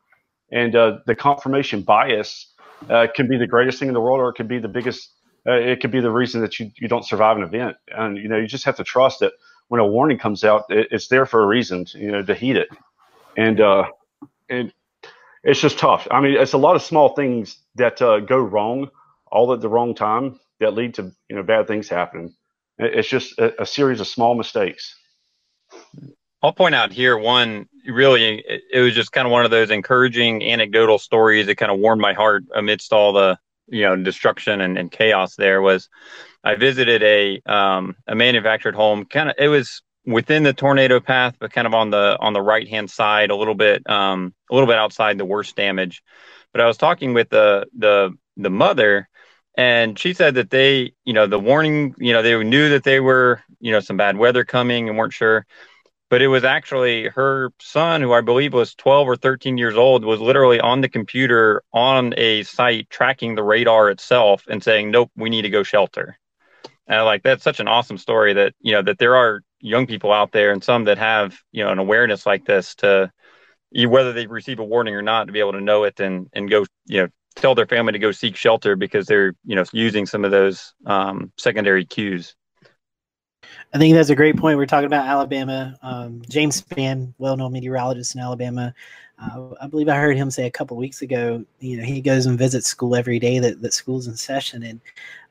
and 0.52 0.76
uh, 0.76 0.98
the 1.06 1.16
confirmation 1.16 1.82
bias 1.82 2.54
uh, 2.88 3.08
can 3.16 3.26
be 3.26 3.36
the 3.36 3.48
greatest 3.48 3.80
thing 3.80 3.88
in 3.88 3.94
the 3.94 4.00
world, 4.00 4.20
or 4.20 4.28
it 4.28 4.34
can 4.34 4.46
be 4.46 4.60
the 4.60 4.68
biggest. 4.68 5.10
Uh, 5.46 5.52
it 5.52 5.80
could 5.80 5.90
be 5.90 6.00
the 6.00 6.10
reason 6.10 6.40
that 6.40 6.58
you 6.58 6.70
you 6.76 6.88
don't 6.88 7.04
survive 7.04 7.36
an 7.36 7.42
event, 7.42 7.76
and 7.88 8.16
you 8.16 8.28
know, 8.28 8.36
you 8.36 8.46
just 8.46 8.64
have 8.64 8.76
to 8.76 8.84
trust 8.84 9.20
that 9.20 9.32
when 9.68 9.80
a 9.80 9.86
warning 9.86 10.18
comes 10.18 10.44
out, 10.44 10.64
it, 10.68 10.88
it's 10.90 11.08
there 11.08 11.26
for 11.26 11.42
a 11.42 11.46
reason. 11.46 11.84
To, 11.84 11.98
you 11.98 12.10
know, 12.10 12.22
to 12.22 12.34
heed 12.34 12.56
it, 12.56 12.68
and 13.36 13.60
uh, 13.60 13.84
and 14.48 14.72
it's 15.44 15.60
just 15.60 15.78
tough. 15.78 16.08
I 16.10 16.20
mean, 16.20 16.36
it's 16.36 16.54
a 16.54 16.58
lot 16.58 16.76
of 16.76 16.82
small 16.82 17.10
things 17.10 17.58
that 17.76 18.02
uh, 18.02 18.20
go 18.20 18.38
wrong 18.38 18.90
all 19.30 19.52
at 19.52 19.60
the 19.60 19.68
wrong 19.68 19.94
time 19.94 20.40
that 20.60 20.74
lead 20.74 20.94
to 20.94 21.12
you 21.28 21.36
know 21.36 21.42
bad 21.42 21.68
things 21.68 21.88
happening. 21.88 22.34
It's 22.78 23.08
just 23.08 23.38
a, 23.38 23.62
a 23.62 23.66
series 23.66 24.00
of 24.00 24.06
small 24.06 24.34
mistakes. 24.34 24.96
I'll 26.42 26.52
point 26.52 26.74
out 26.74 26.92
here 26.92 27.16
one 27.16 27.68
really 27.86 28.38
it, 28.40 28.62
it, 28.72 28.80
was 28.80 28.94
just 28.94 29.12
kind 29.12 29.26
of 29.26 29.32
one 29.32 29.44
of 29.44 29.50
those 29.50 29.70
encouraging 29.70 30.42
anecdotal 30.42 30.98
stories 30.98 31.46
that 31.46 31.56
kind 31.56 31.72
of 31.72 31.78
warmed 31.78 32.02
my 32.02 32.12
heart 32.12 32.44
amidst 32.54 32.92
all 32.92 33.12
the 33.12 33.38
you 33.68 33.82
know 33.82 33.96
destruction 33.96 34.60
and, 34.60 34.78
and 34.78 34.90
chaos 34.90 35.36
there 35.36 35.60
was 35.60 35.88
I 36.44 36.54
visited 36.54 37.02
a 37.02 37.40
um, 37.50 37.96
a 38.06 38.14
manufactured 38.14 38.74
home 38.74 39.04
kind 39.04 39.30
of 39.30 39.36
it 39.38 39.48
was 39.48 39.82
within 40.04 40.42
the 40.44 40.52
tornado 40.52 41.00
path 41.00 41.34
but 41.38 41.52
kind 41.52 41.66
of 41.66 41.74
on 41.74 41.90
the 41.90 42.16
on 42.20 42.32
the 42.32 42.42
right 42.42 42.68
hand 42.68 42.90
side 42.90 43.30
a 43.30 43.36
little 43.36 43.54
bit 43.54 43.88
um, 43.88 44.34
a 44.50 44.54
little 44.54 44.68
bit 44.68 44.78
outside 44.78 45.18
the 45.18 45.24
worst 45.24 45.56
damage 45.56 46.02
but 46.52 46.60
I 46.60 46.66
was 46.66 46.76
talking 46.76 47.14
with 47.14 47.28
the 47.28 47.66
the 47.76 48.12
the 48.36 48.50
mother 48.50 49.08
and 49.56 49.98
she 49.98 50.12
said 50.12 50.34
that 50.34 50.50
they, 50.50 50.92
you 51.04 51.14
know, 51.14 51.26
the 51.26 51.38
warning, 51.38 51.94
you 51.98 52.12
know, 52.12 52.22
they 52.22 52.42
knew 52.44 52.68
that 52.70 52.84
they 52.84 53.00
were, 53.00 53.42
you 53.58 53.72
know, 53.72 53.80
some 53.80 53.96
bad 53.96 54.18
weather 54.18 54.44
coming 54.44 54.88
and 54.88 54.98
weren't 54.98 55.14
sure. 55.14 55.46
But 56.08 56.22
it 56.22 56.28
was 56.28 56.44
actually 56.44 57.08
her 57.08 57.50
son, 57.60 58.00
who 58.00 58.12
I 58.12 58.20
believe 58.20 58.52
was 58.52 58.74
12 58.74 59.08
or 59.08 59.16
13 59.16 59.58
years 59.58 59.76
old, 59.76 60.04
was 60.04 60.20
literally 60.20 60.60
on 60.60 60.80
the 60.80 60.88
computer 60.88 61.62
on 61.72 62.14
a 62.16 62.44
site 62.44 62.88
tracking 62.90 63.34
the 63.34 63.42
radar 63.42 63.90
itself 63.90 64.44
and 64.48 64.62
saying, 64.62 64.90
nope, 64.90 65.10
we 65.16 65.30
need 65.30 65.42
to 65.42 65.50
go 65.50 65.64
shelter. 65.64 66.18
And 66.86 67.04
like, 67.04 67.24
that's 67.24 67.42
such 67.42 67.58
an 67.58 67.66
awesome 67.66 67.98
story 67.98 68.34
that, 68.34 68.54
you 68.60 68.72
know, 68.72 68.82
that 68.82 68.98
there 68.98 69.16
are 69.16 69.42
young 69.58 69.88
people 69.88 70.12
out 70.12 70.30
there 70.30 70.52
and 70.52 70.62
some 70.62 70.84
that 70.84 70.98
have, 70.98 71.36
you 71.50 71.64
know, 71.64 71.70
an 71.70 71.78
awareness 71.80 72.24
like 72.24 72.44
this 72.44 72.76
to, 72.76 73.10
whether 73.72 74.12
they 74.12 74.28
receive 74.28 74.60
a 74.60 74.64
warning 74.64 74.94
or 74.94 75.02
not, 75.02 75.26
to 75.26 75.32
be 75.32 75.40
able 75.40 75.52
to 75.52 75.60
know 75.60 75.82
it 75.84 75.98
and, 75.98 76.28
and 76.32 76.48
go, 76.48 76.64
you 76.86 77.02
know, 77.02 77.08
tell 77.36 77.54
their 77.54 77.66
family 77.66 77.92
to 77.92 77.98
go 77.98 78.10
seek 78.10 78.34
shelter 78.34 78.74
because 78.74 79.06
they're 79.06 79.34
you 79.44 79.54
know 79.54 79.64
using 79.72 80.06
some 80.06 80.24
of 80.24 80.30
those 80.30 80.74
um, 80.86 81.32
secondary 81.36 81.84
cues. 81.84 82.34
I 83.74 83.78
think 83.78 83.94
that's 83.94 84.10
a 84.10 84.16
great 84.16 84.36
point. 84.36 84.58
We're 84.58 84.66
talking 84.66 84.86
about 84.86 85.06
Alabama. 85.06 85.76
Um, 85.82 86.22
James 86.28 86.62
Spann, 86.62 87.12
well-known 87.18 87.52
meteorologist 87.52 88.14
in 88.14 88.20
Alabama, 88.20 88.74
uh, 89.18 89.48
I 89.62 89.66
believe 89.66 89.88
I 89.88 89.96
heard 89.96 90.16
him 90.16 90.30
say 90.30 90.46
a 90.46 90.50
couple 90.50 90.76
weeks 90.76 91.00
ago. 91.00 91.42
You 91.60 91.78
know, 91.78 91.84
he 91.84 92.02
goes 92.02 92.26
and 92.26 92.38
visits 92.38 92.66
school 92.66 92.94
every 92.94 93.18
day 93.18 93.38
that, 93.38 93.62
that 93.62 93.72
school's 93.72 94.06
in 94.06 94.14
session, 94.14 94.62
and 94.62 94.80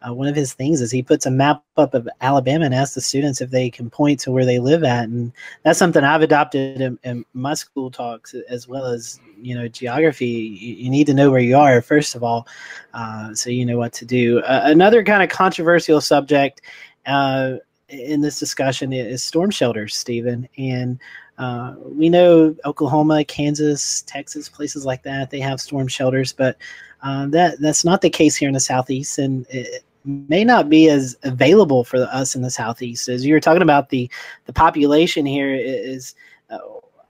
uh, 0.01 0.11
one 0.11 0.27
of 0.27 0.35
his 0.35 0.53
things 0.53 0.81
is 0.81 0.89
he 0.89 1.03
puts 1.03 1.27
a 1.27 1.31
map 1.31 1.63
up 1.77 1.93
of 1.93 2.09
Alabama 2.21 2.65
and 2.65 2.73
asks 2.73 2.95
the 2.95 3.01
students 3.01 3.41
if 3.41 3.51
they 3.51 3.69
can 3.69 3.91
point 3.91 4.19
to 4.21 4.31
where 4.31 4.45
they 4.45 4.57
live 4.57 4.83
at, 4.83 5.03
and 5.03 5.31
that's 5.61 5.77
something 5.77 6.03
I've 6.03 6.23
adopted 6.23 6.81
in, 6.81 6.99
in 7.03 7.25
my 7.33 7.53
school 7.53 7.91
talks 7.91 8.33
as 8.49 8.67
well 8.67 8.85
as 8.87 9.19
you 9.39 9.53
know 9.53 9.67
geography. 9.67 10.25
You, 10.25 10.75
you, 10.75 10.89
need 10.89 11.05
to 11.05 11.13
know 11.13 11.29
where 11.29 11.39
you 11.39 11.55
are 11.55 11.79
first 11.83 12.15
of 12.15 12.23
all, 12.23 12.47
uh, 12.95 13.35
so 13.35 13.51
you 13.51 13.67
know 13.67 13.77
what 13.77 13.93
to 13.93 14.05
do. 14.05 14.41
Another 14.47 15.03
kind 15.03 15.21
of 15.21 15.29
controversial 15.29 16.01
subject 16.01 16.61
uh, 17.05 17.57
in 17.89 18.21
this 18.21 18.39
discussion 18.39 18.91
is 18.93 19.23
storm 19.23 19.51
shelters, 19.51 19.95
Stephen, 19.95 20.47
and 20.57 20.99
uh, 21.37 21.75
we 21.79 22.09
know 22.09 22.55
Oklahoma, 22.65 23.23
Kansas, 23.25 24.01
Texas, 24.03 24.49
places 24.49 24.85
like 24.85 25.03
that, 25.03 25.29
they 25.29 25.39
have 25.39 25.59
storm 25.59 25.87
shelters, 25.87 26.33
but 26.33 26.57
uh, 27.03 27.27
that 27.27 27.59
that's 27.59 27.85
not 27.85 28.01
the 28.01 28.09
case 28.09 28.35
here 28.35 28.47
in 28.47 28.53
the 28.53 28.59
southeast, 28.59 29.19
and 29.19 29.45
it 29.49 29.83
may 30.05 30.43
not 30.43 30.69
be 30.69 30.89
as 30.89 31.17
available 31.23 31.83
for 31.83 31.97
us 31.97 32.35
in 32.35 32.41
the 32.41 32.49
southeast. 32.49 33.09
As 33.09 33.25
you 33.25 33.33
were 33.33 33.39
talking 33.39 33.61
about, 33.61 33.89
the 33.89 34.09
the 34.45 34.53
population 34.53 35.25
here 35.25 35.53
is, 35.53 36.15
uh, 36.49 36.57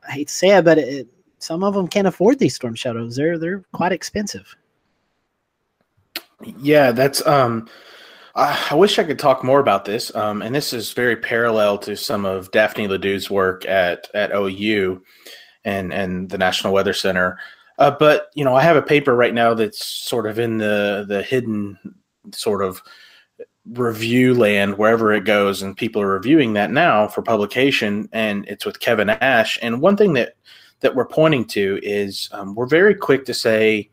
I 0.08 0.12
hate 0.12 0.28
to 0.28 0.34
say 0.34 0.58
it, 0.58 0.66
but 0.66 0.78
it, 0.78 1.08
some 1.40 1.64
of 1.64 1.74
them 1.74 1.88
can't 1.88 2.08
afford 2.08 2.40
these 2.40 2.56
storm 2.56 2.76
shelters. 2.76 3.16
They're 3.16 3.38
they're 3.38 3.64
quite 3.72 3.92
expensive. 3.92 4.56
Yeah, 6.60 6.92
that's 6.92 7.26
um 7.28 7.70
I 8.36 8.76
wish 8.76 9.00
I 9.00 9.06
could 9.06 9.20
talk 9.20 9.46
more 9.46 9.62
about 9.62 9.86
this. 9.86 10.14
Um, 10.14 10.42
and 10.42 10.54
this 10.54 10.74
is 10.74 10.92
very 10.92 11.16
parallel 11.16 11.78
to 11.80 11.96
some 11.96 12.26
of 12.26 12.52
Daphne 12.52 12.88
LaDue's 12.88 13.30
work 13.30 13.66
at, 13.66 14.10
at 14.14 14.32
OU 14.36 15.02
and, 15.64 15.94
and 15.94 16.30
the 16.30 16.38
National 16.38 16.74
Weather 16.74 16.92
Center. 16.92 17.40
Uh, 17.80 17.92
but, 17.92 18.32
you 18.36 18.44
know, 18.44 18.54
I 18.54 18.62
have 18.62 18.76
a 18.76 18.82
paper 18.82 19.16
right 19.16 19.34
now 19.34 19.54
that's 19.54 19.86
sort 19.86 20.28
of 20.28 20.38
in 20.38 20.58
the, 20.58 21.06
the 21.08 21.24
hidden 21.24 21.78
sort 22.34 22.62
of 22.62 22.82
review 23.72 24.34
land 24.34 24.78
wherever 24.78 25.14
it 25.14 25.24
goes. 25.24 25.62
And 25.62 25.76
people 25.76 26.02
are 26.02 26.12
reviewing 26.12 26.54
that 26.54 26.72
now 26.72 27.08
for 27.08 27.22
publication. 27.22 28.10
And 28.12 28.46
it's 28.48 28.66
with 28.66 28.82
Kevin 28.82 29.10
Ash. 29.10 29.58
And 29.62 29.82
one 29.82 29.96
thing 29.96 30.12
that, 30.14 30.36
that 30.82 30.94
we're 30.94 31.06
pointing 31.06 31.46
to 31.46 31.80
is 31.82 32.28
um, 32.34 32.54
we're 32.54 32.68
very 32.68 32.96
quick 32.96 33.24
to 33.26 33.34
say, 33.34 33.90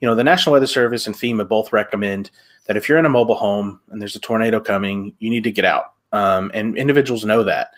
you 0.00 0.06
know, 0.06 0.14
the 0.14 0.24
National 0.24 0.52
Weather 0.52 0.68
Service 0.68 1.08
and 1.08 1.16
FEMA 1.16 1.48
both 1.48 1.72
recommend– 1.72 2.30
that 2.70 2.76
if 2.76 2.88
you're 2.88 2.98
in 2.98 3.04
a 3.04 3.08
mobile 3.08 3.34
home 3.34 3.80
and 3.90 4.00
there's 4.00 4.14
a 4.14 4.20
tornado 4.20 4.60
coming, 4.60 5.12
you 5.18 5.28
need 5.28 5.42
to 5.42 5.50
get 5.50 5.64
out. 5.64 5.94
Um, 6.12 6.52
and 6.54 6.78
individuals 6.78 7.24
know 7.24 7.42
that. 7.42 7.72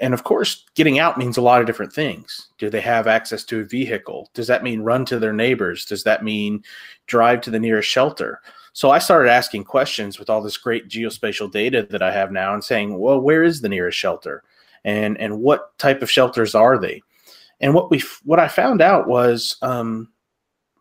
And 0.00 0.12
of 0.12 0.24
course, 0.24 0.64
getting 0.74 0.98
out 0.98 1.18
means 1.18 1.36
a 1.36 1.40
lot 1.40 1.60
of 1.60 1.68
different 1.68 1.92
things. 1.92 2.48
Do 2.58 2.68
they 2.68 2.80
have 2.80 3.06
access 3.06 3.44
to 3.44 3.60
a 3.60 3.64
vehicle? 3.64 4.28
Does 4.34 4.48
that 4.48 4.64
mean 4.64 4.80
run 4.80 5.04
to 5.04 5.20
their 5.20 5.32
neighbors? 5.32 5.84
Does 5.84 6.02
that 6.02 6.24
mean 6.24 6.64
drive 7.06 7.42
to 7.42 7.52
the 7.52 7.60
nearest 7.60 7.88
shelter? 7.88 8.40
So 8.72 8.90
I 8.90 8.98
started 8.98 9.30
asking 9.30 9.62
questions 9.62 10.18
with 10.18 10.28
all 10.28 10.42
this 10.42 10.56
great 10.56 10.88
geospatial 10.88 11.52
data 11.52 11.86
that 11.90 12.02
I 12.02 12.10
have 12.10 12.32
now 12.32 12.54
and 12.54 12.64
saying, 12.64 12.98
well, 12.98 13.20
where 13.20 13.44
is 13.44 13.60
the 13.60 13.68
nearest 13.68 13.96
shelter? 13.96 14.42
And 14.84 15.16
and 15.18 15.38
what 15.38 15.78
type 15.78 16.02
of 16.02 16.10
shelters 16.10 16.56
are 16.56 16.76
they? 16.76 17.02
And 17.60 17.72
what 17.72 17.88
we 17.88 18.02
what 18.24 18.40
I 18.40 18.48
found 18.48 18.82
out 18.82 19.06
was 19.06 19.58
um, 19.62 20.08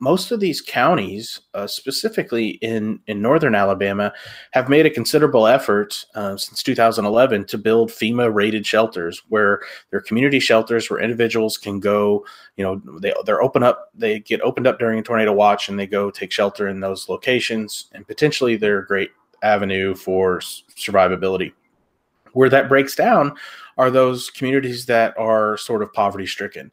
most 0.01 0.31
of 0.31 0.39
these 0.39 0.61
counties, 0.61 1.41
uh, 1.53 1.67
specifically 1.67 2.49
in, 2.63 2.99
in 3.05 3.21
northern 3.21 3.53
Alabama, 3.53 4.11
have 4.49 4.67
made 4.67 4.87
a 4.87 4.89
considerable 4.89 5.45
effort 5.45 6.03
uh, 6.15 6.35
since 6.35 6.63
2011 6.63 7.45
to 7.45 7.57
build 7.59 7.91
FEMA 7.91 8.33
rated 8.33 8.65
shelters 8.65 9.21
where 9.29 9.61
they're 9.91 10.01
community 10.01 10.39
shelters 10.39 10.89
where 10.89 10.99
individuals 10.99 11.55
can 11.55 11.79
go, 11.79 12.25
you 12.57 12.63
know, 12.63 12.81
they, 12.99 13.13
they're 13.25 13.43
open 13.43 13.61
up, 13.61 13.91
they 13.93 14.19
get 14.19 14.41
opened 14.41 14.65
up 14.65 14.79
during 14.79 14.97
a 14.97 15.03
tornado 15.03 15.33
watch 15.33 15.69
and 15.69 15.79
they 15.79 15.87
go 15.87 16.09
take 16.09 16.31
shelter 16.31 16.67
in 16.67 16.79
those 16.79 17.07
locations. 17.07 17.85
And 17.91 18.07
potentially 18.07 18.55
they're 18.55 18.79
a 18.79 18.87
great 18.87 19.11
avenue 19.43 19.93
for 19.93 20.39
survivability. 20.39 21.53
Where 22.33 22.49
that 22.49 22.69
breaks 22.69 22.95
down 22.95 23.35
are 23.77 23.91
those 23.91 24.31
communities 24.31 24.87
that 24.87 25.15
are 25.17 25.57
sort 25.57 25.83
of 25.83 25.93
poverty 25.93 26.25
stricken. 26.25 26.71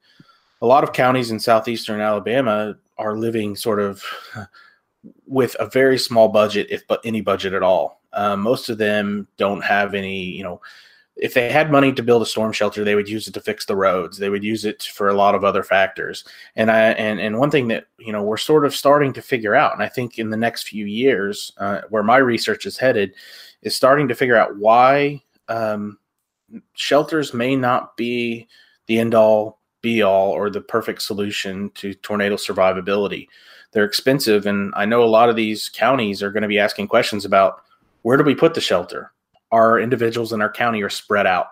A 0.61 0.67
lot 0.67 0.85
of 0.85 0.93
counties 0.93 1.31
in 1.31 1.39
southeastern 1.39 2.01
Alabama 2.01 2.77
are 2.97 3.17
living 3.17 3.57
sort 3.57 3.81
of 3.81 4.03
with 5.27 5.57
a 5.61 5.67
very 5.67 5.99
small 5.99 6.29
budget, 6.29 6.67
if 6.71 6.87
but 6.87 7.01
any 7.05 7.21
budget 7.21 7.53
at 7.53 7.63
all. 7.63 8.01
Um, 8.13 8.41
most 8.41 8.69
of 8.69 8.79
them 8.79 9.29
don't 9.37 9.63
have 9.63 9.95
any, 9.95 10.23
you 10.23 10.43
know, 10.43 10.61
if 11.19 11.35
they 11.35 11.51
had 11.51 11.71
money 11.71 11.93
to 11.93 12.03
build 12.03 12.23
a 12.23 12.27
storm 12.27 12.53
shelter, 12.53 12.85
they 12.85 12.95
would 12.95 13.09
use 13.09 13.27
it 13.27 13.35
to 13.35 13.41
fix 13.41 13.67
the 13.67 13.77
roads. 13.77 14.19
They 14.19 14.31
would 14.31 14.45
use 14.45 14.65
it 14.65 14.85
for 14.85 15.09
a 15.09 15.15
lot 15.15 15.35
of 15.35 15.45
other 15.45 15.65
factors. 15.65 16.25
And 16.55 16.71
I 16.71 16.91
and 16.93 17.21
and 17.21 17.39
one 17.39 17.51
thing 17.51 17.69
that 17.69 17.87
you 17.99 18.13
know 18.13 18.23
we're 18.23 18.37
sort 18.37 18.65
of 18.65 18.75
starting 18.75 19.13
to 19.15 19.23
figure 19.23 19.55
out, 19.55 19.75
and 19.75 19.83
I 19.83 19.89
think 19.89 20.19
in 20.19 20.31
the 20.31 20.37
next 20.37 20.69
few 20.69 20.87
years, 20.87 21.53
uh, 21.59 21.83
where 21.89 22.05
my 22.05 22.19
research 22.19 22.67
is 22.67 22.79
headed, 22.79 23.15
is 23.63 23.75
starting 23.75 24.09
to 24.09 24.15
figure 24.15 24.37
out 24.37 24.57
why 24.57 25.21
um, 25.49 25.99
shelters 26.75 27.35
may 27.35 27.57
not 27.57 27.97
be 27.97 28.47
the 28.87 28.99
end 28.99 29.15
all 29.15 29.58
be 29.89 30.03
all 30.03 30.30
or 30.30 30.51
the 30.51 30.61
perfect 30.61 31.03
solution 31.03 31.70
to 31.74 31.95
tornado 31.95 32.36
survivability. 32.36 33.26
They're 33.72 33.84
expensive, 33.84 34.47
and 34.47 34.72
I 34.76 34.84
know 34.86 35.03
a 35.03 35.16
lot 35.18 35.28
of 35.28 35.36
these 35.36 35.68
counties 35.68 36.22
are 36.22 36.32
going 36.32 36.43
to 36.43 36.49
be 36.49 36.59
asking 36.59 36.89
questions 36.89 37.24
about 37.24 37.62
where 38.03 38.16
do 38.16 38.24
we 38.24 38.34
put 38.34 38.55
the 38.55 38.61
shelter 38.61 39.12
our 39.51 39.80
individuals 39.80 40.32
in 40.32 40.41
our 40.41 40.53
county 40.53 40.82
are 40.82 40.91
spread 40.91 41.26
out. 41.26 41.49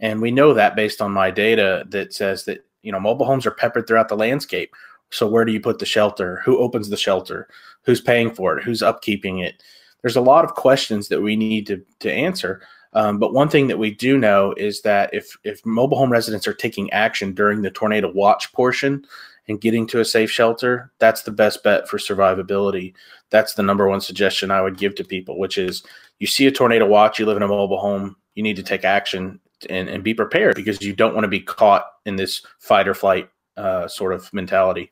And 0.00 0.20
we 0.20 0.30
know 0.30 0.52
that 0.54 0.76
based 0.76 1.00
on 1.00 1.12
my 1.12 1.30
data 1.30 1.84
that 1.88 2.12
says 2.12 2.44
that, 2.44 2.64
you 2.82 2.92
know, 2.92 3.00
mobile 3.00 3.26
homes 3.26 3.46
are 3.46 3.52
peppered 3.52 3.86
throughout 3.86 4.08
the 4.08 4.16
landscape. 4.16 4.74
So 5.10 5.26
where 5.26 5.44
do 5.44 5.52
you 5.52 5.60
put 5.60 5.78
the 5.78 5.86
shelter? 5.86 6.42
Who 6.44 6.58
opens 6.58 6.88
the 6.88 6.96
shelter? 6.96 7.48
Who's 7.82 8.00
paying 8.00 8.34
for 8.34 8.58
it? 8.58 8.64
Who's 8.64 8.82
upkeeping 8.82 9.44
it? 9.44 9.62
There's 10.02 10.16
a 10.16 10.20
lot 10.20 10.44
of 10.44 10.54
questions 10.54 11.08
that 11.08 11.22
we 11.22 11.36
need 11.36 11.66
to, 11.68 11.82
to 12.00 12.12
answer. 12.12 12.62
Um, 12.96 13.18
but 13.18 13.34
one 13.34 13.50
thing 13.50 13.66
that 13.66 13.78
we 13.78 13.90
do 13.90 14.16
know 14.16 14.54
is 14.56 14.80
that 14.80 15.12
if 15.12 15.36
if 15.44 15.64
mobile 15.66 15.98
home 15.98 16.10
residents 16.10 16.48
are 16.48 16.54
taking 16.54 16.90
action 16.92 17.34
during 17.34 17.60
the 17.60 17.70
tornado 17.70 18.10
watch 18.10 18.50
portion 18.54 19.06
and 19.48 19.60
getting 19.60 19.86
to 19.88 20.00
a 20.00 20.04
safe 20.04 20.30
shelter, 20.30 20.90
that's 20.98 21.22
the 21.22 21.30
best 21.30 21.62
bet 21.62 21.88
for 21.88 21.98
survivability. 21.98 22.94
That's 23.28 23.52
the 23.52 23.62
number 23.62 23.86
one 23.86 24.00
suggestion 24.00 24.50
I 24.50 24.62
would 24.62 24.78
give 24.78 24.94
to 24.94 25.04
people, 25.04 25.38
which 25.38 25.58
is 25.58 25.84
you 26.20 26.26
see 26.26 26.46
a 26.46 26.50
tornado 26.50 26.86
watch, 26.86 27.18
you 27.18 27.26
live 27.26 27.36
in 27.36 27.42
a 27.42 27.48
mobile 27.48 27.78
home, 27.78 28.16
you 28.34 28.42
need 28.42 28.56
to 28.56 28.62
take 28.62 28.84
action 28.84 29.40
and, 29.68 29.90
and 29.90 30.02
be 30.02 30.14
prepared 30.14 30.56
because 30.56 30.80
you 30.80 30.94
don't 30.94 31.12
want 31.12 31.24
to 31.24 31.28
be 31.28 31.40
caught 31.40 31.84
in 32.06 32.16
this 32.16 32.46
fight 32.60 32.88
or 32.88 32.94
flight 32.94 33.28
uh, 33.58 33.86
sort 33.86 34.14
of 34.14 34.32
mentality. 34.32 34.90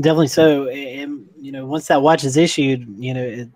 Definitely 0.00 0.28
so. 0.28 0.68
And, 0.68 1.28
you 1.40 1.52
know, 1.52 1.66
once 1.66 1.86
that 1.86 2.02
watch 2.02 2.24
is 2.24 2.36
issued, 2.36 2.84
you 2.98 3.14
know, 3.14 3.22
it, 3.22 3.48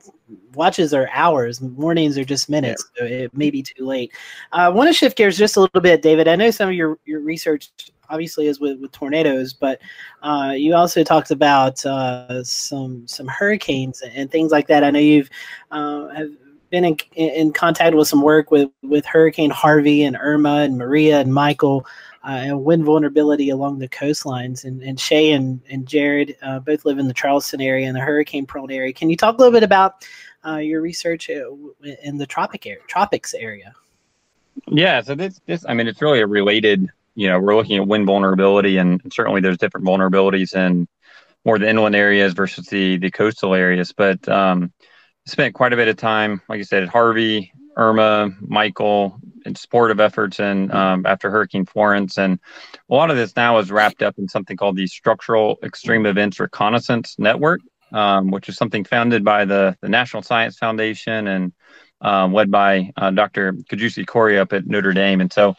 watches 0.54 0.92
are 0.94 1.08
hours, 1.12 1.60
mornings 1.60 2.18
are 2.18 2.24
just 2.24 2.48
minutes. 2.48 2.84
Yeah. 2.96 3.00
So 3.00 3.12
it 3.12 3.36
may 3.36 3.50
be 3.50 3.62
too 3.62 3.86
late. 3.86 4.12
Uh, 4.52 4.56
I 4.56 4.68
want 4.68 4.88
to 4.88 4.92
shift 4.92 5.16
gears 5.16 5.38
just 5.38 5.56
a 5.56 5.60
little 5.60 5.80
bit, 5.80 6.02
David. 6.02 6.28
I 6.28 6.36
know 6.36 6.50
some 6.50 6.68
of 6.68 6.74
your, 6.74 6.98
your 7.04 7.20
research 7.20 7.70
obviously 8.10 8.46
is 8.46 8.60
with, 8.60 8.80
with 8.80 8.92
tornadoes, 8.92 9.52
but 9.52 9.80
uh, 10.22 10.52
you 10.56 10.74
also 10.74 11.04
talked 11.04 11.30
about 11.30 11.84
uh, 11.84 12.42
some 12.42 13.06
some 13.06 13.26
hurricanes 13.26 14.02
and 14.02 14.30
things 14.30 14.50
like 14.50 14.66
that. 14.68 14.84
I 14.84 14.90
know 14.90 14.98
you've 14.98 15.30
uh, 15.70 16.08
have 16.08 16.30
been 16.70 16.84
in, 16.84 16.96
in 17.14 17.52
contact 17.52 17.94
with 17.94 18.08
some 18.08 18.22
work 18.22 18.50
with 18.50 18.70
with 18.82 19.04
Hurricane 19.06 19.50
Harvey 19.50 20.04
and 20.04 20.16
Irma 20.20 20.60
and 20.60 20.78
Maria 20.78 21.20
and 21.20 21.32
Michael. 21.32 21.86
Uh, 22.28 22.56
wind 22.56 22.84
vulnerability 22.84 23.48
along 23.48 23.78
the 23.78 23.88
coastlines. 23.88 24.64
And, 24.64 24.82
and 24.82 25.00
Shay 25.00 25.32
and, 25.32 25.62
and 25.70 25.88
Jared 25.88 26.36
uh, 26.42 26.58
both 26.58 26.84
live 26.84 26.98
in 26.98 27.08
the 27.08 27.14
Charleston 27.14 27.62
area 27.62 27.86
and 27.86 27.96
the 27.96 28.00
hurricane 28.00 28.44
prone 28.44 28.70
area. 28.70 28.92
Can 28.92 29.08
you 29.08 29.16
talk 29.16 29.36
a 29.36 29.38
little 29.38 29.52
bit 29.52 29.62
about 29.62 30.06
uh, 30.46 30.56
your 30.56 30.82
research 30.82 31.30
in 31.30 32.18
the 32.18 32.26
tropic 32.26 32.66
area, 32.66 32.82
tropics 32.86 33.32
area? 33.32 33.74
Yeah, 34.66 35.00
so 35.00 35.14
this, 35.14 35.40
this, 35.46 35.64
I 35.66 35.72
mean, 35.72 35.88
it's 35.88 36.02
really 36.02 36.20
a 36.20 36.26
related 36.26 36.90
you 37.18 37.26
know, 37.26 37.40
we're 37.40 37.56
looking 37.56 37.78
at 37.78 37.88
wind 37.88 38.06
vulnerability, 38.06 38.76
and 38.76 39.00
certainly 39.12 39.40
there's 39.40 39.58
different 39.58 39.84
vulnerabilities 39.84 40.54
in 40.54 40.86
more 41.44 41.58
the 41.58 41.68
inland 41.68 41.96
areas 41.96 42.32
versus 42.32 42.68
the 42.68 42.96
the 42.98 43.10
coastal 43.10 43.54
areas. 43.54 43.92
But 43.92 44.28
um, 44.28 44.72
spent 45.26 45.52
quite 45.52 45.72
a 45.72 45.76
bit 45.76 45.88
of 45.88 45.96
time, 45.96 46.40
like 46.48 46.60
I 46.60 46.62
said, 46.62 46.84
at 46.84 46.88
Harvey, 46.88 47.52
Irma, 47.76 48.30
Michael, 48.40 49.18
and 49.48 49.58
supportive 49.58 49.98
efforts, 49.98 50.38
and 50.38 50.72
um, 50.72 51.04
after 51.04 51.30
Hurricane 51.30 51.66
Florence, 51.66 52.18
and 52.18 52.38
a 52.88 52.94
lot 52.94 53.10
of 53.10 53.16
this 53.16 53.34
now 53.34 53.58
is 53.58 53.72
wrapped 53.72 54.02
up 54.02 54.16
in 54.18 54.28
something 54.28 54.56
called 54.56 54.76
the 54.76 54.86
Structural 54.86 55.58
Extreme 55.64 56.06
Events 56.06 56.38
Reconnaissance 56.38 57.16
Network, 57.18 57.60
um, 57.92 58.30
which 58.30 58.48
is 58.48 58.56
something 58.56 58.84
founded 58.84 59.24
by 59.24 59.44
the 59.44 59.76
the 59.80 59.88
National 59.88 60.22
Science 60.22 60.56
Foundation 60.56 61.26
and 61.26 61.52
um, 62.00 62.32
led 62.32 62.50
by 62.50 62.92
uh, 62.96 63.10
Dr. 63.10 63.54
Kijewski-Correa 63.54 64.42
up 64.42 64.52
at 64.52 64.66
Notre 64.66 64.92
Dame, 64.92 65.20
and 65.20 65.32
so 65.32 65.56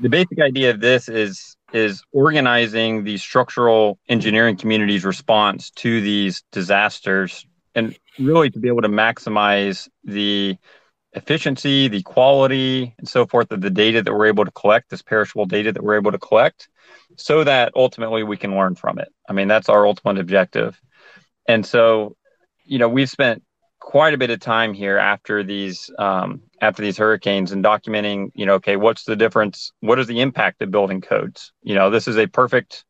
the 0.00 0.08
basic 0.08 0.40
idea 0.40 0.70
of 0.70 0.80
this 0.80 1.08
is 1.08 1.56
is 1.72 2.02
organizing 2.12 3.02
the 3.02 3.16
structural 3.16 3.98
engineering 4.08 4.56
community's 4.56 5.04
response 5.04 5.70
to 5.70 6.00
these 6.00 6.44
disasters 6.52 7.44
and 7.74 7.96
really 8.18 8.50
to 8.50 8.58
be 8.58 8.68
able 8.68 8.82
to 8.82 8.88
maximize 8.88 9.88
the 10.04 10.56
efficiency, 11.16 11.88
the 11.88 12.02
quality, 12.02 12.94
and 12.98 13.08
so 13.08 13.26
forth 13.26 13.50
of 13.50 13.60
the 13.60 13.70
data 13.70 14.02
that 14.02 14.12
we're 14.12 14.26
able 14.26 14.44
to 14.44 14.50
collect, 14.52 14.90
this 14.90 15.02
perishable 15.02 15.46
data 15.46 15.72
that 15.72 15.82
we're 15.82 15.96
able 15.96 16.12
to 16.12 16.18
collect, 16.18 16.68
so 17.16 17.42
that 17.42 17.72
ultimately 17.74 18.22
we 18.22 18.36
can 18.36 18.54
learn 18.54 18.74
from 18.74 18.98
it. 18.98 19.08
I 19.28 19.32
mean, 19.32 19.48
that's 19.48 19.68
our 19.68 19.86
ultimate 19.86 20.18
objective. 20.18 20.80
And 21.48 21.64
so, 21.64 22.16
you 22.64 22.78
know, 22.78 22.88
we've 22.88 23.10
spent 23.10 23.42
quite 23.80 24.14
a 24.14 24.18
bit 24.18 24.30
of 24.30 24.40
time 24.40 24.74
here 24.74 24.98
after 24.98 25.42
these 25.42 25.90
um, 25.98 26.42
after 26.60 26.82
these 26.82 26.98
hurricanes 26.98 27.52
and 27.52 27.64
documenting 27.64 28.30
you 28.34 28.44
know 28.44 28.54
okay 28.54 28.76
what's 28.76 29.04
the 29.04 29.14
difference 29.14 29.72
what 29.80 29.98
is 29.98 30.06
the 30.06 30.20
impact 30.20 30.60
of 30.62 30.70
building 30.70 31.00
codes 31.00 31.52
you 31.62 31.74
know 31.74 31.90
this 31.90 32.08
is 32.08 32.16
a 32.16 32.26
perfect 32.26 32.84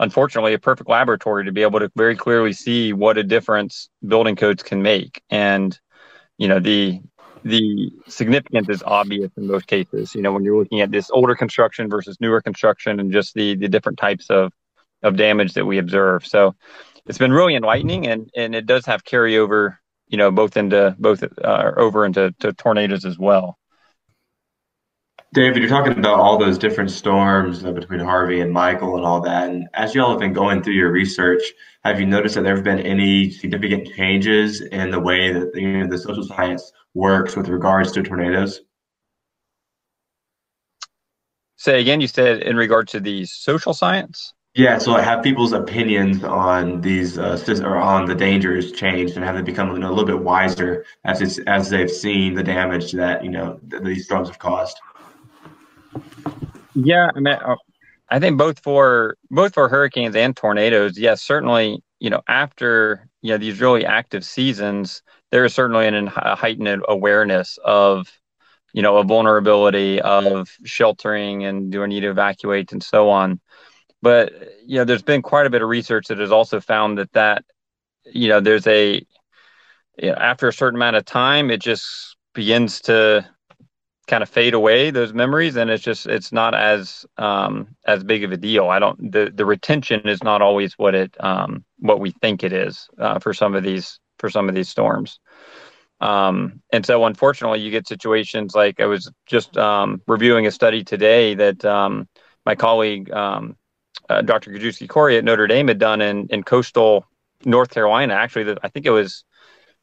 unfortunately 0.00 0.54
a 0.54 0.58
perfect 0.58 0.88
laboratory 0.88 1.44
to 1.44 1.52
be 1.52 1.62
able 1.62 1.78
to 1.78 1.92
very 1.94 2.16
clearly 2.16 2.52
see 2.52 2.92
what 2.92 3.18
a 3.18 3.22
difference 3.22 3.88
building 4.06 4.34
codes 4.34 4.62
can 4.62 4.82
make 4.82 5.22
and 5.30 5.78
you 6.38 6.48
know 6.48 6.58
the 6.58 7.00
the 7.44 7.90
significance 8.08 8.68
is 8.68 8.82
obvious 8.84 9.30
in 9.36 9.46
most 9.46 9.66
cases 9.66 10.14
you 10.14 10.22
know 10.22 10.32
when 10.32 10.44
you're 10.44 10.58
looking 10.58 10.80
at 10.80 10.90
this 10.90 11.10
older 11.10 11.34
construction 11.34 11.88
versus 11.88 12.16
newer 12.20 12.40
construction 12.40 13.00
and 13.00 13.12
just 13.12 13.34
the 13.34 13.56
the 13.56 13.68
different 13.68 13.98
types 13.98 14.30
of 14.30 14.52
of 15.02 15.16
damage 15.16 15.54
that 15.54 15.66
we 15.66 15.78
observe 15.78 16.26
so 16.26 16.54
it's 17.06 17.18
been 17.18 17.32
really 17.32 17.54
enlightening 17.54 18.06
and 18.06 18.30
and 18.36 18.54
it 18.54 18.66
does 18.66 18.86
have 18.86 19.04
carryover 19.04 19.76
you 20.12 20.18
know, 20.18 20.30
both 20.30 20.58
into 20.58 20.94
both 20.98 21.24
uh, 21.42 21.72
over 21.76 22.04
into 22.04 22.32
tornadoes 22.58 23.06
as 23.06 23.18
well. 23.18 23.58
David, 25.34 25.62
you're 25.62 25.68
talking 25.68 25.96
about 25.96 26.20
all 26.20 26.36
those 26.36 26.58
different 26.58 26.90
storms 26.90 27.64
uh, 27.64 27.72
between 27.72 28.00
Harvey 28.00 28.40
and 28.40 28.52
Michael 28.52 28.96
and 28.96 29.06
all 29.06 29.18
that. 29.22 29.48
And 29.48 29.66
as 29.72 29.94
you 29.94 30.02
all 30.02 30.10
have 30.10 30.20
been 30.20 30.34
going 30.34 30.62
through 30.62 30.74
your 30.74 30.92
research, 30.92 31.42
have 31.84 31.98
you 31.98 32.04
noticed 32.04 32.34
that 32.34 32.42
there 32.44 32.54
have 32.54 32.64
been 32.64 32.80
any 32.80 33.30
significant 33.30 33.88
changes 33.94 34.60
in 34.60 34.90
the 34.90 35.00
way 35.00 35.32
that 35.32 35.50
you 35.54 35.78
know, 35.78 35.86
the 35.86 35.96
social 35.96 36.22
science 36.22 36.70
works 36.92 37.34
with 37.34 37.48
regards 37.48 37.92
to 37.92 38.02
tornadoes? 38.02 38.60
Say 41.56 41.80
again, 41.80 42.02
you 42.02 42.08
said 42.08 42.42
in 42.42 42.56
regard 42.56 42.88
to 42.88 43.00
the 43.00 43.24
social 43.24 43.72
science? 43.72 44.34
Yeah, 44.54 44.76
so 44.76 44.92
have 44.96 45.24
people's 45.24 45.54
opinions 45.54 46.24
on 46.24 46.82
these 46.82 47.16
uh, 47.16 47.42
or 47.62 47.78
on 47.78 48.04
the 48.04 48.14
dangers 48.14 48.70
changed, 48.70 49.16
and 49.16 49.24
have 49.24 49.34
they 49.34 49.40
become 49.40 49.70
you 49.72 49.78
know, 49.78 49.88
a 49.88 49.94
little 49.94 50.04
bit 50.04 50.18
wiser 50.18 50.84
as 51.06 51.22
it's 51.22 51.38
as 51.46 51.70
they've 51.70 51.90
seen 51.90 52.34
the 52.34 52.42
damage 52.42 52.92
that 52.92 53.24
you 53.24 53.30
know 53.30 53.58
th- 53.70 53.82
these 53.82 54.04
storms 54.04 54.28
have 54.28 54.38
caused? 54.38 54.76
Yeah, 56.74 57.10
I 57.14 57.20
mean, 57.20 57.34
uh, 57.34 57.56
I 58.08 58.18
think 58.18 58.38
both 58.38 58.58
for 58.60 59.16
both 59.30 59.54
for 59.54 59.68
hurricanes 59.68 60.16
and 60.16 60.36
tornadoes, 60.36 60.98
yes, 60.98 61.22
certainly, 61.22 61.82
you 62.00 62.10
know, 62.10 62.22
after 62.28 63.08
you 63.22 63.30
know 63.30 63.38
these 63.38 63.60
really 63.60 63.84
active 63.84 64.24
seasons, 64.24 65.02
there 65.30 65.44
is 65.44 65.54
certainly 65.54 65.86
an, 65.86 66.08
a 66.16 66.34
heightened 66.36 66.84
awareness 66.88 67.58
of 67.64 68.06
you 68.72 68.82
know 68.82 68.98
a 68.98 69.04
vulnerability 69.04 70.00
of 70.00 70.48
sheltering 70.64 71.44
and 71.44 71.70
do 71.72 71.82
I 71.82 71.86
need 71.86 72.00
to 72.00 72.10
evacuate 72.10 72.72
and 72.72 72.82
so 72.82 73.10
on. 73.10 73.40
But 74.00 74.32
you 74.66 74.78
know 74.78 74.84
there's 74.84 75.02
been 75.02 75.22
quite 75.22 75.46
a 75.46 75.50
bit 75.50 75.62
of 75.62 75.68
research 75.68 76.08
that 76.08 76.18
has 76.18 76.32
also 76.32 76.60
found 76.60 76.98
that 76.98 77.12
that 77.12 77.44
you 78.04 78.28
know 78.28 78.40
there's 78.40 78.66
a 78.66 79.06
you 79.98 80.10
know, 80.10 80.14
after 80.14 80.48
a 80.48 80.52
certain 80.52 80.76
amount 80.76 80.96
of 80.96 81.04
time 81.04 81.50
it 81.50 81.60
just 81.60 82.16
begins 82.34 82.80
to 82.82 83.26
kind 84.08 84.22
of 84.22 84.28
fade 84.28 84.54
away 84.54 84.90
those 84.90 85.12
memories 85.12 85.56
and 85.56 85.70
it's 85.70 85.82
just 85.82 86.06
it's 86.06 86.32
not 86.32 86.54
as 86.54 87.06
um 87.18 87.68
as 87.86 88.02
big 88.02 88.24
of 88.24 88.32
a 88.32 88.36
deal 88.36 88.68
i 88.68 88.78
don't 88.78 89.12
the 89.12 89.30
the 89.32 89.44
retention 89.44 90.08
is 90.08 90.22
not 90.22 90.42
always 90.42 90.76
what 90.76 90.94
it 90.94 91.14
um 91.20 91.64
what 91.78 92.00
we 92.00 92.10
think 92.10 92.42
it 92.42 92.52
is 92.52 92.88
uh, 92.98 93.18
for 93.18 93.32
some 93.32 93.54
of 93.54 93.62
these 93.62 94.00
for 94.18 94.28
some 94.28 94.48
of 94.48 94.54
these 94.54 94.68
storms 94.68 95.20
um 96.00 96.60
and 96.72 96.84
so 96.84 97.04
unfortunately 97.04 97.60
you 97.60 97.70
get 97.70 97.86
situations 97.86 98.56
like 98.56 98.80
i 98.80 98.86
was 98.86 99.10
just 99.26 99.56
um 99.56 100.02
reviewing 100.08 100.46
a 100.46 100.50
study 100.50 100.82
today 100.82 101.34
that 101.34 101.64
um 101.64 102.08
my 102.44 102.54
colleague 102.54 103.10
um 103.12 103.56
uh, 104.08 104.20
Dr. 104.20 104.50
Kijewski-Correa 104.50 105.18
at 105.18 105.24
Notre 105.24 105.46
Dame 105.46 105.68
had 105.68 105.78
done 105.78 106.00
in, 106.00 106.26
in 106.28 106.42
coastal 106.42 107.06
North 107.44 107.70
Carolina. 107.70 108.14
Actually, 108.14 108.56
I 108.62 108.68
think 108.68 108.86
it 108.86 108.90
was 108.90 109.24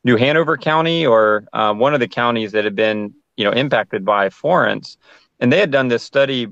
New 0.03 0.15
Hanover 0.15 0.57
County 0.57 1.05
or 1.05 1.45
uh, 1.53 1.73
one 1.73 1.93
of 1.93 1.99
the 1.99 2.07
counties 2.07 2.51
that 2.53 2.63
had 2.63 2.75
been 2.75 3.13
you 3.39 3.45
know 3.45 3.51
impacted 3.51 4.03
by 4.03 4.29
Florence, 4.29 4.97
and 5.39 5.51
they 5.51 5.59
had 5.59 5.71
done 5.71 5.87
this 5.87 6.03
study 6.03 6.47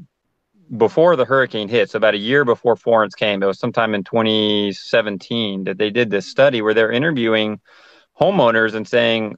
before 0.78 1.18
the 1.18 1.26
hurricane 1.26 1.68
hit, 1.68 1.90
so 1.90 1.98
about 1.98 2.14
a 2.14 2.18
year 2.18 2.46
before 2.46 2.78
Florence 2.78 3.14
came. 3.14 3.44
It 3.44 3.46
was 3.46 3.60
sometime 3.60 3.94
in 3.94 4.06
2017 4.06 5.66
that 5.66 5.78
they 5.78 5.90
did 5.90 6.10
this 6.10 6.28
study 6.28 6.62
where 6.62 6.74
they're 6.74 6.92
interviewing 6.92 7.60
homeowners 8.20 8.74
and 8.74 8.88
saying, 8.88 9.36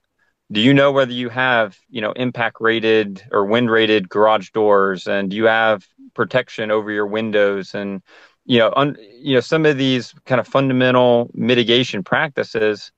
do 0.52 0.60
you 0.60 0.74
know 0.74 0.92
whether 0.92 1.12
you 1.12 1.30
have 1.30 1.76
you 1.90 2.02
know 2.02 2.12
impact 2.12 2.58
rated 2.60 3.24
or 3.32 3.46
wind 3.46 3.72
rated 3.72 4.10
garage 4.10 4.52
doors? 4.52 5.08
And 5.08 5.32
do 5.32 5.36
you 5.36 5.46
have 5.46 5.88
protection 6.14 6.70
over 6.70 6.92
your 6.92 7.08
windows? 7.08 7.74
And 7.74 8.04
you 8.46 8.60
know 8.60 8.72
un, 8.76 8.96
you 9.22 9.34
know 9.34 9.42
some 9.42 9.66
of 9.66 9.78
these 9.78 10.14
kind 10.28 10.40
of 10.40 10.48
fundamental 10.48 11.32
mitigation 11.34 12.04
practices. 12.04 12.92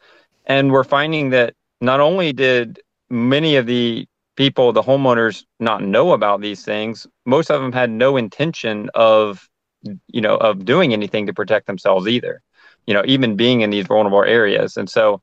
And 0.45 0.73
we're 0.73 0.83
finding 0.83 1.29
that 1.29 1.53
not 1.79 2.01
only 2.01 2.33
did 2.33 2.81
many 3.09 3.55
of 3.55 3.65
the 3.65 4.07
people 4.35 4.73
the 4.73 4.81
homeowners 4.81 5.43
not 5.59 5.83
know 5.83 6.13
about 6.13 6.41
these 6.41 6.63
things. 6.63 7.07
Most 7.25 7.49
of 7.49 7.61
them 7.61 7.71
had 7.71 7.89
no 7.89 8.17
intention 8.17 8.89
of 8.95 9.47
you 10.07 10.21
know 10.21 10.37
of 10.37 10.65
doing 10.65 10.93
anything 10.93 11.27
to 11.27 11.33
protect 11.33 11.65
themselves 11.65 12.07
either 12.07 12.43
you 12.85 12.93
know 12.93 13.01
even 13.05 13.35
being 13.35 13.61
in 13.61 13.69
these 13.69 13.87
vulnerable 13.87 14.23
areas. 14.23 14.77
And 14.77 14.89
so 14.89 15.21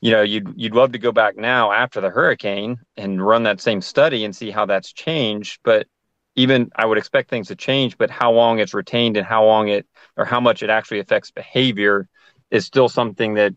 you 0.00 0.10
know 0.10 0.22
you'd 0.22 0.52
you'd 0.56 0.74
love 0.74 0.92
to 0.92 0.98
go 0.98 1.12
back 1.12 1.36
now 1.36 1.72
after 1.72 2.00
the 2.00 2.10
hurricane 2.10 2.78
and 2.96 3.24
run 3.24 3.44
that 3.44 3.60
same 3.60 3.80
study 3.80 4.24
and 4.24 4.34
see 4.34 4.50
how 4.50 4.66
that's 4.66 4.92
changed. 4.92 5.60
But 5.64 5.86
even 6.34 6.70
i 6.76 6.84
would 6.86 6.98
expect 6.98 7.28
things 7.28 7.48
to 7.48 7.56
change 7.56 7.98
but 7.98 8.10
how 8.10 8.32
long 8.32 8.58
it's 8.58 8.74
retained 8.74 9.16
and 9.16 9.26
how 9.26 9.44
long 9.44 9.68
it 9.68 9.86
or 10.16 10.24
how 10.24 10.40
much 10.40 10.62
it 10.62 10.70
actually 10.70 11.00
affects 11.00 11.30
behavior 11.30 12.08
is 12.50 12.64
still 12.64 12.88
something 12.88 13.34
that 13.34 13.54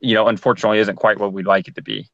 you 0.00 0.14
know 0.14 0.28
unfortunately 0.28 0.78
isn't 0.78 0.96
quite 0.96 1.18
what 1.18 1.32
we'd 1.32 1.46
like 1.46 1.68
it 1.68 1.74
to 1.74 1.82
be 1.82 2.08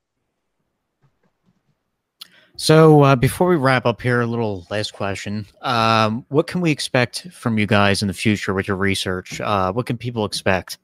so 2.57 3.03
uh, 3.03 3.17
before 3.17 3.49
we 3.49 3.57
wrap 3.57 3.87
up 3.87 4.01
here 4.01 4.21
a 4.21 4.27
little 4.27 4.67
last 4.71 4.93
question 4.93 5.47
um, 5.63 6.25
what 6.29 6.47
can 6.47 6.61
we 6.61 6.71
expect 6.71 7.29
from 7.33 7.59
you 7.59 7.67
guys 7.67 8.03
in 8.03 8.09
the 8.09 8.15
future 8.15 8.55
with 8.55 8.67
your 8.69 8.77
research 8.77 9.41
uh, 9.41 9.73
what 9.73 9.87
can 9.87 9.97
people 9.97 10.25
expect 10.25 10.79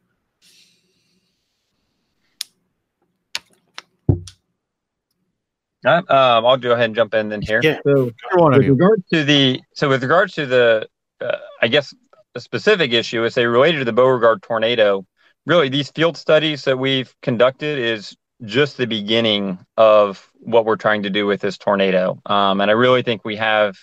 Um, 5.84 6.04
I'll 6.08 6.56
go 6.56 6.72
ahead 6.72 6.86
and 6.86 6.94
jump 6.94 7.14
in 7.14 7.28
then 7.28 7.42
here. 7.42 7.60
Yeah. 7.62 7.78
So, 7.84 8.12
with 8.36 8.66
regard 8.66 9.02
to 9.12 9.24
the 9.24 9.60
so 9.74 9.88
with 9.88 10.02
regards 10.02 10.34
to 10.34 10.46
the, 10.46 10.88
uh, 11.20 11.36
I 11.60 11.68
guess 11.68 11.92
the 12.34 12.40
specific 12.40 12.92
issue 12.92 13.24
is 13.24 13.34
say 13.34 13.46
related 13.46 13.80
to 13.80 13.84
the 13.84 13.92
Beauregard 13.92 14.42
tornado. 14.42 15.04
Really, 15.44 15.68
these 15.68 15.90
field 15.90 16.16
studies 16.16 16.62
that 16.64 16.78
we've 16.78 17.12
conducted 17.20 17.78
is 17.78 18.16
just 18.44 18.76
the 18.76 18.86
beginning 18.86 19.58
of 19.76 20.28
what 20.40 20.64
we're 20.64 20.76
trying 20.76 21.04
to 21.04 21.10
do 21.10 21.26
with 21.26 21.40
this 21.40 21.58
tornado, 21.58 22.20
um, 22.26 22.60
and 22.60 22.70
I 22.70 22.74
really 22.74 23.02
think 23.02 23.24
we 23.24 23.36
have 23.36 23.76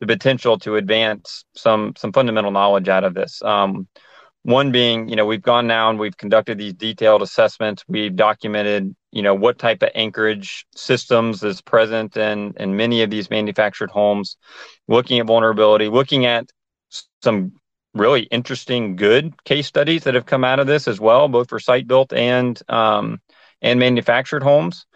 the 0.00 0.06
potential 0.06 0.58
to 0.58 0.76
advance 0.76 1.44
some 1.54 1.94
some 1.96 2.12
fundamental 2.12 2.50
knowledge 2.50 2.88
out 2.88 3.04
of 3.04 3.14
this. 3.14 3.42
Um, 3.42 3.88
one 4.44 4.72
being, 4.72 5.08
you 5.08 5.14
know, 5.16 5.24
we've 5.24 5.42
gone 5.42 5.66
now 5.68 5.88
and 5.88 5.98
we've 5.98 6.16
conducted 6.16 6.58
these 6.58 6.74
detailed 6.74 7.22
assessments. 7.22 7.84
We've 7.86 8.14
documented, 8.14 8.94
you 9.12 9.22
know, 9.22 9.34
what 9.34 9.58
type 9.58 9.82
of 9.82 9.90
anchorage 9.94 10.66
systems 10.74 11.44
is 11.44 11.60
present 11.60 12.16
in, 12.16 12.54
in 12.56 12.76
many 12.76 13.02
of 13.02 13.10
these 13.10 13.30
manufactured 13.30 13.90
homes, 13.90 14.36
looking 14.88 15.20
at 15.20 15.26
vulnerability, 15.26 15.88
looking 15.88 16.26
at 16.26 16.50
some 17.22 17.52
really 17.94 18.22
interesting, 18.22 18.96
good 18.96 19.32
case 19.44 19.66
studies 19.68 20.04
that 20.04 20.14
have 20.14 20.26
come 20.26 20.44
out 20.44 20.58
of 20.58 20.66
this 20.66 20.88
as 20.88 20.98
well, 20.98 21.28
both 21.28 21.48
for 21.48 21.60
site 21.60 21.86
built 21.86 22.12
and 22.12 22.60
um, 22.68 23.20
and 23.62 23.80
manufactured 23.80 24.42
homes. 24.42 24.86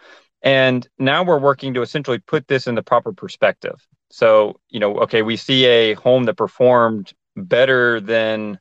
And 0.43 0.87
now 0.99 1.23
we're 1.23 1.39
working 1.39 1.73
to 1.73 1.81
essentially 1.81 2.19
put 2.19 2.47
this 2.47 2.67
in 2.67 2.75
the 2.75 2.83
proper 2.83 3.11
perspective. 3.11 3.75
So, 4.11 4.59
you 4.69 4.79
know, 4.79 4.99
okay, 4.99 5.23
we 5.23 5.35
see 5.35 5.65
a 5.65 5.93
home 5.95 6.25
that 6.25 6.35
performed 6.35 7.13
better 7.35 7.99
than 7.99 8.59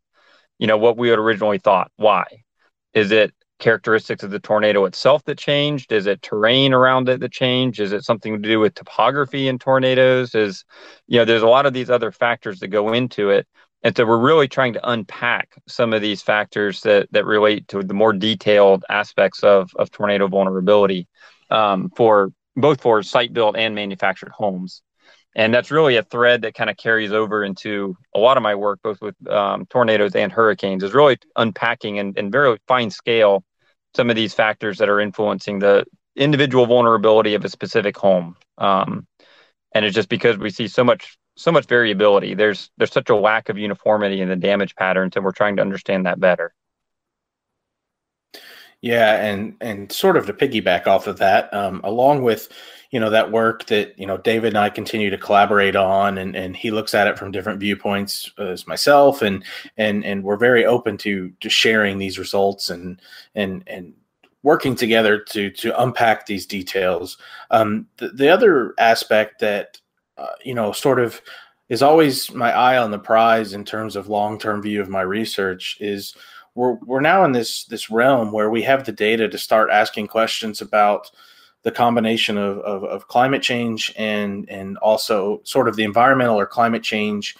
you 0.59 0.66
know 0.66 0.78
what 0.78 0.96
we 0.96 1.09
had 1.09 1.18
originally 1.18 1.59
thought. 1.59 1.90
Why? 1.96 2.24
Is 2.94 3.11
it 3.11 3.32
characteristics 3.59 4.22
of 4.22 4.30
the 4.30 4.38
tornado 4.38 4.84
itself 4.84 5.24
that 5.24 5.38
changed? 5.38 5.92
Is 5.92 6.07
it 6.07 6.22
terrain 6.22 6.72
around 6.72 7.09
it 7.09 7.20
that 7.20 7.32
changed? 7.32 7.80
Is 7.80 7.92
it 7.92 8.04
something 8.04 8.42
to 8.42 8.48
do 8.48 8.61
with 8.61 8.74
topography 8.74 9.48
in 9.48 9.59
tornadoes? 9.59 10.34
Is 10.34 10.64
you 11.07 11.18
know 11.18 11.24
there's 11.24 11.42
a 11.42 11.48
lot 11.48 11.66
of 11.66 11.74
these 11.74 11.90
other 11.90 12.11
factors 12.11 12.61
that 12.61 12.68
go 12.68 12.92
into 12.92 13.30
it 13.30 13.46
and 13.87 13.97
so 13.97 14.05
we're 14.05 14.18
really 14.18 14.49
trying 14.49 14.72
to 14.72 14.91
unpack 14.91 15.55
some 15.68 15.93
of 15.93 16.03
these 16.03 16.20
factors 16.20 16.80
that 16.80 17.07
that 17.12 17.24
relate 17.24 17.68
to 17.68 17.84
the 17.84 17.95
more 17.95 18.12
detailed 18.12 18.84
aspects 18.91 19.45
of 19.45 19.70
of 19.76 19.93
tornado 19.93 20.26
vulnerability 20.26 21.07
um, 21.53 21.89
for 21.97 22.32
both 22.57 22.80
for 22.80 23.05
site 23.05 23.32
built 23.32 23.57
and 23.57 23.76
manufactured 23.76 24.32
homes. 24.32 24.82
And 25.37 25.55
that's 25.55 25.70
really 25.70 25.99
a 25.99 26.03
thread 26.03 26.43
that 26.43 26.55
kind 26.55 26.68
of 26.68 26.76
carries 26.76 27.12
over 27.12 27.45
into 27.45 27.97
a 28.12 28.18
lot 28.18 28.37
of 28.37 28.43
my 28.43 28.57
work 28.57 28.80
both 28.82 29.01
with 29.01 29.14
um, 29.28 29.66
tornadoes 29.66 30.16
and 30.16 30.32
hurricanes 30.32 30.82
is 30.82 30.93
really 30.93 31.18
unpacking 31.37 32.01
and, 32.01 32.18
and 32.18 32.32
very 32.32 32.59
fine 32.66 32.91
scale 32.91 33.45
some 33.95 34.11
of 34.11 34.16
these 34.16 34.34
factors 34.34 34.78
that 34.78 34.89
are 34.89 34.99
influencing 34.99 35.61
the 35.61 35.84
individual 36.16 36.66
vulnerability 36.66 37.34
of 37.34 37.45
a 37.45 37.49
specific 37.49 37.97
home. 37.97 38.37
Um, 38.59 39.07
and 39.72 39.84
it's 39.84 39.95
just 39.95 40.09
because 40.09 40.39
we 40.39 40.51
see 40.51 40.66
so 40.66 40.82
much 40.82 41.16
so 41.37 41.53
much 41.53 41.66
variability 41.66 42.34
there's 42.34 42.70
there's 42.76 42.93
such 42.93 43.11
a 43.11 43.16
lack 43.16 43.49
of 43.49 43.59
uniformity 43.59 44.20
in 44.20 44.28
the 44.28 44.37
damage 44.37 44.74
patterns 44.76 45.14
and 45.16 45.24
we're 45.24 45.32
trying 45.32 45.57
to 45.57 45.62
understand 45.62 46.07
that 46.07 46.18
better 46.18 46.53
yeah 48.80 49.24
and 49.24 49.55
and 49.61 49.93
sort 49.93 50.16
of 50.16 50.26
to 50.26 50.32
piggyback 50.32 50.87
off 50.87 51.07
of 51.07 51.18
that 51.18 51.53
um, 51.55 51.80
along 51.84 52.22
with 52.22 52.49
you 52.91 53.01
know 53.01 53.11
that 53.11 53.32
work 53.32 53.66
that 53.66 53.99
you 53.99 54.07
know 54.07 54.16
David 54.16 54.49
and 54.49 54.59
I 54.59 54.70
continue 54.70 55.11
to 55.11 55.18
collaborate 55.18 55.76
on, 55.76 56.18
and 56.18 56.34
and 56.37 56.57
he 56.57 56.70
looks 56.70 56.95
at 56.95 57.07
it 57.07 57.18
from 57.18 57.30
different 57.30 57.61
viewpoints 57.61 58.30
as 58.39 58.66
myself, 58.66 59.22
and 59.22 59.45
and 59.76 60.05
and 60.05 60.22
we're 60.22 60.37
very 60.37 60.64
open 60.64 60.97
to 60.99 61.30
to 61.41 61.51
sharing 61.51 61.99
these 61.99 62.18
results 62.18 62.70
and 62.70 63.01
and 63.34 63.64
and 63.66 63.95
working 64.43 64.76
together 64.76 65.18
to 65.18 65.51
to 65.51 65.82
unpack 65.82 66.26
these 66.26 66.47
details. 66.47 67.18
Um, 67.51 67.89
the, 67.99 68.09
the 68.09 68.28
other 68.28 68.74
aspect 68.78 69.41
that 69.41 69.78
uh, 70.18 70.26
you 70.44 70.54
know 70.54 70.72
sort 70.72 70.98
of 70.98 71.20
is 71.68 71.82
always 71.82 72.32
my 72.32 72.52
eye 72.52 72.78
on 72.78 72.90
the 72.90 72.98
prize 72.98 73.52
in 73.52 73.64
terms 73.64 73.96
of 73.96 74.08
long 74.08 74.38
term 74.38 74.62
view 74.62 74.80
of 74.80 74.88
my 74.88 75.02
research 75.02 75.76
is 75.80 76.14
we're 76.54 76.74
we're 76.86 77.00
now 77.00 77.24
in 77.24 77.32
this 77.32 77.64
this 77.64 77.90
realm 77.90 78.32
where 78.32 78.50
we 78.50 78.62
have 78.62 78.84
the 78.84 78.92
data 78.92 79.28
to 79.28 79.38
start 79.38 79.70
asking 79.70 80.06
questions 80.06 80.60
about 80.60 81.10
the 81.62 81.72
combination 81.72 82.38
of, 82.38 82.58
of, 82.58 82.84
of, 82.84 83.08
climate 83.08 83.42
change 83.42 83.92
and 83.96 84.48
and 84.48 84.78
also 84.78 85.40
sort 85.42 85.66
of 85.66 85.74
the 85.74 85.82
environmental 85.82 86.38
or 86.38 86.46
climate 86.46 86.82
change 86.82 87.34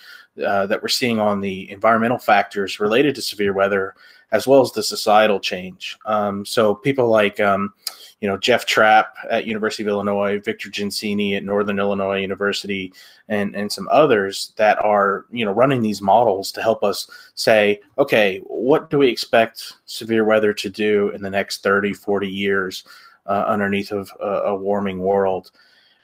uh, 0.45 0.67
that 0.67 0.83
we're 0.83 0.89
seeing 0.89 1.19
on 1.19 1.41
the 1.41 1.71
environmental 1.71 2.19
factors 2.19 2.81
related 2.81 3.15
to 3.15 3.23
severe 3.23 3.53
weather, 3.53 3.95
as 4.33 4.47
well 4.47 4.61
as 4.61 4.73
the 4.73 4.83
societal 4.83 5.41
change. 5.41 5.97
Um, 6.07 6.45
so 6.45 6.75
people 6.75 7.09
like 7.09 7.41
um, 7.41 7.73
you 8.21 8.29
know 8.29 8.37
Jeff 8.37 8.67
Trapp 8.67 9.15
at 9.31 9.47
University 9.47 9.83
of 9.83 9.89
Illinois, 9.89 10.41
Victor 10.41 10.69
Gensini 10.71 11.37
at 11.37 11.45
Northern 11.45 11.79
Illinois 11.79 12.21
University, 12.21 12.93
and 13.29 13.55
and 13.55 13.71
some 13.71 13.89
others 13.91 14.53
that 14.57 14.79
are 14.85 15.27
you 15.31 15.45
know 15.45 15.53
running 15.53 15.83
these 15.83 16.03
models 16.03 16.53
to 16.53 16.63
help 16.63 16.83
us 16.83 17.09
say, 17.35 17.81
okay, 17.99 18.41
what 18.47 18.91
do 18.91 18.99
we 18.99 19.09
expect 19.09 19.75
severe 19.85 20.25
weather 20.25 20.53
to 20.55 20.69
do 20.69 21.11
in 21.11 21.23
the 21.23 21.31
next 21.31 21.63
30, 21.63 21.93
40 21.93 22.29
years? 22.29 22.85
uh, 23.29 23.45
underneath 23.47 23.93
of 23.93 24.11
a, 24.21 24.25
a 24.25 24.57
warming 24.57 24.99
world. 24.99 25.51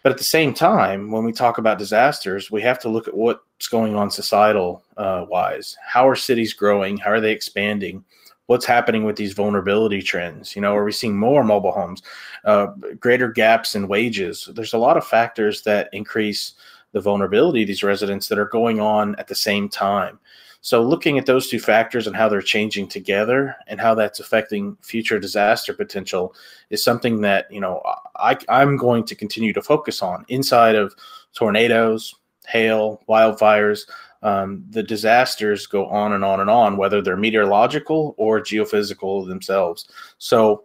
But 0.03 0.13
at 0.13 0.19
the 0.19 0.25
same 0.25 0.53
time, 0.53 1.11
when 1.11 1.25
we 1.25 1.33
talk 1.33 1.59
about 1.59 1.79
disasters, 1.79 2.51
we 2.51 2.61
have 2.63 2.79
to 2.81 2.89
look 2.89 3.07
at 3.07 3.17
what's 3.17 3.69
going 3.69 3.95
on 3.95 4.11
societal 4.11 4.83
uh, 4.97 5.27
wise. 5.29 5.77
How 5.85 6.09
are 6.09 6.17
cities 6.17 6.53
growing? 6.53 6.97
How 6.97 7.11
are 7.13 7.21
they 7.21 7.33
expanding? 7.33 8.05
What's 8.47 8.67
happening 8.67 9.05
with 9.05 9.17
these 9.17 9.33
vulnerability 9.33 10.03
trends? 10.03 10.57
You 10.57 10.63
know, 10.63 10.75
are 10.75 10.85
we 10.85 10.93
seeing 10.93 11.17
more 11.17 11.45
mobile 11.45 11.71
homes, 11.71 12.03
uh, 12.45 12.67
greater 12.99 13.29
gaps 13.29 13.77
in 13.77 13.87
wages? 13.87 14.49
There's 14.53 14.73
a 14.73 14.79
lot 14.79 14.97
of 14.97 15.07
factors 15.07 15.63
that 15.63 15.89
increase 15.93 16.55
the 16.91 17.01
vulnerability 17.01 17.63
of 17.63 17.69
these 17.69 17.85
residents 17.85 18.29
that 18.29 18.39
are 18.39 18.47
going 18.47 18.81
on 18.81 19.15
at 19.17 19.29
the 19.29 19.35
same 19.35 19.69
time. 19.69 20.19
So, 20.65 20.81
looking 20.81 21.19
at 21.19 21.27
those 21.27 21.49
two 21.49 21.59
factors 21.59 22.07
and 22.07 22.15
how 22.15 22.29
they're 22.29 22.41
changing 22.41 22.87
together 22.87 23.57
and 23.67 23.81
how 23.81 23.97
that's 23.97 24.21
affecting 24.21 24.77
future 24.81 25.19
disaster 25.19 25.75
potential 25.75 26.37
is 26.71 26.85
something 26.85 27.21
that 27.23 27.51
you 27.51 27.61
know 27.61 27.83
I, 28.17 28.39
I'm 28.49 28.77
going 28.77 29.05
to 29.07 29.17
continue 29.17 29.53
to 29.55 29.61
focus 29.61 30.03
on 30.03 30.25
inside 30.29 30.77
of 30.77 30.95
tornadoes, 31.35 32.15
hail, 32.47 33.03
wildfires. 33.09 33.89
Um, 34.23 34.65
the 34.71 34.85
disasters 34.85 35.67
go 35.67 35.87
on 35.87 36.13
and 36.13 36.25
on 36.25 36.39
and 36.39 36.49
on, 36.49 36.77
whether 36.77 37.03
they're 37.03 37.17
meteorological 37.17 38.15
or 38.17 38.41
geophysical 38.41 39.27
themselves. 39.27 39.89
So, 40.19 40.65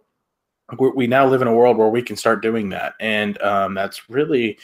we 0.94 1.08
now 1.08 1.26
live 1.26 1.42
in 1.42 1.48
a 1.48 1.54
world 1.54 1.76
where 1.76 1.88
we 1.88 2.02
can 2.02 2.14
start 2.14 2.40
doing 2.40 2.68
that, 2.68 2.94
and 3.00 3.40
um, 3.42 3.74
that's 3.74 4.08
really 4.08 4.58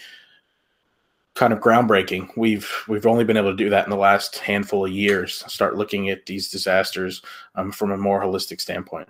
kind 1.35 1.53
of 1.53 1.61
groundbreaking. 1.61 2.31
We've 2.37 2.71
we've 2.89 3.07
only 3.07 3.25
been 3.25 3.37
able 3.37 3.51
to 3.51 3.57
do 3.57 3.71
that 3.71 3.85
in 3.85 3.91
the 3.91 3.97
last 3.97 4.39
handful 4.39 4.87
of 4.87 4.93
years. 4.93 5.45
Start 5.53 5.77
looking 5.77 6.11
at 6.11 6.27
these 6.27 6.51
disasters 6.51 7.23
um, 7.55 7.73
from 7.73 7.91
a 7.91 7.97
more 7.97 8.21
holistic 8.21 8.61
standpoint. 8.61 9.09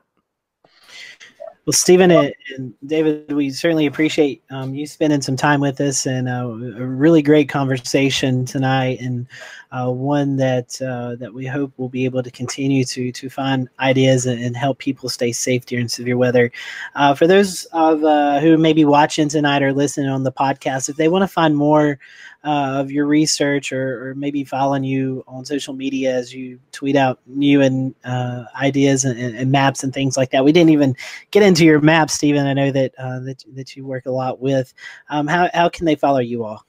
Well, 1.66 1.72
Stephen 1.72 2.10
and 2.10 2.74
David, 2.84 3.32
we 3.32 3.48
certainly 3.48 3.86
appreciate 3.86 4.42
um, 4.50 4.74
you 4.74 4.86
spending 4.86 5.22
some 5.22 5.36
time 5.36 5.60
with 5.60 5.80
us 5.80 6.04
and 6.04 6.28
uh, 6.28 6.46
a 6.46 6.86
really 6.86 7.22
great 7.22 7.48
conversation 7.48 8.44
tonight. 8.44 9.00
And 9.00 9.26
uh, 9.74 9.90
one 9.90 10.36
that 10.36 10.80
uh, 10.80 11.16
that 11.16 11.34
we 11.34 11.44
hope 11.46 11.72
will 11.78 11.88
be 11.88 12.04
able 12.04 12.22
to 12.22 12.30
continue 12.30 12.84
to 12.84 13.10
to 13.10 13.28
find 13.28 13.68
ideas 13.80 14.24
and, 14.24 14.54
help 14.54 14.78
people 14.78 15.08
stay 15.08 15.32
safe 15.32 15.66
during 15.66 15.88
severe 15.88 16.16
weather. 16.16 16.52
Uh, 16.94 17.12
for 17.12 17.26
those 17.26 17.64
of 17.72 18.04
uh, 18.04 18.38
who 18.38 18.56
may 18.56 18.72
be 18.72 18.84
watching 18.84 19.28
tonight 19.28 19.64
or 19.64 19.72
listening 19.72 20.08
on 20.08 20.22
the 20.22 20.30
podcast, 20.30 20.88
if 20.88 20.94
they 20.94 21.08
want 21.08 21.22
to 21.22 21.28
find 21.28 21.56
more 21.56 21.98
uh, 22.44 22.74
of 22.76 22.92
your 22.92 23.06
research 23.06 23.72
or, 23.72 24.10
or, 24.10 24.14
maybe 24.14 24.44
following 24.44 24.84
you 24.84 25.24
on 25.26 25.44
social 25.44 25.74
media 25.74 26.14
as 26.14 26.32
you 26.32 26.60
tweet 26.70 26.94
out 26.94 27.18
new 27.26 27.60
and 27.62 27.94
uh, 28.04 28.44
ideas 28.60 29.04
and, 29.04 29.18
and, 29.18 29.50
maps 29.50 29.82
and 29.82 29.92
things 29.92 30.16
like 30.16 30.30
that. 30.30 30.44
We 30.44 30.52
didn't 30.52 30.70
even 30.70 30.94
get 31.32 31.42
into 31.42 31.64
your 31.64 31.80
maps, 31.80 32.12
Stephen. 32.12 32.46
I 32.46 32.52
know 32.52 32.70
that 32.70 32.94
that 32.96 33.42
that 33.54 33.74
you 33.74 33.84
work 33.84 34.06
a 34.06 34.12
lot 34.12 34.40
with. 34.40 34.72
Um, 35.08 35.26
how 35.26 35.50
how 35.52 35.68
can 35.68 35.84
they 35.84 35.96
follow 35.96 36.20
you 36.20 36.44
all? 36.44 36.64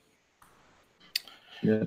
Yeah. 1.62 1.84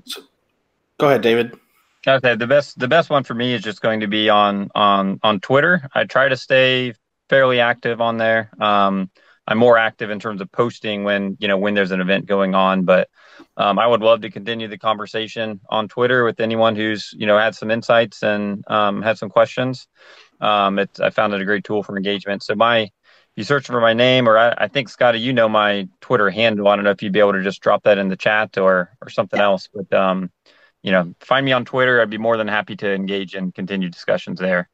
Go 0.98 1.06
ahead, 1.06 1.22
David. 1.22 1.58
Okay, 2.06 2.34
the 2.34 2.46
best 2.46 2.78
the 2.78 2.88
best 2.88 3.10
one 3.10 3.24
for 3.24 3.34
me 3.34 3.54
is 3.54 3.62
just 3.62 3.80
going 3.80 4.00
to 4.00 4.08
be 4.08 4.28
on 4.28 4.70
on 4.74 5.20
on 5.22 5.40
Twitter. 5.40 5.88
I 5.94 6.04
try 6.04 6.28
to 6.28 6.36
stay 6.36 6.94
fairly 7.28 7.60
active 7.60 8.00
on 8.00 8.16
there. 8.16 8.50
Um, 8.60 9.10
I'm 9.46 9.58
more 9.58 9.78
active 9.78 10.10
in 10.10 10.18
terms 10.18 10.40
of 10.40 10.50
posting 10.52 11.04
when 11.04 11.36
you 11.40 11.48
know 11.48 11.56
when 11.56 11.74
there's 11.74 11.90
an 11.90 12.00
event 12.00 12.26
going 12.26 12.54
on, 12.54 12.84
but 12.84 13.08
um, 13.56 13.78
I 13.78 13.86
would 13.86 14.00
love 14.00 14.22
to 14.22 14.30
continue 14.30 14.68
the 14.68 14.78
conversation 14.78 15.60
on 15.70 15.88
Twitter 15.88 16.24
with 16.24 16.40
anyone 16.40 16.76
who's 16.76 17.14
you 17.16 17.26
know 17.26 17.38
had 17.38 17.54
some 17.54 17.70
insights 17.70 18.22
and 18.22 18.64
um, 18.68 19.02
had 19.02 19.18
some 19.18 19.28
questions. 19.28 19.86
Um, 20.40 20.78
it's 20.78 21.00
I 21.00 21.10
found 21.10 21.32
it 21.34 21.40
a 21.40 21.44
great 21.44 21.64
tool 21.64 21.82
for 21.82 21.96
engagement. 21.96 22.42
So 22.42 22.54
my 22.54 22.90
you 23.36 23.44
search 23.44 23.66
for 23.66 23.80
my 23.80 23.92
name, 23.92 24.28
or 24.28 24.36
I, 24.36 24.54
I, 24.58 24.68
think 24.68 24.88
Scotty, 24.88 25.20
you 25.20 25.32
know 25.32 25.48
my 25.48 25.88
Twitter 26.00 26.28
handle. 26.28 26.66
I 26.66 26.74
don't 26.74 26.84
know 26.84 26.90
if 26.90 27.04
you'd 27.04 27.12
be 27.12 27.20
able 27.20 27.34
to 27.34 27.42
just 27.42 27.60
drop 27.60 27.84
that 27.84 27.96
in 27.96 28.08
the 28.08 28.16
chat 28.16 28.58
or 28.58 28.90
or 29.00 29.10
something 29.10 29.38
yeah. 29.38 29.46
else, 29.46 29.68
but 29.72 29.92
um, 29.92 30.30
you 30.82 30.92
know, 30.92 31.12
find 31.20 31.44
me 31.44 31.52
on 31.52 31.64
Twitter. 31.64 32.00
I'd 32.00 32.10
be 32.10 32.18
more 32.18 32.36
than 32.36 32.48
happy 32.48 32.76
to 32.76 32.92
engage 32.92 33.34
in 33.34 33.52
continued 33.52 33.92
discussions 33.92 34.38
there. 34.38 34.68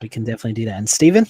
We 0.00 0.08
can 0.08 0.24
definitely 0.24 0.54
do 0.54 0.64
that. 0.66 0.78
And 0.78 0.88
Stephen? 0.88 1.26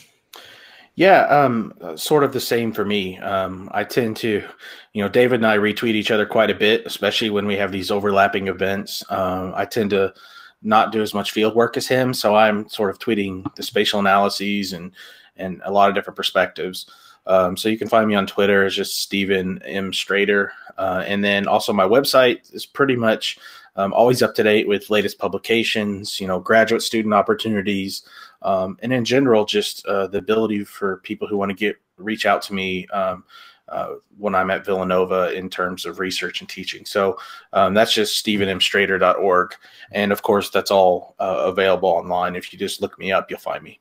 Yeah, 0.97 1.23
um, 1.27 1.73
sort 1.97 2.23
of 2.23 2.33
the 2.33 2.41
same 2.41 2.73
for 2.73 2.85
me. 2.85 3.19
Um, 3.19 3.69
I 3.73 3.83
tend 3.83 4.17
to, 4.19 4.45
you 4.93 5.03
know, 5.03 5.09
David 5.09 5.41
and 5.41 5.47
I 5.47 5.59
retweet 5.59 5.95
each 5.95 6.13
other 6.13 6.25
quite 6.25 6.51
a 6.51 6.55
bit, 6.55 6.87
especially 6.87 7.31
when 7.31 7.47
we 7.47 7.57
have 7.57 7.73
these 7.73 7.91
overlapping 7.91 8.47
events. 8.47 9.03
Um, 9.11 9.53
I 9.57 9.65
tend 9.65 9.91
to 9.91 10.15
not 10.63 10.93
do 10.93 11.03
as 11.03 11.13
much 11.13 11.33
field 11.33 11.57
work 11.57 11.77
as 11.77 11.89
him, 11.89 12.15
so 12.15 12.37
I'm 12.37 12.69
sort 12.69 12.91
of 12.91 13.01
tweeting 13.01 13.45
the 13.57 13.63
spatial 13.63 14.01
analyses 14.01 14.73
and 14.73 14.93
and 15.37 15.61
a 15.65 15.73
lot 15.73 15.89
of 15.89 15.97
different 15.97 16.17
perspectives. 16.17 16.87
Um, 17.27 17.57
so 17.57 17.69
you 17.69 17.79
can 17.79 17.89
find 17.89 18.09
me 18.09 18.15
on 18.15 18.27
Twitter 18.27 18.65
as 18.65 18.77
just 18.77 19.01
Stephen 19.01 19.61
M. 19.65 19.91
Strader. 19.93 20.51
Uh, 20.77 21.03
and 21.07 21.25
then 21.25 21.49
also 21.49 21.73
my 21.73 21.85
website 21.85 22.55
is 22.55 22.67
pretty 22.67 22.97
much 22.97 23.39
um, 23.77 23.93
always 23.93 24.23
up 24.23 24.35
to 24.37 24.43
date 24.43 24.69
with 24.69 24.91
latest 24.91 25.19
publications, 25.19 26.21
you 26.21 26.27
know, 26.27 26.41
graduate 26.41 26.83
student 26.83 27.15
opportunities, 27.15 28.05
um, 28.43 28.77
and 28.83 28.93
in 28.93 29.05
general, 29.05 29.45
just 29.45 29.85
uh, 29.87 30.07
the 30.07 30.19
ability 30.19 30.65
for 30.65 30.99
people 30.99 31.27
who 31.27 31.37
want 31.37 31.51
to 31.51 31.57
get 31.57 31.77
reach 31.97 32.27
out 32.27 32.43
to 32.43 32.55
me 32.55 32.87
um, 32.89 33.25
uh, 33.69 33.95
when 34.19 34.35
I'm 34.35 34.51
at 34.51 34.65
Villanova 34.65 35.33
in 35.33 35.49
terms 35.49 35.87
of 35.87 35.99
research 35.99 36.41
and 36.41 36.49
teaching. 36.49 36.85
So 36.85 37.19
um, 37.53 37.75
that's 37.75 37.95
just 37.95 38.25
stephenmstrader.org. 38.25 39.55
And 39.93 40.13
of 40.13 40.23
course, 40.23 40.51
that's 40.51 40.71
all 40.71 41.15
uh, 41.19 41.45
available 41.47 41.89
online. 41.89 42.37
If 42.37 42.53
you 42.53 42.59
just 42.59 42.83
look 42.83 42.99
me 42.99 43.13
up, 43.13 43.31
you'll 43.31 43.41
find 43.41 43.63
me. 43.63 43.81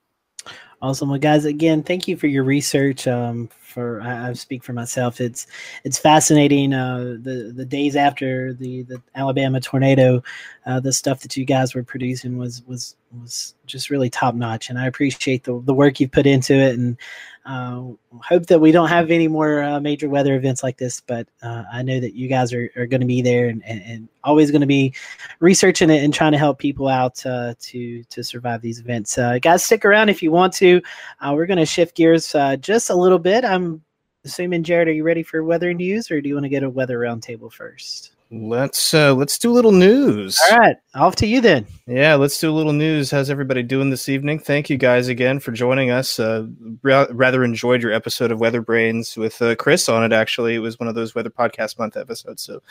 Awesome. 0.82 1.10
Well, 1.10 1.20
guys, 1.20 1.46
again, 1.46 1.84
thank 1.84 2.08
you 2.08 2.18
for 2.18 2.28
your 2.28 2.44
research. 2.44 3.08
Um, 3.08 3.50
for 3.74 4.02
I, 4.02 4.30
I, 4.30 4.34
speak 4.34 4.64
for 4.64 4.74
myself. 4.74 5.20
It's 5.20 5.48
it's 5.84 5.98
fascinating. 5.98 6.74
Uh, 6.74 7.18
the 7.20 7.52
the 7.56 7.66
days 7.66 7.96
after 7.96 8.54
the 8.54 8.84
the 8.84 9.02
Alabama 9.16 9.60
tornado, 9.60 10.24
uh, 10.66 10.80
the 10.80 10.94
stuff 10.94 11.22
that 11.22 11.36
you 11.36 11.44
guys 11.44 11.74
were 11.74 11.84
producing 11.84 12.38
was 12.38 12.64
was 12.68 12.96
was 13.20 13.56
just 13.66 13.90
really 13.90 14.10
top 14.10 14.36
notch, 14.36 14.70
and 14.70 14.78
I 14.78 14.86
appreciate 14.86 15.44
the 15.44 15.60
the 15.66 15.74
work 15.74 16.00
you've 16.00 16.12
put 16.12 16.28
into 16.28 16.54
it, 16.54 16.78
and 16.78 16.98
uh, 17.46 17.84
hope 18.22 18.46
that 18.48 18.60
we 18.60 18.72
don't 18.72 18.90
have 18.90 19.12
any 19.12 19.28
more 19.28 19.62
uh, 19.62 19.80
major 19.80 20.10
weather 20.10 20.36
events 20.36 20.64
like 20.64 20.78
this. 20.78 21.02
But 21.02 21.28
uh, 21.42 21.64
I 21.72 21.82
know 21.82 22.00
that 22.00 22.14
you 22.14 22.28
guys 22.28 22.54
are, 22.54 22.70
are 22.76 22.86
going 22.86 23.02
to 23.02 23.08
be 23.08 23.22
there 23.22 23.50
and, 23.50 23.64
and, 23.66 23.82
and 23.82 24.10
always 24.24 24.52
going 24.52 24.62
to 24.62 24.68
be 24.68 24.94
researching 25.40 25.90
it 25.90 26.04
and 26.04 26.14
trying 26.14 26.32
to 26.32 26.38
help 26.38 26.60
people 26.60 26.88
out 26.88 27.26
uh, 27.26 27.54
to 27.60 28.04
to 28.04 28.24
survive 28.24 28.62
these 28.62 28.80
events. 28.80 29.18
Uh, 29.18 29.40
guys, 29.40 29.64
stick 29.64 29.86
around 29.86 30.10
if 30.10 30.24
you 30.24 30.32
want 30.32 30.54
to. 30.54 30.82
Uh, 31.20 31.34
we're 31.36 31.46
going 31.46 31.60
to 31.60 31.66
shift 31.66 31.96
gears 31.96 32.34
just 32.60 32.90
a 32.90 32.96
little 32.96 33.20
bit. 33.20 33.44
I'm 33.44 33.84
assuming 34.26 34.64
Jared, 34.64 34.88
are 34.88 34.94
you 34.94 35.04
ready 35.04 35.24
for 35.24 35.44
weather 35.44 35.74
news, 35.74 36.10
or 36.10 36.22
do 36.22 36.30
you 36.30 36.36
want 36.36 36.46
to 36.46 36.50
get 36.50 36.64
a 36.64 36.70
weather 36.70 37.00
roundtable 37.00 37.52
first? 37.52 38.13
Let's 38.36 38.96
uh 38.96 39.14
let's 39.14 39.38
do 39.38 39.52
a 39.52 39.54
little 39.54 39.72
news. 39.72 40.40
All 40.50 40.58
right, 40.58 40.76
off 40.96 41.16
to 41.18 41.28
you 41.28 41.40
then. 41.40 41.68
Yeah, 41.86 42.16
let's 42.16 42.40
do 42.40 42.50
a 42.50 42.52
little 42.52 42.74
news. 42.74 43.12
How's 43.12 43.30
everybody 43.30 43.62
doing 43.62 43.92
this 43.92 44.10
evening? 44.10 44.40
Thank 44.40 44.72
you 44.72 44.78
guys 44.78 45.08
again 45.08 45.40
for 45.40 45.52
joining 45.52 45.92
us. 45.92 46.20
Uh, 46.20 46.48
ra- 46.82 47.06
rather 47.12 47.44
enjoyed 47.44 47.84
your 47.84 47.92
episode 47.92 48.32
of 48.32 48.40
Weather 48.40 48.62
Brains 48.62 49.16
with 49.16 49.40
uh, 49.40 49.56
Chris 49.56 49.88
on 49.88 50.04
it. 50.04 50.12
Actually, 50.12 50.56
it 50.56 50.60
was 50.60 50.80
one 50.80 50.90
of 50.90 50.96
those 50.96 51.14
Weather 51.14 51.30
Podcast 51.30 51.78
Month 51.78 51.96
episodes, 51.96 52.42
so 52.42 52.64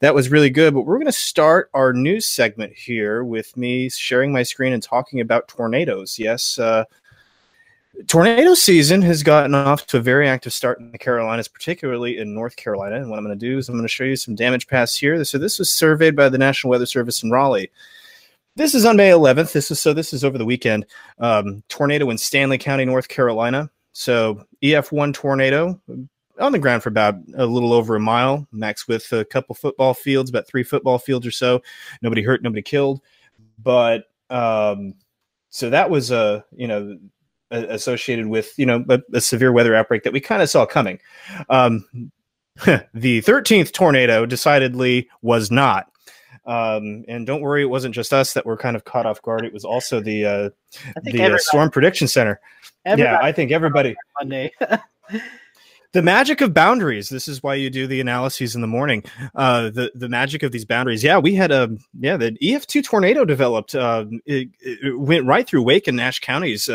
that 0.00 0.12
was 0.12 0.28
really 0.28 0.50
good. 0.50 0.74
But 0.74 0.82
we're 0.82 0.96
going 0.96 1.06
to 1.06 1.12
start 1.12 1.70
our 1.72 1.92
news 1.92 2.26
segment 2.26 2.72
here 2.72 3.22
with 3.22 3.56
me 3.56 3.88
sharing 3.88 4.32
my 4.32 4.42
screen 4.42 4.72
and 4.72 4.82
talking 4.82 5.20
about 5.20 5.46
tornadoes. 5.46 6.18
Yes, 6.18 6.58
uh, 6.58 6.84
tornado 8.06 8.54
season 8.54 9.02
has 9.02 9.22
gotten 9.22 9.54
off 9.54 9.86
to 9.86 9.98
a 9.98 10.00
very 10.00 10.28
active 10.28 10.52
start 10.52 10.78
in 10.78 10.92
the 10.92 10.98
Carolinas, 10.98 11.48
particularly 11.48 12.18
in 12.18 12.34
North 12.34 12.56
Carolina. 12.56 12.96
And 12.96 13.10
what 13.10 13.18
I'm 13.18 13.24
going 13.24 13.38
to 13.38 13.46
do 13.46 13.58
is 13.58 13.68
I'm 13.68 13.74
going 13.74 13.84
to 13.84 13.88
show 13.88 14.04
you 14.04 14.16
some 14.16 14.34
damage 14.34 14.66
paths 14.66 14.96
here. 14.96 15.22
So 15.24 15.38
this 15.38 15.58
was 15.58 15.72
surveyed 15.72 16.16
by 16.16 16.28
the 16.28 16.38
National 16.38 16.70
Weather 16.70 16.86
Service 16.86 17.22
in 17.22 17.30
Raleigh. 17.30 17.70
This 18.54 18.74
is 18.74 18.84
on 18.86 18.96
May 18.96 19.10
11th. 19.10 19.52
This 19.52 19.70
is 19.70 19.80
so 19.80 19.92
this 19.92 20.12
is 20.12 20.24
over 20.24 20.38
the 20.38 20.44
weekend. 20.44 20.86
Um, 21.18 21.62
tornado 21.68 22.08
in 22.10 22.16
Stanly 22.16 22.58
County, 22.58 22.84
North 22.84 23.08
Carolina. 23.08 23.70
So 23.92 24.44
EF1 24.62 25.14
tornado 25.14 25.80
on 26.38 26.52
the 26.52 26.58
ground 26.58 26.82
for 26.82 26.88
about 26.88 27.16
a 27.36 27.46
little 27.46 27.72
over 27.72 27.96
a 27.96 28.00
mile, 28.00 28.46
max 28.52 28.88
with 28.88 29.10
a 29.12 29.24
couple 29.24 29.54
football 29.54 29.94
fields, 29.94 30.30
about 30.30 30.46
three 30.46 30.62
football 30.62 30.98
fields 30.98 31.26
or 31.26 31.30
so. 31.30 31.62
Nobody 32.02 32.22
hurt, 32.22 32.42
nobody 32.42 32.62
killed. 32.62 33.00
But 33.58 34.04
um, 34.30 34.94
so 35.50 35.70
that 35.70 35.88
was 35.88 36.10
a 36.10 36.44
you 36.54 36.68
know 36.68 36.98
associated 37.50 38.26
with 38.26 38.52
you 38.58 38.66
know 38.66 38.84
a, 38.88 39.00
a 39.12 39.20
severe 39.20 39.52
weather 39.52 39.74
outbreak 39.74 40.02
that 40.04 40.12
we 40.12 40.20
kind 40.20 40.42
of 40.42 40.50
saw 40.50 40.66
coming. 40.66 40.98
Um, 41.48 41.84
the 42.94 43.20
13th 43.22 43.72
tornado 43.72 44.24
decidedly 44.24 45.08
was 45.20 45.50
not. 45.50 45.90
Um, 46.46 47.04
and 47.08 47.26
don't 47.26 47.40
worry, 47.40 47.62
it 47.62 47.66
wasn't 47.66 47.94
just 47.94 48.12
us 48.12 48.32
that 48.34 48.46
were 48.46 48.56
kind 48.56 48.76
of 48.76 48.84
caught 48.84 49.04
off 49.04 49.20
guard. 49.20 49.44
It 49.44 49.52
was 49.52 49.64
also 49.64 50.00
the 50.00 50.24
uh, 50.24 50.50
the 51.02 51.22
uh, 51.22 51.38
Storm 51.38 51.70
Prediction 51.70 52.06
Center. 52.06 52.40
Yeah, 52.84 53.18
I 53.20 53.32
think 53.32 53.50
everybody. 53.50 53.96
Monday. 54.20 54.52
the 55.92 56.02
magic 56.02 56.40
of 56.40 56.54
boundaries. 56.54 57.08
This 57.08 57.26
is 57.26 57.42
why 57.42 57.54
you 57.54 57.68
do 57.68 57.88
the 57.88 58.00
analyses 58.00 58.54
in 58.54 58.60
the 58.60 58.68
morning. 58.68 59.02
Uh, 59.34 59.70
the 59.70 59.90
the 59.96 60.08
magic 60.08 60.44
of 60.44 60.52
these 60.52 60.64
boundaries. 60.64 61.02
Yeah, 61.02 61.18
we 61.18 61.34
had 61.34 61.50
a 61.50 61.76
yeah 61.98 62.16
the 62.16 62.38
EF 62.40 62.66
two 62.68 62.80
tornado 62.80 63.24
developed. 63.24 63.74
Uh, 63.74 64.04
it, 64.24 64.48
it, 64.60 65.00
went 65.00 65.26
right 65.26 65.48
through 65.48 65.62
Wake 65.62 65.88
and 65.88 65.96
Nash 65.96 66.20
counties. 66.20 66.68